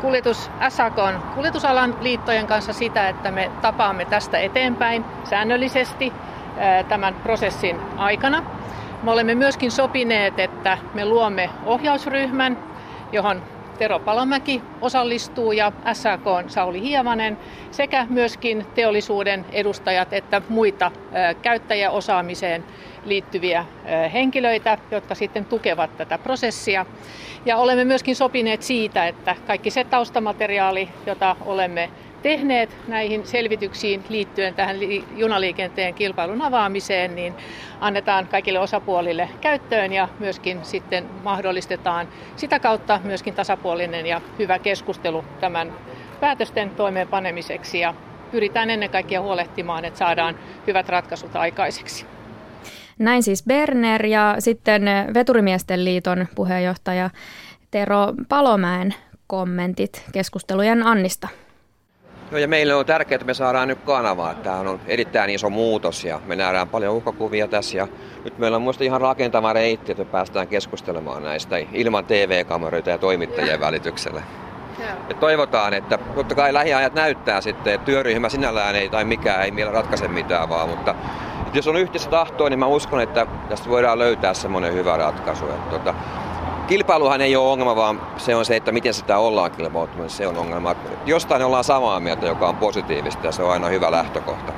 kuljetus 0.00 0.50
SAKon 0.68 1.22
kuljetusalan 1.34 1.96
liittojen 2.00 2.46
kanssa 2.46 2.72
sitä, 2.72 3.08
että 3.08 3.30
me 3.30 3.50
tapaamme 3.60 4.04
tästä 4.04 4.38
eteenpäin 4.38 5.04
säännöllisesti 5.24 6.12
tämän 6.88 7.14
prosessin 7.14 7.80
aikana. 7.96 8.44
Me 9.02 9.10
olemme 9.10 9.34
myöskin 9.34 9.70
sopineet, 9.70 10.38
että 10.38 10.78
me 10.94 11.04
luomme 11.04 11.50
ohjausryhmän, 11.64 12.58
johon 13.12 13.42
Tero 13.78 13.98
Palomäki 13.98 14.62
osallistuu 14.80 15.52
ja 15.52 15.72
SAK 15.92 16.26
on 16.26 16.50
Sauli 16.50 16.80
Hiemanen 16.80 17.38
sekä 17.70 18.06
myöskin 18.10 18.66
teollisuuden 18.74 19.44
edustajat 19.52 20.12
että 20.12 20.42
muita 20.48 20.92
käyttäjäosaamiseen 21.42 22.64
liittyviä 23.06 23.64
henkilöitä, 24.12 24.78
jotka 24.90 25.14
sitten 25.14 25.44
tukevat 25.44 25.96
tätä 25.96 26.18
prosessia. 26.18 26.86
Ja 27.46 27.56
olemme 27.56 27.84
myöskin 27.84 28.16
sopineet 28.16 28.62
siitä, 28.62 29.06
että 29.06 29.36
kaikki 29.46 29.70
se 29.70 29.84
taustamateriaali, 29.84 30.88
jota 31.06 31.36
olemme 31.44 31.90
tehneet 32.22 32.76
näihin 32.88 33.26
selvityksiin 33.26 34.04
liittyen 34.08 34.54
tähän 34.54 34.76
junaliikenteen 35.16 35.94
kilpailun 35.94 36.42
avaamiseen, 36.42 37.14
niin 37.14 37.34
annetaan 37.80 38.26
kaikille 38.26 38.58
osapuolille 38.58 39.28
käyttöön 39.40 39.92
ja 39.92 40.08
myöskin 40.18 40.64
sitten 40.64 41.06
mahdollistetaan 41.24 42.08
sitä 42.36 42.58
kautta 42.58 43.00
myöskin 43.04 43.34
tasapuolinen 43.34 44.06
ja 44.06 44.20
hyvä 44.38 44.58
keskustelu 44.58 45.24
tämän 45.40 45.72
päätösten 46.20 46.70
toimeenpanemiseksi 46.70 47.80
ja 47.80 47.94
pyritään 48.30 48.70
ennen 48.70 48.90
kaikkea 48.90 49.20
huolehtimaan, 49.20 49.84
että 49.84 49.98
saadaan 49.98 50.38
hyvät 50.66 50.88
ratkaisut 50.88 51.36
aikaiseksi. 51.36 52.15
Näin 52.98 53.22
siis 53.22 53.44
Berner 53.44 54.06
ja 54.06 54.36
sitten 54.38 54.82
Veturimiesten 55.14 55.84
liiton 55.84 56.26
puheenjohtaja 56.34 57.10
Tero 57.70 58.14
Palomäen 58.28 58.94
kommentit 59.26 60.04
keskustelujen 60.12 60.82
Annista. 60.82 61.28
No 62.30 62.38
ja 62.38 62.48
meille 62.48 62.74
on 62.74 62.86
tärkeää, 62.86 63.16
että 63.16 63.26
me 63.26 63.34
saadaan 63.34 63.68
nyt 63.68 63.78
kanavaa. 63.84 64.34
Tämä 64.34 64.56
on 64.56 64.80
erittäin 64.86 65.30
iso 65.30 65.50
muutos 65.50 66.04
ja 66.04 66.20
me 66.26 66.36
nähdään 66.36 66.68
paljon 66.68 66.94
uhkakuvia 66.94 67.48
tässä. 67.48 67.76
Ja 67.76 67.88
nyt 68.24 68.38
meillä 68.38 68.56
on 68.56 68.62
muista 68.62 68.84
ihan 68.84 69.00
rakentava 69.00 69.52
reitti, 69.52 69.92
että 69.92 70.04
me 70.04 70.10
päästään 70.10 70.48
keskustelemaan 70.48 71.22
näistä 71.22 71.56
ilman 71.72 72.04
TV-kameroita 72.04 72.90
ja 72.90 72.98
toimittajien 72.98 73.60
välityksellä. 73.60 74.22
Ja 75.08 75.14
toivotaan, 75.14 75.74
että 75.74 75.98
totta 76.14 76.34
kai 76.34 76.52
lähiajat 76.52 76.94
näyttää 76.94 77.40
sitten, 77.40 77.74
että 77.74 77.84
työryhmä 77.84 78.28
sinällään 78.28 78.76
ei 78.76 78.88
tai 78.88 79.04
mikään 79.04 79.42
ei 79.42 79.50
meillä 79.50 79.72
ratkaise 79.72 80.08
mitään 80.08 80.48
vaan, 80.48 80.68
mutta 80.68 80.94
jos 81.56 81.68
on 81.68 81.76
yhteistä 81.76 82.10
tahtoa, 82.10 82.48
niin 82.48 82.58
mä 82.58 82.66
uskon, 82.66 83.00
että 83.00 83.26
tästä 83.48 83.68
voidaan 83.68 83.98
löytää 83.98 84.34
semmoinen 84.34 84.72
hyvä 84.72 84.96
ratkaisu. 84.96 85.44
Että, 85.44 85.70
tota, 85.70 85.94
kilpailuhan 86.66 87.20
ei 87.20 87.36
ole 87.36 87.52
ongelma, 87.52 87.76
vaan 87.76 88.00
se 88.16 88.34
on 88.34 88.44
se, 88.44 88.56
että 88.56 88.72
miten 88.72 88.94
sitä 88.94 89.18
ollaan 89.18 89.50
kilpailuttamassa, 89.50 90.18
se 90.18 90.26
on 90.26 90.38
ongelma. 90.38 90.74
Jostain 91.06 91.42
ollaan 91.42 91.64
samaa 91.64 92.00
mieltä, 92.00 92.26
joka 92.26 92.48
on 92.48 92.56
positiivista 92.56 93.26
ja 93.26 93.32
se 93.32 93.42
on 93.42 93.52
aina 93.52 93.68
hyvä 93.68 93.90
lähtökohta. 93.90 94.52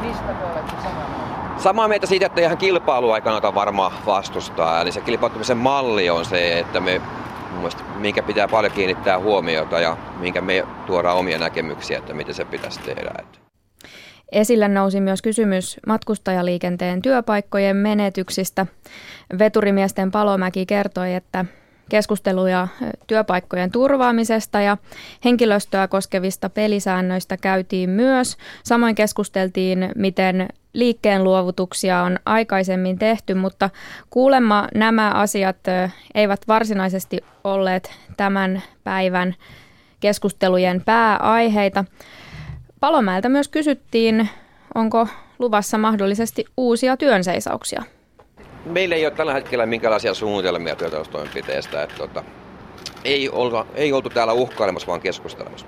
Mistä 0.00 0.32
te 0.32 0.44
olette 0.44 0.72
samaa 0.82 1.08
mieltä? 1.08 1.62
Samaa 1.62 1.88
mieltä 1.88 2.06
siitä, 2.06 2.26
että 2.26 2.40
ihan 2.40 2.58
kilpailua 2.58 3.16
ei 3.16 3.22
kannata 3.22 3.54
varmaan 3.54 3.92
vastustaa. 4.06 4.80
Eli 4.80 4.92
se 4.92 5.00
kilpailuttamisen 5.00 5.56
malli 5.56 6.10
on 6.10 6.24
se, 6.24 6.58
että 6.58 6.80
me 6.80 7.00
mielestä, 7.56 7.82
minkä 7.96 8.22
pitää 8.22 8.48
paljon 8.48 8.72
kiinnittää 8.72 9.18
huomiota 9.18 9.80
ja 9.80 9.96
minkä 10.18 10.40
me 10.40 10.66
tuodaan 10.86 11.16
omia 11.16 11.38
näkemyksiä, 11.38 11.98
että 11.98 12.14
miten 12.14 12.34
se 12.34 12.44
pitäisi 12.44 12.80
tehdä. 12.80 13.10
Esille 14.32 14.68
nousi 14.68 15.00
myös 15.00 15.22
kysymys 15.22 15.80
matkustajaliikenteen 15.86 17.02
työpaikkojen 17.02 17.76
menetyksistä. 17.76 18.66
Veturimiesten 19.38 20.10
Palomäki 20.10 20.66
kertoi, 20.66 21.14
että 21.14 21.44
keskusteluja 21.88 22.68
työpaikkojen 23.06 23.70
turvaamisesta 23.70 24.60
ja 24.60 24.76
henkilöstöä 25.24 25.88
koskevista 25.88 26.50
pelisäännöistä 26.50 27.36
käytiin 27.36 27.90
myös. 27.90 28.36
Samoin 28.64 28.94
keskusteltiin, 28.94 29.90
miten 29.96 30.48
liikkeen 30.72 31.24
luovutuksia 31.24 32.02
on 32.02 32.18
aikaisemmin 32.24 32.98
tehty, 32.98 33.34
mutta 33.34 33.70
kuulemma 34.10 34.68
nämä 34.74 35.10
asiat 35.10 35.56
eivät 36.14 36.40
varsinaisesti 36.48 37.18
olleet 37.44 37.92
tämän 38.16 38.62
päivän 38.84 39.34
keskustelujen 40.00 40.82
pääaiheita. 40.84 41.84
Palomäeltä 42.80 43.28
myös 43.28 43.48
kysyttiin, 43.48 44.28
onko 44.74 45.08
luvassa 45.38 45.78
mahdollisesti 45.78 46.44
uusia 46.56 46.96
työnseisauksia. 46.96 47.82
Meillä 48.64 48.94
ei 48.94 49.06
ole 49.06 49.14
tällä 49.14 49.32
hetkellä 49.32 49.66
minkälaisia 49.66 50.14
suunnitelmia 50.14 50.76
työtaustoimenpiteestä. 50.76 51.82
Että, 51.82 51.96
tota, 51.96 52.24
ei, 53.04 53.28
oltu, 53.28 53.56
ei 53.74 53.92
oltu 53.92 54.10
täällä 54.10 54.32
uhkailemassa, 54.32 54.86
vaan 54.86 55.00
keskustelemassa. 55.00 55.66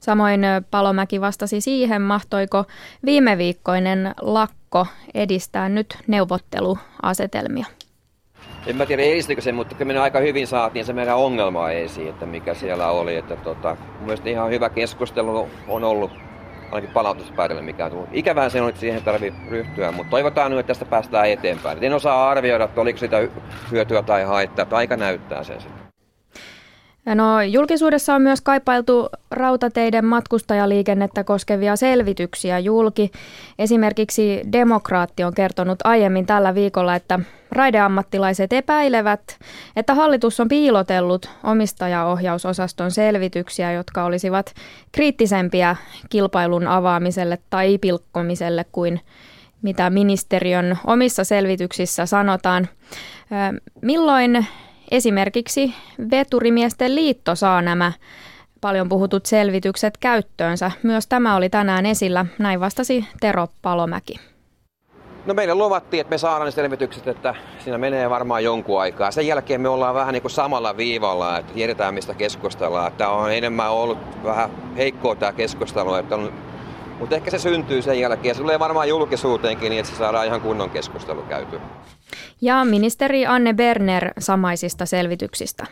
Samoin 0.00 0.40
Palomäki 0.70 1.20
vastasi 1.20 1.60
siihen, 1.60 2.02
mahtoiko 2.02 2.64
viime 3.04 3.38
viikkoinen 3.38 4.14
lakko 4.20 4.86
edistää 5.14 5.68
nyt 5.68 5.98
neuvotteluasetelmia. 6.06 7.66
En 8.66 8.76
mä 8.76 8.86
tiedä 8.86 9.02
edistikö 9.02 9.40
se, 9.40 9.52
mutta 9.52 9.74
kyllä 9.74 9.92
me 9.92 9.98
aika 9.98 10.18
hyvin 10.18 10.46
saatiin 10.46 10.84
se 10.84 10.92
meidän 10.92 11.16
ongelma 11.16 11.70
esiin, 11.70 12.08
että 12.08 12.26
mikä 12.26 12.54
siellä 12.54 12.88
oli. 12.88 13.16
Että 13.16 13.36
tota, 13.36 13.76
mielestäni 14.00 14.30
ihan 14.30 14.50
hyvä 14.50 14.70
keskustelu 14.70 15.48
on 15.68 15.84
ollut 15.84 16.10
ainakin 16.72 16.94
palautuspäädelle 16.94 17.62
mikä 17.62 17.84
on 17.84 17.90
tullut. 17.90 18.08
Ikävää 18.12 18.48
se 18.48 18.60
on, 18.60 18.68
että 18.68 18.80
siihen 18.80 19.02
tarvii 19.02 19.34
ryhtyä, 19.50 19.92
mutta 19.92 20.10
toivotaan 20.10 20.50
nyt, 20.50 20.60
että 20.60 20.68
tästä 20.68 20.84
päästään 20.84 21.28
eteenpäin. 21.28 21.78
Et 21.78 21.84
en 21.84 21.94
osaa 21.94 22.30
arvioida, 22.30 22.64
että 22.64 22.80
oliko 22.80 22.98
sitä 22.98 23.16
hyötyä 23.70 24.02
tai 24.02 24.24
haittaa, 24.24 24.62
että 24.62 24.76
aika 24.76 24.96
näyttää 24.96 25.44
sen 25.44 25.60
sitten. 25.60 25.81
No, 27.06 27.42
julkisuudessa 27.42 28.14
on 28.14 28.22
myös 28.22 28.40
kaipailtu 28.40 29.08
rautateiden 29.30 30.04
matkustajaliikennettä 30.04 31.24
koskevia 31.24 31.76
selvityksiä 31.76 32.58
julki. 32.58 33.10
Esimerkiksi 33.58 34.42
Demokraatti 34.52 35.24
on 35.24 35.34
kertonut 35.34 35.78
aiemmin 35.84 36.26
tällä 36.26 36.54
viikolla, 36.54 36.94
että 36.94 37.20
raideammattilaiset 37.52 38.52
epäilevät, 38.52 39.38
että 39.76 39.94
hallitus 39.94 40.40
on 40.40 40.48
piilotellut 40.48 41.30
omistajaohjausosaston 41.44 42.90
selvityksiä, 42.90 43.72
jotka 43.72 44.04
olisivat 44.04 44.54
kriittisempiä 44.92 45.76
kilpailun 46.10 46.66
avaamiselle 46.66 47.38
tai 47.50 47.78
pilkkomiselle 47.78 48.64
kuin 48.72 49.00
mitä 49.62 49.90
ministeriön 49.90 50.78
omissa 50.86 51.24
selvityksissä 51.24 52.06
sanotaan. 52.06 52.68
Milloin 53.82 54.46
Esimerkiksi 54.90 55.74
Veturimiesten 56.10 56.94
liitto 56.94 57.34
saa 57.34 57.62
nämä 57.62 57.92
paljon 58.60 58.88
puhutut 58.88 59.26
selvitykset 59.26 59.98
käyttöönsä. 59.98 60.70
Myös 60.82 61.06
tämä 61.06 61.36
oli 61.36 61.48
tänään 61.48 61.86
esillä, 61.86 62.26
näin 62.38 62.60
vastasi 62.60 63.04
Tero 63.20 63.48
Palomäki. 63.62 64.20
No 65.26 65.34
meille 65.34 65.54
luvattiin, 65.54 66.00
että 66.00 66.10
me 66.10 66.18
saadaan 66.18 66.44
ne 66.44 66.50
selvitykset, 66.50 67.08
että 67.08 67.34
siinä 67.58 67.78
menee 67.78 68.10
varmaan 68.10 68.44
jonkun 68.44 68.80
aikaa. 68.80 69.10
Sen 69.10 69.26
jälkeen 69.26 69.60
me 69.60 69.68
ollaan 69.68 69.94
vähän 69.94 70.12
niin 70.12 70.22
kuin 70.22 70.32
samalla 70.32 70.76
viivalla, 70.76 71.38
että 71.38 71.52
tiedetään 71.52 71.94
mistä 71.94 72.14
keskustellaan. 72.14 72.92
Tämä 72.92 73.10
on 73.10 73.32
enemmän 73.32 73.70
ollut 73.70 73.98
vähän 74.24 74.50
heikkoa 74.76 75.14
tämä 75.14 75.32
keskustelu, 75.32 75.94
että 75.94 76.14
on, 76.14 76.32
mutta 77.02 77.16
ehkä 77.16 77.30
se 77.30 77.38
syntyy 77.38 77.82
sen 77.82 78.00
jälkeen. 78.00 78.34
Se 78.34 78.40
tulee 78.40 78.58
varmaan 78.58 78.88
julkisuuteenkin 78.88 79.70
niin, 79.70 79.80
että 79.80 79.92
se 79.92 79.98
saadaan 79.98 80.26
ihan 80.26 80.40
kunnon 80.40 80.70
keskustelu 80.70 81.22
käytyä 81.22 81.60
ja 82.40 82.64
ministeri 82.64 83.26
Anne 83.26 83.54
Berner 83.54 84.12
samaisista 84.18 84.86
selvityksistä. 84.86 85.66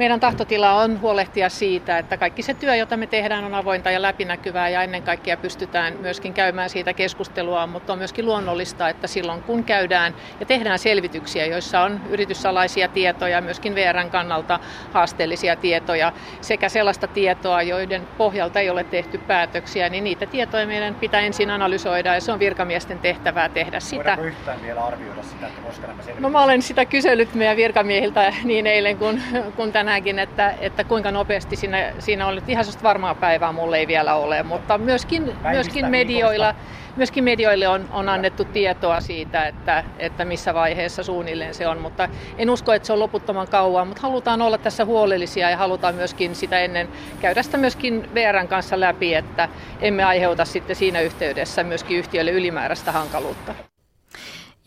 Meidän 0.00 0.20
tahtotila 0.20 0.74
on 0.74 1.00
huolehtia 1.00 1.48
siitä, 1.48 1.98
että 1.98 2.16
kaikki 2.16 2.42
se 2.42 2.54
työ, 2.54 2.76
jota 2.76 2.96
me 2.96 3.06
tehdään, 3.06 3.44
on 3.44 3.54
avointa 3.54 3.90
ja 3.90 4.02
läpinäkyvää 4.02 4.68
ja 4.68 4.82
ennen 4.82 5.02
kaikkea 5.02 5.36
pystytään 5.36 5.96
myöskin 6.00 6.34
käymään 6.34 6.70
siitä 6.70 6.92
keskustelua, 6.92 7.66
mutta 7.66 7.92
on 7.92 7.98
myöskin 7.98 8.26
luonnollista, 8.26 8.88
että 8.88 9.06
silloin 9.06 9.42
kun 9.42 9.64
käydään 9.64 10.14
ja 10.40 10.46
tehdään 10.46 10.78
selvityksiä, 10.78 11.46
joissa 11.46 11.80
on 11.80 12.00
yrityssalaisia 12.08 12.88
tietoja, 12.88 13.40
myöskin 13.40 13.74
VRn 13.74 14.10
kannalta 14.10 14.60
haasteellisia 14.92 15.56
tietoja 15.56 16.12
sekä 16.40 16.68
sellaista 16.68 17.06
tietoa, 17.06 17.62
joiden 17.62 18.08
pohjalta 18.18 18.60
ei 18.60 18.70
ole 18.70 18.84
tehty 18.84 19.18
päätöksiä, 19.18 19.88
niin 19.88 20.04
niitä 20.04 20.26
tietoja 20.26 20.66
meidän 20.66 20.94
pitää 20.94 21.20
ensin 21.20 21.50
analysoida 21.50 22.14
ja 22.14 22.20
se 22.20 22.32
on 22.32 22.38
virkamiesten 22.38 22.98
tehtävää 22.98 23.48
tehdä 23.48 23.80
sitä. 23.80 23.96
Voidaanko 23.96 24.24
yhtään 24.24 24.62
vielä 24.62 24.84
arvioida 24.84 25.22
sitä, 25.22 25.46
että 25.46 25.60
koska 25.62 25.86
nämä 25.86 26.02
No 26.18 26.30
mä 26.30 26.42
olen 26.42 26.62
sitä 26.62 26.84
kysellyt 26.84 27.34
meidän 27.34 27.56
virkamiehiltä 27.56 28.32
niin 28.44 28.66
eilen 28.66 28.96
kuin, 28.96 29.22
kuin 29.56 29.72
tänäänkin, 29.90 30.18
että, 30.18 30.54
että 30.60 30.84
kuinka 30.84 31.10
nopeasti 31.10 31.56
siinä, 31.56 31.92
siinä 31.98 32.26
on. 32.26 32.34
Nyt 32.34 32.48
ihan 32.48 32.64
varmaa 32.82 33.14
päivää 33.14 33.52
mulle 33.52 33.78
ei 33.78 33.86
vielä 33.86 34.14
ole, 34.14 34.42
mutta 34.42 34.78
myöskin, 34.78 35.32
myöskin 35.50 35.86
medioilla, 35.86 36.54
myöskin 36.96 37.24
medioille 37.24 37.68
on, 37.68 37.88
on 37.92 38.08
annettu 38.08 38.44
tietoa 38.44 39.00
siitä, 39.00 39.46
että, 39.46 39.84
että 39.98 40.24
missä 40.24 40.54
vaiheessa 40.54 41.02
suunnilleen 41.02 41.54
se 41.54 41.68
on, 41.68 41.80
mutta 41.80 42.08
en 42.38 42.50
usko, 42.50 42.72
että 42.72 42.86
se 42.86 42.92
on 42.92 43.00
loputtoman 43.00 43.48
kauan, 43.48 43.88
mutta 43.88 44.02
halutaan 44.02 44.42
olla 44.42 44.58
tässä 44.58 44.84
huolellisia 44.84 45.50
ja 45.50 45.56
halutaan 45.56 45.94
myöskin 45.94 46.34
sitä 46.34 46.58
ennen 46.58 46.88
käydä 47.20 47.42
sitä 47.42 47.56
myöskin 47.56 48.14
VRn 48.14 48.48
kanssa 48.48 48.80
läpi, 48.80 49.14
että 49.14 49.48
emme 49.80 50.04
aiheuta 50.04 50.44
sitten 50.44 50.76
siinä 50.76 51.00
yhteydessä 51.00 51.64
myöskin 51.64 51.98
yhtiölle 51.98 52.30
ylimääräistä 52.30 52.92
hankaluutta. 52.92 53.54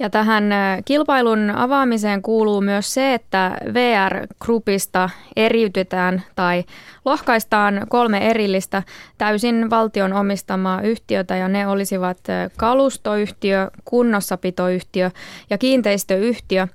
Ja 0.04 0.10
tähän 0.10 0.43
kilpailun 0.86 1.49
avaamiseen 1.49 2.22
kuuluu 2.22 2.62
myös 2.62 2.93
se, 2.93 3.14
että 3.14 3.58
VR-grupista 3.74 5.10
eriytetään 5.36 6.24
tai 6.36 6.64
lohkaistaan 7.06 7.82
kolme 7.89 8.30
erillistä 8.30 8.84
täysin 9.18 9.70
valtion 9.70 10.14
omistamaa 10.14 10.82
yhtiötä 10.82 11.36
ja 11.36 11.47
ne 11.47 11.68
olisivat 11.68 12.18
kalustoyhtiö, 12.58 13.72
kunnossapitoyhtiö 13.86 15.12
ja 15.49 15.58
kiinteistöyhtiö. 15.58 16.68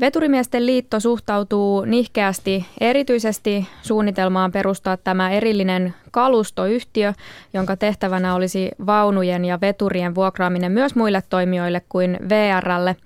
Veturimiesten 0.00 0.66
liitto 0.66 1.00
suhtautuu 1.00 1.84
nihkeästi 1.84 2.66
erityisesti 2.80 3.68
suunnitelmaan 3.82 4.52
perustaa 4.52 4.96
tämä 4.96 5.30
erillinen 5.30 5.94
kalustoyhtiö, 6.10 7.12
jonka 7.54 7.76
tehtävänä 7.76 8.34
olisi 8.34 8.70
vaunujen 8.86 9.44
ja 9.44 9.60
veturien 9.60 10.14
vuokraaminen 10.14 10.72
myös 10.72 10.94
muille 10.94 11.22
toimijoille 11.30 11.82
kuin 11.88 12.18
VRlle. 12.28 12.96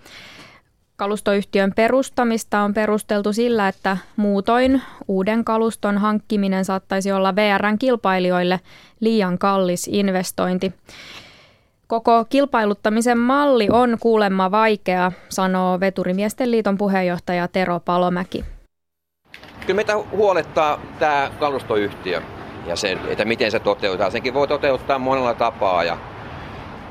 Kalustoyhtiön 0.96 1.72
perustamista 1.76 2.60
on 2.60 2.74
perusteltu 2.74 3.32
sillä, 3.32 3.68
että 3.68 3.96
muutoin 4.16 4.82
uuden 5.08 5.44
kaluston 5.44 5.98
hankkiminen 5.98 6.64
saattaisi 6.64 7.12
olla 7.12 7.36
VRn 7.36 7.78
kilpailijoille 7.78 8.60
liian 9.00 9.38
kallis 9.38 9.88
investointi. 9.92 10.72
Koko 11.92 12.24
kilpailuttamisen 12.28 13.18
malli 13.18 13.68
on 13.72 13.96
kuulemma 14.00 14.50
vaikea, 14.50 15.12
sanoo 15.28 15.80
Veturimiesten 15.80 16.50
liiton 16.50 16.78
puheenjohtaja 16.78 17.48
Tero 17.48 17.80
Palomäki. 17.80 18.44
Kyllä 19.66 19.76
meitä 19.76 19.96
huolettaa 20.10 20.78
tämä 20.98 21.30
kalustoyhtiö 21.40 22.22
ja 22.66 22.76
se, 22.76 22.98
että 23.08 23.24
miten 23.24 23.50
se 23.50 23.60
toteutetaan. 23.60 24.12
Senkin 24.12 24.34
voi 24.34 24.48
toteuttaa 24.48 24.98
monella 24.98 25.34
tapaa, 25.34 25.84
ja, 25.84 25.96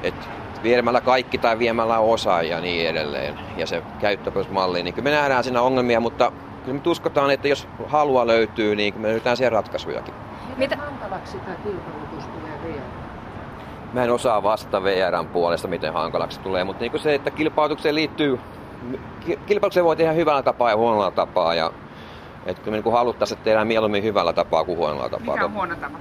että 0.04 0.26
viemällä 0.64 1.02
kaikki 1.02 1.38
tai 1.38 1.60
viemällä 1.60 2.00
osa 2.00 2.42
ja 2.42 2.60
niin 2.60 2.90
edelleen. 2.90 3.40
Ja 3.58 3.68
se 3.68 3.84
käyttöpöysmalli, 4.00 4.84
niin 4.84 4.94
kyllä 4.94 5.10
me 5.10 5.16
nähdään 5.16 5.44
siinä 5.44 5.62
ongelmia, 5.62 6.00
mutta 6.00 6.32
kyllä 6.66 6.78
me 6.86 6.92
uskotaan, 6.92 7.32
että 7.32 7.48
jos 7.48 7.68
halua 7.88 8.28
löytyy, 8.28 8.76
niin 8.76 8.94
me 8.98 9.08
löydetään 9.08 9.38
siihen 9.38 9.52
ratkaisujakin. 9.52 10.14
Mitä 10.58 10.76
hankalaksi 10.76 11.38
tämä 11.38 11.56
kilpailutus? 11.56 12.31
Mä 13.94 14.04
en 14.04 14.12
osaa 14.12 14.44
vastata 14.44 14.84
VRn 14.84 15.28
puolesta, 15.28 15.68
miten 15.68 15.94
hankalaksi 15.94 16.40
tulee, 16.40 16.64
mutta 16.64 16.82
niin 16.84 17.00
se, 17.00 17.16
että 17.16 17.32
kilpailutukseen 17.32 17.96
liittyy, 17.96 18.40
kilpailutukseen 19.26 19.86
voi 19.86 19.96
tehdä 19.96 20.12
hyvällä 20.12 20.44
tapaa 20.44 20.70
ja 20.70 20.78
huonolla 20.78 21.12
tapaa. 21.12 21.56
Ja, 21.56 21.72
että 22.46 22.72
me 22.72 22.82
niin 22.82 22.94
haluttaisiin, 22.94 23.38
että 23.38 23.46
tehdään 23.46 23.68
mieluummin 23.68 24.04
hyvällä 24.04 24.34
tapaa 24.34 24.64
kuin 24.64 24.78
huonolla 24.78 25.10
tapaa. 25.10 25.36
Mikä 25.36 25.46
on 25.46 25.54
huono 25.54 25.76
tapa? 25.76 25.98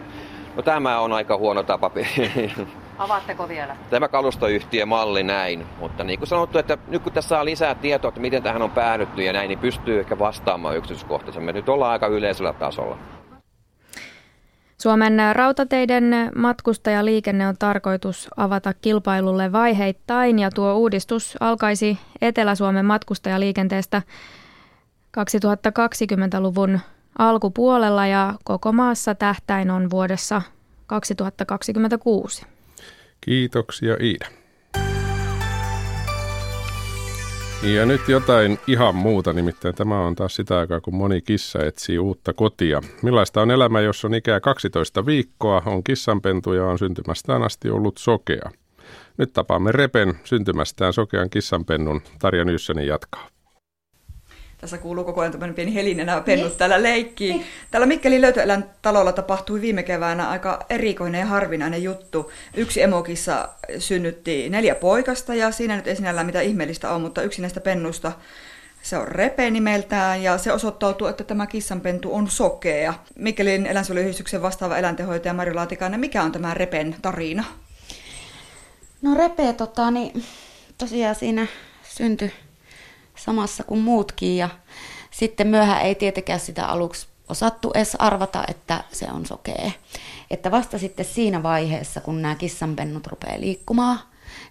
No 0.57 0.63
tämä 0.63 0.99
on 0.99 1.13
aika 1.13 1.37
huono 1.37 1.63
tapa. 1.63 1.91
Avaatteko 2.99 3.49
vielä? 3.49 3.77
Tämä 3.91 4.09
kalustoyhtiömalli 4.09 5.23
näin, 5.23 5.67
mutta 5.81 6.05
niin 6.05 6.19
kuin 6.19 6.29
sanottu, 6.29 6.59
että 6.59 6.79
nyt 6.89 7.03
kun 7.03 7.13
tässä 7.13 7.29
saa 7.29 7.45
lisää 7.45 7.75
tietoa, 7.75 8.09
että 8.09 8.21
miten 8.21 8.43
tähän 8.43 8.63
on 8.63 8.71
päädytty 8.71 9.23
ja 9.23 9.33
näin, 9.33 9.49
niin 9.49 9.59
pystyy 9.59 10.01
ehkä 10.01 10.19
vastaamaan 10.19 10.77
yksityiskohtaisemmin. 10.77 11.55
Nyt 11.55 11.69
ollaan 11.69 11.93
aika 11.93 12.07
yleisellä 12.07 12.53
tasolla. 12.53 12.97
Suomen 14.81 15.19
rautateiden 15.33 16.05
matkustajaliikenne 16.37 17.49
on 17.49 17.57
tarkoitus 17.59 18.29
avata 18.37 18.75
kilpailulle 18.75 19.53
vaiheittain 19.53 20.39
ja 20.39 20.51
tuo 20.51 20.75
uudistus 20.75 21.37
alkaisi 21.41 21.99
Etelä-Suomen 22.21 22.87
matkustajaliikenteestä 22.87 24.03
2020-luvun 25.19 26.81
alkupuolella 27.19 28.07
ja 28.07 28.35
koko 28.45 28.73
maassa 28.73 29.15
tähtäin 29.15 29.71
on 29.71 29.91
vuodessa 29.91 30.43
2026. 30.87 32.47
Kiitoksia 33.21 33.97
Iida. 34.01 34.40
Ja 37.63 37.87
nyt 37.87 38.09
jotain 38.09 38.59
ihan 38.67 38.95
muuta, 38.95 39.33
nimittäin 39.33 39.75
tämä 39.75 40.01
on 40.01 40.15
taas 40.15 40.37
sitä 40.37 40.59
aikaa, 40.59 40.81
kun 40.81 40.95
moni 40.95 41.21
kissa 41.21 41.65
etsii 41.65 41.99
uutta 41.99 42.33
kotia. 42.33 42.81
Millaista 43.03 43.43
on 43.43 43.51
elämä, 43.51 43.81
jos 43.81 44.05
on 44.05 44.15
ikää 44.15 44.41
12 44.41 45.07
viikkoa, 45.07 45.63
on 45.67 45.85
kissanpentu 45.85 46.53
ja 46.53 46.65
on 46.65 46.79
syntymästään 46.79 47.43
asti 47.43 47.71
ollut 47.71 47.99
sokea? 47.99 48.51
Nyt 49.17 49.33
tapaamme 49.33 49.73
Repen 49.73 50.15
syntymästään 50.25 50.93
sokean 50.93 51.31
kissanpennun. 51.31 52.03
Tarja 52.19 52.45
Nyssäni 52.45 52.87
jatkaa. 52.87 53.29
Tässä 54.61 54.79
kuuluu 54.79 55.05
koko 55.05 55.21
ajan 55.21 55.33
tämmöinen 55.33 55.55
pieni 55.55 55.75
helinen, 55.75 56.07
nämä 56.07 56.21
pennut 56.21 56.49
niin. 56.49 56.59
täällä 56.59 56.83
leikkii. 56.83 57.33
Niin. 57.33 57.47
Täällä 57.71 57.87
Mikkelin 57.87 58.23
talolla 58.83 59.13
tapahtui 59.13 59.61
viime 59.61 59.83
keväänä 59.83 60.29
aika 60.29 60.67
erikoinen 60.71 61.19
ja 61.19 61.27
harvinainen 61.27 61.83
juttu. 61.83 62.33
Yksi 62.55 62.83
emokissa 62.83 63.49
synnytti 63.79 64.49
neljä 64.49 64.75
poikasta 64.75 65.35
ja 65.35 65.51
siinä 65.51 65.77
nyt 65.77 65.87
ei 65.87 65.97
sinällään 65.97 66.27
mitä 66.27 66.41
ihmeellistä 66.41 66.91
on, 66.91 67.01
mutta 67.01 67.23
yksi 67.23 67.41
näistä 67.41 67.61
pennusta 67.61 68.13
se 68.83 68.99
on 68.99 69.09
Repe 69.09 69.51
nimeltään 69.51 70.23
ja 70.23 70.39
se 70.39 70.53
osoittautuu, 70.53 71.07
että 71.07 71.25
tämä 71.25 71.47
kissanpentu 71.47 72.15
on 72.15 72.31
sokea. 72.31 72.95
Mikkelin 73.17 73.67
eläinsuojeluyhdistyksen 73.67 74.43
vastaava 74.43 74.79
eläintehoitaja 74.79 75.35
Mari 75.35 75.55
Laatikainen, 75.55 76.01
mikä 76.01 76.23
on 76.23 76.33
tämä 76.33 76.55
Repen 76.55 76.97
tarina? 77.03 77.45
No 79.03 79.15
Repe 79.15 79.53
tota, 79.53 79.91
niin, 79.91 80.25
tosiaan 80.79 81.15
siinä 81.15 81.47
syntyi 81.83 82.33
samassa 83.25 83.65
kuin 83.65 83.81
muutkin 83.81 84.37
ja 84.37 84.49
sitten 85.11 85.47
myöhään 85.47 85.83
ei 85.83 85.95
tietenkään 85.95 86.41
sitä 86.41 86.67
aluksi 86.67 87.07
osattu 87.29 87.71
edes 87.75 87.97
arvata, 87.99 88.45
että 88.49 88.85
se 88.93 89.07
on 89.13 89.27
sokea. 89.27 89.71
Että 90.31 90.51
vasta 90.51 90.79
sitten 90.79 91.05
siinä 91.05 91.43
vaiheessa, 91.43 92.01
kun 92.01 92.23
nämä 92.23 92.35
kissanpennut 92.35 93.07
rupeaa 93.07 93.41
liikkumaan, 93.41 94.01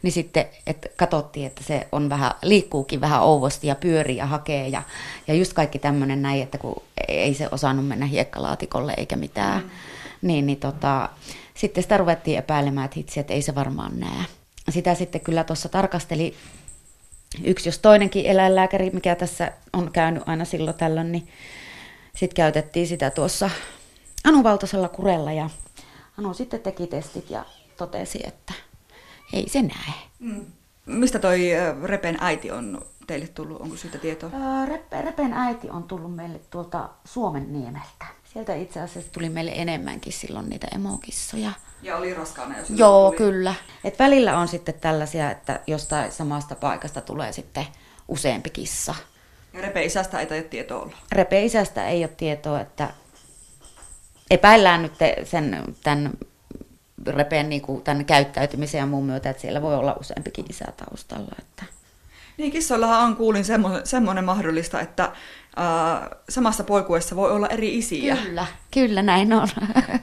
niin 0.02 0.12
sitten 0.12 0.46
että 0.68 0.90
katsottiin, 0.96 1.46
että 1.46 1.64
se 1.64 1.88
on 1.92 2.10
vähän, 2.10 2.32
liikkuukin 2.42 3.02
vähän 3.02 3.22
ouvosti 3.22 3.68
ja 3.68 3.76
pyörii 3.76 4.18
ja 4.18 4.26
hakee 4.26 4.68
ja, 4.68 4.82
ja 5.28 5.34
just 5.34 5.54
kaikki 5.54 5.80
tämmöinen 5.80 6.22
näin, 6.22 6.44
että 6.44 6.58
kun 6.58 6.82
ei 7.08 7.34
se 7.34 7.48
osannut 7.52 7.88
mennä 7.88 8.06
hiekkalaatikolle 8.06 8.94
eikä 8.98 9.16
mitään, 9.16 9.62
mm. 9.62 9.70
niin, 10.22 10.46
niin 10.46 10.60
tota, 10.60 11.10
sitten 11.54 11.84
sitä 11.84 11.98
ruvettiin 11.98 12.38
epäilemään, 12.38 12.86
että 12.86 12.96
hitsi, 12.96 13.20
että 13.20 13.34
ei 13.34 13.42
se 13.42 13.56
varmaan 13.56 14.00
näe. 14.00 14.26
Sitä 14.70 14.96
sitten 14.96 15.22
kyllä 15.22 15.44
tuossa 15.44 15.70
tarkasteli 15.70 16.36
yksi 17.44 17.70
jos 17.70 17.80
toinenkin 17.80 18.26
eläinlääkäri, 18.26 18.90
mikä 18.90 19.16
tässä 19.16 19.52
on 19.74 19.92
käynyt 19.92 20.24
aina 20.26 20.46
silloin 20.46 20.78
tällöin, 20.78 21.12
niin 21.12 21.28
sitten 22.16 22.36
käytettiin 22.36 22.88
sitä 22.88 23.10
tuossa 23.10 23.50
Anu 24.24 24.44
Valtasella 24.44 24.90
kurella 24.90 25.32
ja 25.32 25.50
Anu 26.18 26.34
sitten 26.34 26.60
teki 26.60 26.88
testit 26.88 27.30
ja 27.30 27.46
totesi, 27.78 28.20
että 28.28 28.54
ei 29.34 29.50
se 29.50 29.62
näe. 29.62 29.94
Mm. 30.20 30.46
Mistä 30.86 31.20
toi 31.20 31.40
Repen 31.84 32.18
äiti 32.20 32.52
on 32.52 32.86
teille 33.10 33.28
tullut? 33.28 33.62
Onko 33.62 33.78
siitä 33.78 33.98
tietoa? 33.98 34.32
Repe, 34.66 35.02
Repen 35.02 35.34
äiti 35.34 35.70
on 35.70 35.84
tullut 35.84 36.16
meille 36.16 36.40
tuolta 36.50 36.90
Suomen 37.06 37.54
niemeltä. 37.54 38.06
Sieltä 38.34 38.56
itse 38.56 38.82
asiassa 38.82 39.12
tuli 39.12 39.30
meille 39.30 39.52
enemmänkin 39.56 40.14
silloin 40.14 40.50
niitä 40.50 40.68
emokissoja. 40.76 41.52
Ja 41.82 41.98
oli 41.98 42.14
raskaana 42.14 42.58
jo 42.58 42.66
Joo, 42.76 43.08
tuli. 43.08 43.18
kyllä. 43.18 43.54
Et 43.84 44.00
välillä 44.00 44.38
on 44.38 44.48
sitten 44.48 44.74
tällaisia, 44.74 45.32
että 45.32 45.60
jostain 45.68 46.12
samasta 46.12 46.56
paikasta 46.56 47.02
tulee 47.02 47.32
sitten 47.32 47.66
useampi 48.08 48.50
kissa. 48.50 48.96
Ja 49.54 49.62
Repe 49.62 49.84
isästä 49.84 50.20
ei 50.20 50.26
tai 50.26 50.44
tietoa 50.44 50.82
olla? 50.82 50.98
Repe 51.12 51.44
isästä 51.44 51.88
ei 51.88 52.04
ole 52.04 52.12
tietoa, 52.18 52.62
että 52.62 52.90
epäillään 54.32 54.82
nyt 54.82 54.94
sen, 55.24 55.64
tämän 55.84 56.12
Repeen 57.08 57.50
niin 57.50 57.62
kuin, 57.62 57.82
tämän 57.82 58.06
käyttäytymisen 58.06 58.80
ja 58.80 58.86
muun 58.86 59.06
myötä, 59.06 59.30
että 59.30 59.42
siellä 59.42 59.62
voi 59.62 59.76
olla 59.76 59.98
useampikin 60.00 60.46
isä 60.50 60.66
taustalla. 60.78 61.36
Että. 61.40 61.79
Niin, 62.40 62.52
kissoillahan 62.52 63.04
on 63.04 63.16
kuulin 63.16 63.46
semmoinen, 63.46 63.88
semmoinen 63.88 64.24
mahdollista, 64.24 64.82
että 64.82 65.12
Uh, 65.50 66.18
samassa 66.30 66.64
poikuessa 66.64 67.16
voi 67.16 67.32
olla 67.32 67.48
eri 67.48 67.78
isiä. 67.78 68.18
Kyllä, 68.18 68.46
kyllä 68.72 69.02
näin 69.02 69.34
on. 69.34 69.48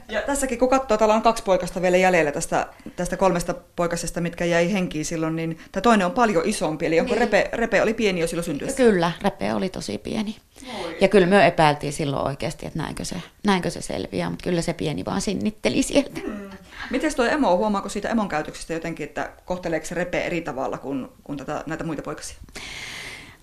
Ja 0.09 0.21
tässäkin 0.21 0.59
kun 0.59 0.69
katsoo, 0.69 0.97
täällä 0.97 1.15
on 1.15 1.21
kaksi 1.21 1.43
poikasta 1.43 1.81
vielä 1.81 1.97
jäljellä 1.97 2.31
tästä, 2.31 2.67
tästä 2.95 3.17
kolmesta 3.17 3.53
poikasesta, 3.75 4.21
mitkä 4.21 4.45
jäi 4.45 4.73
henkiin 4.73 5.05
silloin, 5.05 5.35
niin 5.35 5.57
tämä 5.71 5.81
toinen 5.81 6.05
on 6.05 6.11
paljon 6.11 6.45
isompi. 6.45 6.85
Eli 6.85 6.99
onko 6.99 7.11
niin. 7.13 7.19
Repe, 7.19 7.49
Repe 7.53 7.81
oli 7.81 7.93
pieni 7.93 8.21
jo 8.21 8.27
silloin 8.27 8.45
syntyessä? 8.45 8.77
Kyllä, 8.77 9.11
Repe 9.21 9.53
oli 9.53 9.69
tosi 9.69 9.97
pieni. 9.97 10.35
Moi. 10.65 10.97
Ja 11.01 11.07
kyllä 11.07 11.27
me 11.27 11.47
epäiltiin 11.47 11.93
silloin 11.93 12.27
oikeasti, 12.27 12.65
että 12.65 12.79
näinkö 12.79 13.05
se, 13.05 13.15
näinkö 13.45 13.69
se 13.69 13.81
selviää, 13.81 14.29
mutta 14.29 14.43
kyllä 14.43 14.61
se 14.61 14.73
pieni 14.73 15.05
vaan 15.05 15.21
sinnitteli 15.21 15.83
sieltä. 15.83 16.19
Hmm. 16.25 16.49
Miten 16.89 17.15
tuo 17.15 17.25
emo, 17.25 17.57
huomaako 17.57 17.89
siitä 17.89 18.09
emon 18.09 18.29
käytöksestä 18.29 18.73
jotenkin, 18.73 19.03
että 19.03 19.29
kohteleeko 19.45 19.85
se 19.85 19.95
Repe 19.95 20.21
eri 20.21 20.41
tavalla 20.41 20.77
kuin, 20.77 21.07
kuin 21.23 21.37
tätä, 21.37 21.63
näitä 21.65 21.83
muita 21.83 22.01
poikasia? 22.01 22.37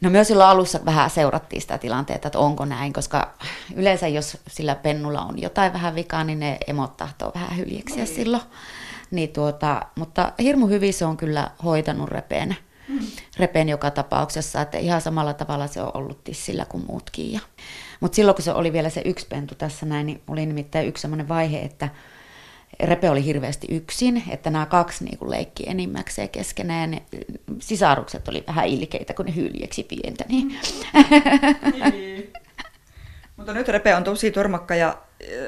No 0.01 0.11
myös 0.11 0.28
silloin 0.28 0.51
alussa 0.51 0.80
vähän 0.84 1.11
seurattiin 1.11 1.62
sitä 1.62 1.78
tilanteetta, 1.78 2.28
että 2.28 2.38
onko 2.38 2.64
näin, 2.64 2.92
koska 2.92 3.34
yleensä 3.74 4.09
jos 4.09 4.38
sillä 4.49 4.74
pennulla 4.74 5.20
on 5.20 5.42
jotain 5.42 5.72
vähän 5.72 5.95
vikaa, 5.95 6.24
niin 6.24 6.40
ne 6.40 6.59
emot 6.66 6.97
tahtoo 6.97 7.32
vähän 7.34 7.57
hyljeksiä 7.57 8.05
niin. 8.05 8.14
silloin. 8.14 8.42
Niin 9.11 9.28
tuota, 9.28 9.82
mutta 9.95 10.32
hirmu 10.42 10.66
hyvin 10.66 10.95
se 10.95 11.05
on 11.05 11.16
kyllä 11.16 11.51
hoitanut 11.64 12.09
repeen, 12.09 12.57
mm. 12.88 12.99
repeen 13.38 13.68
joka 13.68 13.90
tapauksessa, 13.90 14.61
että 14.61 14.78
ihan 14.78 15.01
samalla 15.01 15.34
tavalla 15.34 15.66
se 15.66 15.82
on 15.82 15.90
ollut 15.95 16.24
tissillä 16.24 16.64
kuin 16.64 16.84
muutkin. 16.86 17.32
Ja, 17.32 17.40
mutta 18.01 18.16
silloin 18.16 18.34
kun 18.34 18.45
se 18.45 18.53
oli 18.53 18.72
vielä 18.72 18.90
se 18.90 19.03
yksi 19.05 19.26
pentu 19.26 19.55
tässä 19.55 19.86
näin, 19.86 20.07
niin 20.07 20.22
oli 20.28 20.47
nimittäin 20.47 20.88
yksi 20.88 21.03
sellainen 21.03 21.28
vaihe, 21.28 21.59
että 21.59 21.88
Repe 22.83 23.11
oli 23.11 23.25
hirveästi 23.25 23.66
yksin, 23.70 24.22
että 24.31 24.51
nämä 24.51 24.66
kaksi 24.66 25.05
niin 25.05 25.18
kuin 25.18 25.31
leikki 25.31 25.64
enimmäkseen 25.66 26.29
keskenään. 26.29 27.01
Sisarukset 27.59 28.29
oli 28.29 28.45
vähän 28.47 28.66
ilkeitä, 28.66 29.14
kun 29.14 29.27
ne 29.27 29.35
hyljeksi 29.35 29.83
pientä. 29.83 30.25
Niin. 30.29 30.59
niin. 31.93 32.33
Mutta 33.37 33.53
nyt 33.53 33.68
Repe 33.68 33.95
on 33.95 34.05
tosi 34.05 34.31
turmakka 34.31 34.75
ja 34.75 34.99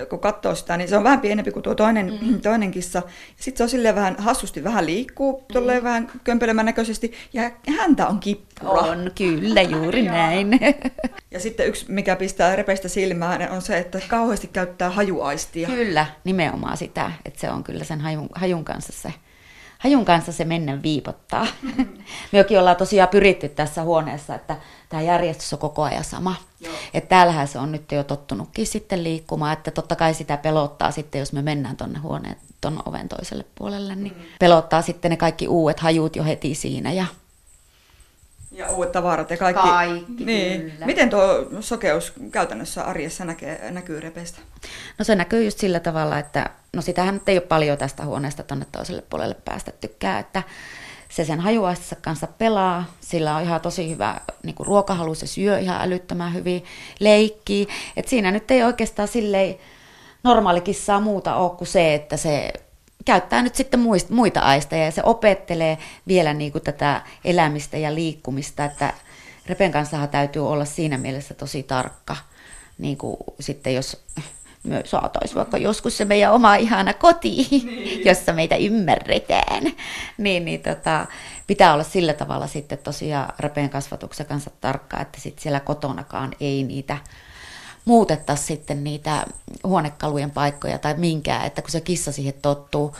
kun 0.09 0.18
katsoo 0.18 0.55
sitä, 0.55 0.77
niin 0.77 0.89
se 0.89 0.97
on 0.97 1.05
vähän 1.05 1.20
pienempi 1.20 1.51
kuin 1.51 1.62
tuo 1.62 1.74
toinen, 1.74 2.18
mm. 2.22 2.41
toinen 2.43 2.70
kissa. 2.70 3.03
Sitten 3.37 3.57
se 3.57 3.62
on 3.62 3.68
silleen 3.68 3.95
vähän 3.95 4.16
hassusti, 4.18 4.64
vähän 4.64 4.87
liikkuu, 4.87 5.45
mm. 5.55 5.83
vähän 5.83 6.11
kömpelemän 6.24 6.66
näköisesti, 6.66 7.12
ja 7.33 7.51
häntä 7.79 8.07
on 8.07 8.20
kippura. 8.20 8.70
On, 8.70 9.11
kyllä, 9.14 9.62
juuri 9.62 10.03
näin. 10.18 10.61
ja 11.31 11.41
sitten 11.41 11.66
yksi, 11.66 11.85
mikä 11.89 12.16
pistää 12.16 12.57
repeistä 12.57 12.89
silmään, 12.89 13.51
on 13.51 13.62
se, 13.62 13.79
että 13.79 14.01
kauheasti 14.09 14.47
käyttää 14.47 14.91
hajuaistia. 14.91 15.68
Kyllä, 15.68 16.07
nimenomaan 16.24 16.77
sitä, 16.77 17.12
että 17.24 17.41
se 17.41 17.51
on 17.51 17.64
kyllä 17.64 17.85
sen 17.85 18.01
hajun, 18.01 18.29
hajun 18.35 18.64
kanssa 18.64 18.93
se 18.93 19.14
hajun 19.79 20.05
kanssa 20.05 20.33
se 20.33 20.45
mennä 20.45 20.83
viipottaa. 20.83 21.47
Mm. 21.62 21.89
Mekin 22.33 22.59
ollaan 22.59 22.77
tosiaan 22.77 23.09
pyritty 23.09 23.49
tässä 23.49 23.83
huoneessa, 23.83 24.35
että 24.35 24.57
tämä 24.89 25.03
järjestys 25.03 25.53
on 25.53 25.59
koko 25.59 25.83
ajan 25.83 26.05
sama. 26.05 26.35
Että 26.95 27.09
täällähän 27.09 27.49
se 27.49 27.59
on 27.59 27.72
nyt 27.72 27.93
jo 27.93 28.05
tottunutkin 28.05 28.66
sitten 28.66 29.05
liikkumaan, 29.05 29.53
että 29.53 29.70
totta 29.70 29.97
kai 29.97 30.14
sitä 30.14 30.37
pelottaa 30.37 30.91
sitten, 30.91 31.18
jos 31.18 31.33
me 31.33 31.43
mennään 31.43 31.77
tuonne 31.77 31.99
huoneen 31.99 32.37
tuon 32.61 32.83
oven 32.87 33.09
toiselle 33.09 33.45
puolelle, 33.55 33.95
niin 33.95 34.14
mm. 34.16 34.22
pelottaa 34.41 34.83
sitten 34.83 35.11
ne 35.11 35.16
kaikki 35.16 35.49
uudet 35.49 35.81
hajut 35.81 36.16
jo 36.16 36.24
heti 36.24 36.55
siinä 36.55 36.93
ja 36.93 37.07
ja 38.57 38.70
uudet 38.70 38.92
tavarat 38.92 39.30
ja 39.30 39.36
kaikki. 39.36 39.62
Kaikki, 39.62 40.24
niin. 40.24 40.61
kyllä. 40.70 40.86
Miten 40.86 41.11
tuo 41.11 41.46
sokeus 41.61 42.12
käytännössä 42.30 42.84
arjessa 42.84 43.24
näkee, 43.24 43.70
näkyy 43.70 44.00
repeistä? 44.00 44.38
No 44.98 45.04
se 45.04 45.14
näkyy 45.14 45.44
just 45.44 45.59
sillä 45.59 45.80
tavalla, 45.80 46.18
että 46.18 46.50
no 46.72 46.82
sitähän 46.82 47.14
nyt 47.14 47.28
ei 47.28 47.36
ole 47.36 47.46
paljon 47.46 47.78
tästä 47.78 48.04
huoneesta 48.04 48.42
tuonne 48.42 48.66
toiselle 48.72 49.02
puolelle 49.11 49.36
päästettykään, 49.44 50.20
että 50.20 50.42
se 51.09 51.24
sen 51.24 51.40
hajuaistinsa 51.40 51.96
kanssa 51.96 52.26
pelaa, 52.26 52.84
sillä 53.00 53.36
on 53.36 53.42
ihan 53.42 53.61
tosi 53.61 53.90
hyvä 53.90 54.20
niin 54.42 54.54
kuin 54.54 54.66
ruokahalu, 54.66 55.14
se 55.14 55.26
syö 55.26 55.59
ihan 55.59 55.82
älyttömän 55.82 56.34
hyvin, 56.34 56.64
leikkii. 57.00 57.68
Et 57.96 58.09
siinä 58.09 58.30
nyt 58.30 58.50
ei 58.50 58.62
oikeastaan 58.62 59.09
silleen 59.09 59.57
normaali 60.24 60.61
kissaa 60.61 61.00
muuta 61.00 61.36
ole 61.36 61.50
kuin 61.50 61.68
se, 61.68 61.94
että 61.94 62.16
se 62.16 62.52
käyttää 63.07 63.42
nyt 63.42 63.54
sitten 63.54 63.80
muita 64.11 64.40
aisteja 64.40 64.84
ja 64.84 64.90
se 64.90 65.02
opettelee 65.04 65.78
vielä 66.09 66.34
niin 66.34 66.52
kuin 66.52 66.64
tätä 66.64 67.02
elämistä 67.24 67.76
ja 67.76 67.94
liikkumista, 67.94 68.64
että 68.64 68.92
Repen 69.46 69.72
kanssa 69.72 70.07
täytyy 70.07 70.48
olla 70.48 70.64
siinä 70.64 70.98
mielessä 70.98 71.34
tosi 71.34 71.62
tarkka, 71.62 72.16
niin 72.78 72.96
kuin 72.96 73.16
sitten 73.40 73.74
jos 73.74 74.04
me 74.62 74.82
saataisiin 74.84 75.36
vaikka 75.36 75.59
joskus 75.59 75.96
se 75.96 76.04
meidän 76.04 76.32
oma 76.32 76.54
ihana 76.54 76.94
koti, 76.94 77.46
niin. 77.50 78.04
jossa 78.04 78.32
meitä 78.32 78.57
ymmärretään, 78.57 79.62
niin, 80.18 80.44
niin 80.44 80.62
tota, 80.62 81.07
pitää 81.46 81.72
olla 81.74 81.84
sillä 81.84 82.14
tavalla 82.14 82.46
sitten 82.46 82.78
tosiaan 82.78 83.34
Repen 83.38 83.70
kasvatuksen 83.70 84.26
kanssa 84.26 84.50
tarkka, 84.61 85.00
että 85.00 85.20
sitten 85.20 85.42
siellä 85.42 85.61
kotonakaan 85.61 86.32
ei 86.40 86.62
niitä 86.62 86.98
muutettaisi 87.87 88.45
sitten 88.45 88.84
niitä 88.84 89.26
huonekalujen 89.64 90.30
paikkoja 90.30 90.78
tai 90.78 90.95
minkään, 90.95 91.47
että 91.47 91.62
kun 91.62 91.70
se 91.70 91.80
kissa 91.80 92.12
siihen 92.12 92.34
tottuu. 92.43 92.97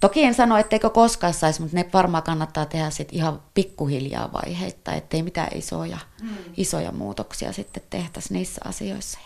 Toki 0.00 0.22
en 0.22 0.34
sano, 0.34 0.56
etteikö 0.56 0.90
koskaan 0.90 1.34
saisi, 1.34 1.60
mutta 1.60 1.76
ne 1.76 1.86
varmaan 1.92 2.22
kannattaa 2.22 2.66
tehdä 2.66 2.90
sitten 2.90 3.16
ihan 3.16 3.42
pikkuhiljaa 3.54 4.32
vaiheita, 4.32 4.92
ettei 4.92 5.22
mitään 5.22 5.48
isoja, 5.54 5.98
hmm. 6.20 6.36
isoja 6.56 6.92
muutoksia 6.92 7.52
sitten 7.52 7.82
tehtäisi 7.90 8.32
niissä 8.32 8.60
asioissa. 8.64 9.18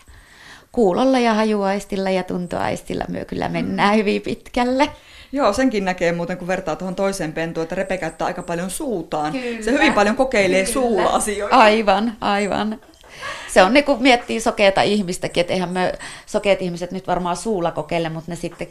Kuulolla 0.71 1.19
ja 1.19 1.33
hajuaistilla 1.33 2.09
ja 2.09 2.23
tuntoaistilla 2.23 3.05
me 3.07 3.25
kyllä 3.25 3.49
mennään 3.49 3.93
hmm. 3.93 3.99
hyvin 3.99 4.21
pitkälle. 4.21 4.89
Joo, 5.31 5.53
senkin 5.53 5.85
näkee 5.85 6.11
muuten, 6.11 6.37
kun 6.37 6.47
vertaa 6.47 6.75
tuohon 6.75 6.95
toiseen 6.95 7.33
pentuun, 7.33 7.63
että 7.63 7.75
Repe 7.75 7.97
käyttää 7.97 8.25
aika 8.25 8.43
paljon 8.43 8.69
suutaan. 8.69 9.31
Kyllä. 9.31 9.61
Se 9.61 9.71
hyvin 9.71 9.93
paljon 9.93 10.15
kokeilee 10.15 10.63
Kyllä. 10.63 10.73
suulla 10.73 11.09
asioita. 11.09 11.55
Aivan, 11.55 12.17
aivan 12.21 12.79
se 13.53 13.63
on 13.63 13.73
niin 13.73 13.83
kuin 13.83 14.01
miettii 14.01 14.41
sokeata 14.41 14.81
ihmistäkin, 14.81 15.41
että 15.41 15.53
eihän 15.53 15.69
me 15.69 15.93
sokeat 16.25 16.61
ihmiset 16.61 16.91
nyt 16.91 17.07
varmaan 17.07 17.37
suulla 17.37 17.71
kokeile, 17.71 18.09
mutta 18.09 18.31
ne 18.31 18.35
sitten 18.35 18.67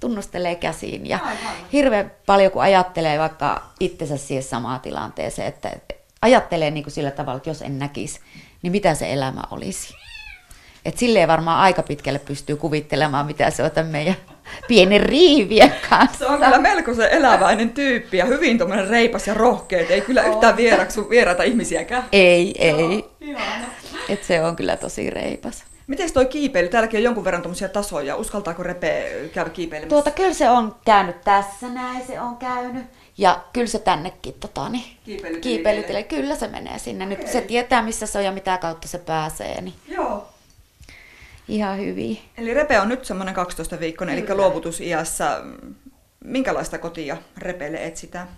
tunnustelee 0.00 0.54
käsiin. 0.54 1.08
Ja 1.08 1.18
hirveän 1.72 2.12
paljon, 2.26 2.52
kun 2.52 2.62
ajattelee 2.62 3.18
vaikka 3.18 3.62
itsensä 3.80 4.16
siihen 4.16 4.44
samaan 4.44 4.80
tilanteeseen, 4.80 5.48
että 5.48 5.70
ajattelee 6.22 6.70
niin 6.70 6.84
kuin 6.84 6.92
sillä 6.92 7.10
tavalla, 7.10 7.36
että 7.36 7.50
jos 7.50 7.62
en 7.62 7.78
näkisi, 7.78 8.20
niin 8.62 8.72
mitä 8.72 8.94
se 8.94 9.12
elämä 9.12 9.42
olisi. 9.50 9.94
Et 10.86 10.98
silleen 10.98 11.28
varmaan 11.28 11.60
aika 11.60 11.82
pitkälle 11.82 12.18
pystyy 12.18 12.56
kuvittelemaan, 12.56 13.26
mitä 13.26 13.50
se 13.50 13.62
on 13.62 13.70
tämän 13.70 13.92
meidän 13.92 14.16
pienen 14.68 15.00
riivien 15.00 15.74
kanssa. 15.90 16.18
Se 16.18 16.26
on 16.26 16.38
kyllä 16.38 16.58
melko 16.58 16.94
se 16.94 17.08
eläväinen 17.12 17.70
tyyppi 17.70 18.16
ja 18.16 18.24
hyvin 18.24 18.58
tuommoinen 18.58 18.88
reipas 18.88 19.26
ja 19.26 19.34
rohkea. 19.34 19.86
Ei 19.88 20.00
kyllä 20.00 20.22
yhtään 20.22 20.56
vieraksu, 20.56 21.10
vieraita 21.10 21.42
ihmisiäkään. 21.42 22.04
Ei, 22.12 22.54
ei. 22.58 23.04
Joo, 23.20 23.40
et 24.08 24.24
se 24.24 24.44
on 24.44 24.56
kyllä 24.56 24.76
tosi 24.76 25.10
reipas. 25.10 25.64
Miten 25.86 26.12
toi 26.12 26.26
kiipeily? 26.26 26.68
Täälläkin 26.68 26.98
on 26.98 27.04
jonkun 27.04 27.24
verran 27.24 27.42
tuommoisia 27.42 27.68
tasoja. 27.68 28.16
Uskaltaako 28.16 28.62
Repe 28.62 29.12
käydä 29.34 29.50
kiipeilemässä? 29.50 29.88
Tuota, 29.88 30.10
kyllä 30.10 30.34
se 30.34 30.50
on 30.50 30.76
käynyt 30.84 31.20
tässä 31.20 31.68
näin, 31.68 32.06
se 32.06 32.20
on 32.20 32.36
käynyt. 32.36 32.84
Ja 33.18 33.40
kyllä 33.52 33.66
se 33.66 33.78
tännekin 33.78 34.34
tota, 34.40 34.68
niin, 34.68 34.96
kiipeilytille. 35.40 36.02
Kyllä 36.02 36.36
se 36.36 36.48
menee 36.48 36.78
sinne. 36.78 37.04
Okay. 37.04 37.16
Nyt 37.16 37.28
se 37.28 37.40
tietää, 37.40 37.82
missä 37.82 38.06
se 38.06 38.18
on 38.18 38.24
ja 38.24 38.32
mitä 38.32 38.58
kautta 38.58 38.88
se 38.88 38.98
pääsee. 38.98 39.60
Niin. 39.60 39.74
Joo. 39.88 40.28
Ihan 41.48 41.78
hyvin. 41.78 42.18
Eli 42.36 42.54
Repe 42.54 42.80
on 42.80 42.88
nyt 42.88 43.04
semmoinen 43.04 43.34
12 43.34 43.80
viikkoinen, 43.80 44.18
eli 44.18 44.34
luovutusiässä 44.34 45.40
Minkälaista 46.26 46.78
kotia 46.78 47.16
Repele 47.38 47.86
etsitään? 47.86 48.28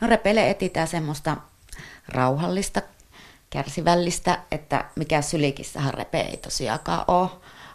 No 0.00 0.08
Repele 0.08 0.50
etsitään 0.50 0.88
semmoista 0.88 1.36
rauhallista, 2.08 2.82
kärsivällistä, 3.50 4.38
että 4.50 4.84
mikä 4.96 5.22
sylikissähän 5.22 5.94
Repe 5.94 6.20
ei 6.20 6.36
tosiaankaan 6.36 7.04
ole. 7.08 7.28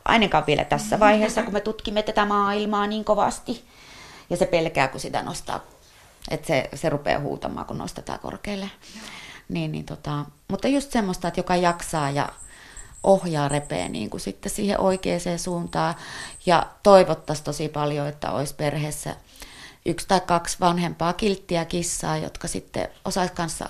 Ainakaan 0.05 0.43
vielä 0.47 0.63
tässä 0.63 0.99
vaiheessa, 0.99 1.43
kun 1.43 1.53
me 1.53 1.61
tutkimme 1.61 2.03
tätä 2.03 2.25
maailmaa 2.25 2.87
niin 2.87 3.05
kovasti. 3.05 3.63
Ja 4.29 4.37
se 4.37 4.45
pelkää, 4.45 4.87
kun 4.87 4.99
sitä 4.99 5.23
nostaa, 5.23 5.63
että 6.31 6.47
se, 6.47 6.69
se 6.73 6.89
rupeaa 6.89 7.19
huutamaan, 7.19 7.65
kun 7.65 7.77
nostetaan 7.77 8.19
korkealle. 8.19 8.69
Niin, 9.49 9.71
niin 9.71 9.85
tota, 9.85 10.25
mutta 10.47 10.67
just 10.67 10.91
semmoista, 10.91 11.27
että 11.27 11.39
joka 11.39 11.55
jaksaa 11.55 12.09
ja 12.09 12.29
ohjaa 13.03 13.47
repeä 13.47 13.89
niin 13.89 14.09
kuin 14.09 14.21
sitten 14.21 14.51
siihen 14.51 14.79
oikeaan 14.79 15.39
suuntaan. 15.39 15.95
Ja 16.45 16.65
toivottaisiin 16.83 17.45
tosi 17.45 17.69
paljon, 17.69 18.07
että 18.07 18.31
olisi 18.31 18.55
perheessä 18.55 19.15
yksi 19.85 20.07
tai 20.07 20.21
kaksi 20.27 20.57
vanhempaa 20.59 21.13
kilttiä 21.13 21.65
kissaa, 21.65 22.17
jotka 22.17 22.47
sitten 22.47 22.87
osaisi 23.05 23.33
kanssa 23.33 23.69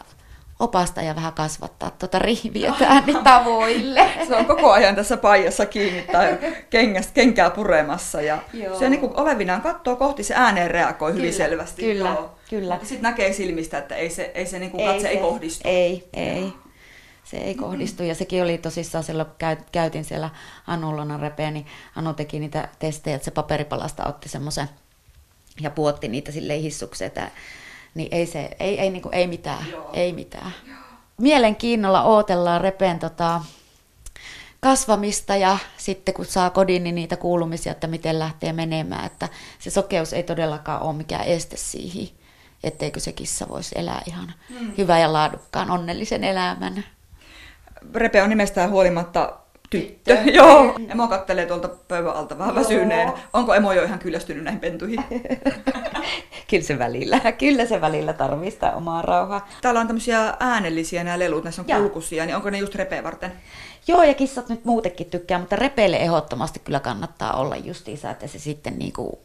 opasta 0.60 1.02
ja 1.02 1.16
vähän 1.16 1.34
kasvattaa 1.34 1.92
tuota 1.92 2.20
rihviä 2.20 2.74
tavoille. 3.24 4.10
Se 4.28 4.36
on 4.36 4.46
koko 4.46 4.72
ajan 4.72 4.96
tässä 4.96 5.18
paijassa 5.18 5.66
kiinni 5.66 6.02
tai 6.02 6.38
kengästä, 6.70 7.14
kenkää 7.14 7.50
puremassa 7.50 8.22
ja 8.22 8.38
Joo. 8.54 8.80
se 8.80 8.90
niin 8.90 9.00
kuin 9.00 9.20
olevinaan 9.20 9.62
katsoo 9.62 9.96
kohti, 9.96 10.24
se 10.24 10.34
ääneen 10.36 10.72
reagoi 10.72 11.14
hyvin 11.14 11.34
selvästi. 11.34 11.82
Kyllä, 11.82 12.10
Joo. 12.10 12.32
kyllä. 12.50 12.80
Sitten 12.84 13.02
näkee 13.02 13.34
silmistä, 13.34 13.78
että 13.78 13.96
ei 13.96 14.10
se, 14.10 14.32
ei 14.34 14.46
se 14.46 14.60
niin 14.60 14.72
kuin 14.72 14.86
katse 14.86 15.08
ei, 15.08 15.16
ei 15.16 15.22
kohdistu. 15.22 15.62
Ei, 15.66 16.10
ei. 16.14 16.54
Se 17.32 17.38
ei 17.38 17.56
kohdistu 17.56 18.04
ja 18.04 18.16
sekin 18.16 18.44
oli 18.44 18.58
tosissaan 18.58 19.04
silloin, 19.04 19.30
kun 19.30 19.64
käytin 19.72 20.06
siellä 20.06 20.30
Anullona 20.68 21.18
repeä, 21.18 21.52
niin 21.52 21.66
Anu 21.96 22.14
teki 22.14 22.40
niitä 22.40 22.70
testejä, 22.80 23.16
että 23.16 23.26
se 23.26 23.32
paperipalasta 23.32 24.08
otti 24.08 24.30
semmoisen 24.30 24.70
ja 25.62 25.70
puotti 25.70 26.08
niitä 26.08 26.32
sille 26.32 26.62
hissukseen, 26.62 27.08
että 27.08 27.32
niin 27.96 28.08
ei, 28.12 28.26
se, 28.26 28.50
ei, 28.60 28.80
ei, 28.80 28.90
niin 28.90 29.02
kuin, 29.02 29.16
ei 29.16 29.28
mitään, 29.28 29.70
Joo. 29.72 29.90
ei 29.94 30.14
mitään. 30.14 30.52
Joo. 30.68 30.78
Mielenkiinnolla 31.18 32.04
ootellaan 32.04 32.62
repeen 32.62 33.00
tota, 33.00 33.42
kasvamista 34.60 35.36
ja 35.36 35.58
sitten 35.78 36.14
kun 36.14 36.26
saa 36.26 36.50
kodin, 36.50 36.84
niin 36.84 36.96
niitä 36.96 37.18
kuulumisia, 37.18 37.72
että 37.72 37.88
miten 37.88 38.20
lähtee 38.20 38.54
menemään. 38.54 39.06
Että 39.06 39.30
se 39.60 39.70
sokeus 39.70 40.14
ei 40.14 40.24
todellakaan 40.24 40.82
ole 40.82 40.96
mikään 40.96 41.26
este 41.26 41.58
siihen, 41.58 42.10
etteikö 42.64 43.00
se 43.00 43.12
kissa 43.12 43.50
voisi 43.50 43.76
elää 43.78 44.02
ihan 44.08 44.34
hmm. 44.50 44.74
hyvän 44.78 45.02
ja 45.02 45.14
laadukkaan 45.14 45.72
onnellisen 45.72 46.24
elämän. 46.24 46.84
Repe 47.96 48.24
on 48.24 48.30
nimestään 48.30 48.70
huolimatta 48.70 49.34
tyttö. 49.70 50.16
tyttö. 50.16 50.32
Joo. 50.38 50.76
Emo 50.90 51.08
kattelee 51.08 51.46
tuolta 51.46 51.70
pöydän 51.88 52.14
alta 52.14 52.38
vähän 52.38 52.56
väsyneen. 52.56 53.14
Onko 53.34 53.54
emo 53.54 53.74
jo 53.74 53.84
ihan 53.84 54.00
kyllästynyt 54.00 54.44
näihin 54.44 54.60
pentuihin? 54.60 55.04
kyllä 56.50 56.64
se 56.64 56.80
välillä, 56.80 57.20
kyllä 57.38 57.66
se 57.66 57.82
välillä 57.82 58.14
tarvii 58.14 58.52
sitä 58.52 58.72
omaa 58.72 59.02
rauhaa. 59.02 59.50
Täällä 59.62 59.80
on 59.80 59.88
tämmöisiä 59.88 60.34
äänellisiä 60.40 61.04
nämä 61.04 61.20
lelut, 61.20 61.44
näissä 61.44 61.62
on 61.62 61.68
Joo. 61.68 61.80
kulkusia, 61.80 62.26
niin 62.26 62.36
onko 62.36 62.50
ne 62.50 62.58
just 62.58 62.76
repeä 62.76 63.04
varten? 63.04 63.32
Joo, 63.88 64.04
ja 64.04 64.14
kissat 64.14 64.50
nyt 64.50 64.66
muutenkin 64.66 65.10
tykkää, 65.10 65.40
mutta 65.40 65.56
repeille 65.56 65.98
ehdottomasti 65.98 66.60
kyllä 66.60 66.80
kannattaa 66.80 67.34
olla 67.34 67.56
justiinsa, 67.56 68.12
että 68.12 68.28
se 68.28 68.40
sitten 68.40 68.80
niinku 68.80 69.20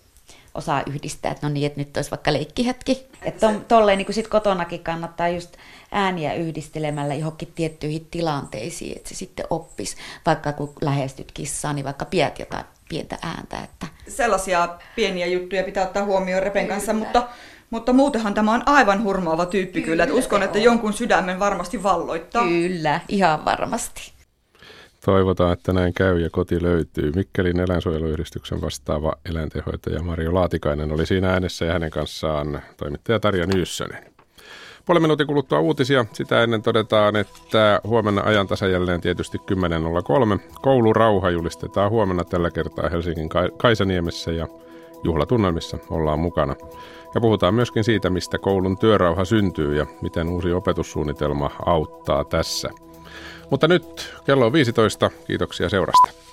osaa 0.54 0.82
yhdistää, 0.86 1.32
että 1.32 1.46
no 1.46 1.52
niin, 1.52 1.66
että 1.66 1.80
nyt 1.80 1.96
olisi 1.96 2.10
vaikka 2.10 2.32
leikkihetki. 2.32 3.06
Että 3.22 3.52
to, 3.52 3.60
tolleen 3.68 3.98
niin 3.98 4.06
kuin 4.06 4.14
sit 4.14 4.28
kotonakin 4.28 4.80
kannattaa 4.80 5.28
just 5.28 5.56
ääniä 5.92 6.34
yhdistelemällä 6.34 7.14
johonkin 7.14 7.52
tiettyihin 7.54 8.06
tilanteisiin, 8.10 8.96
että 8.96 9.08
se 9.08 9.14
sitten 9.14 9.46
oppisi, 9.50 9.96
vaikka 10.26 10.52
kun 10.52 10.72
lähestyt 10.80 11.32
kissaa, 11.32 11.72
niin 11.72 11.84
vaikka 11.84 12.04
piät 12.04 12.38
jotain 12.38 12.64
pientä 12.88 13.18
ääntä. 13.22 13.58
Että. 13.64 13.86
Sellaisia 14.08 14.68
pieniä 14.96 15.26
juttuja 15.26 15.62
pitää 15.64 15.86
ottaa 15.86 16.04
huomioon 16.04 16.42
Repen 16.42 16.68
kanssa, 16.68 16.92
mutta, 16.92 17.28
mutta 17.70 17.92
muutenhan 17.92 18.34
tämä 18.34 18.54
on 18.54 18.62
aivan 18.66 19.02
hurmaava 19.02 19.46
tyyppi 19.46 19.80
kyllä, 19.80 19.92
kyllä 19.92 20.04
että 20.04 20.14
uskon, 20.16 20.42
että 20.42 20.58
jonkun 20.58 20.92
sydämen 20.92 21.38
varmasti 21.38 21.82
valloittaa. 21.82 22.44
Kyllä, 22.44 23.00
ihan 23.08 23.44
varmasti. 23.44 24.16
Toivotaan, 25.04 25.52
että 25.52 25.72
näin 25.72 25.94
käy 25.94 26.20
ja 26.20 26.30
koti 26.30 26.62
löytyy. 26.62 27.12
Mikkelin 27.12 27.60
eläinsuojeluyhdistyksen 27.60 28.60
vastaava 28.60 29.12
eläintehoitaja 29.30 30.02
Mario 30.02 30.34
Laatikainen 30.34 30.92
oli 30.92 31.06
siinä 31.06 31.30
äänessä 31.30 31.64
ja 31.64 31.72
hänen 31.72 31.90
kanssaan 31.90 32.62
toimittaja 32.76 33.20
Tarja 33.20 33.46
Nyyssönen. 33.46 34.15
Puolen 34.86 35.02
minuutin 35.02 35.26
kuluttua 35.26 35.60
uutisia. 35.60 36.04
Sitä 36.12 36.42
ennen 36.42 36.62
todetaan, 36.62 37.16
että 37.16 37.80
huomenna 37.84 38.22
ajantasa 38.22 38.66
jälleen 38.66 39.00
tietysti 39.00 39.38
10.03. 39.38 40.40
Koulurauha 40.62 41.30
julistetaan 41.30 41.90
huomenna 41.90 42.24
tällä 42.24 42.50
kertaa 42.50 42.88
Helsingin 42.88 43.28
Kaisaniemessä 43.56 44.32
ja 44.32 44.46
juhlatunnelmissa 45.04 45.78
ollaan 45.90 46.18
mukana. 46.18 46.56
Ja 47.14 47.20
puhutaan 47.20 47.54
myöskin 47.54 47.84
siitä, 47.84 48.10
mistä 48.10 48.38
koulun 48.38 48.78
työrauha 48.78 49.24
syntyy 49.24 49.76
ja 49.76 49.86
miten 50.02 50.28
uusi 50.28 50.52
opetussuunnitelma 50.52 51.50
auttaa 51.66 52.24
tässä. 52.24 52.70
Mutta 53.50 53.68
nyt 53.68 54.14
kello 54.26 54.46
on 54.46 54.52
15. 54.52 55.10
Kiitoksia 55.26 55.68
seurasta. 55.68 56.25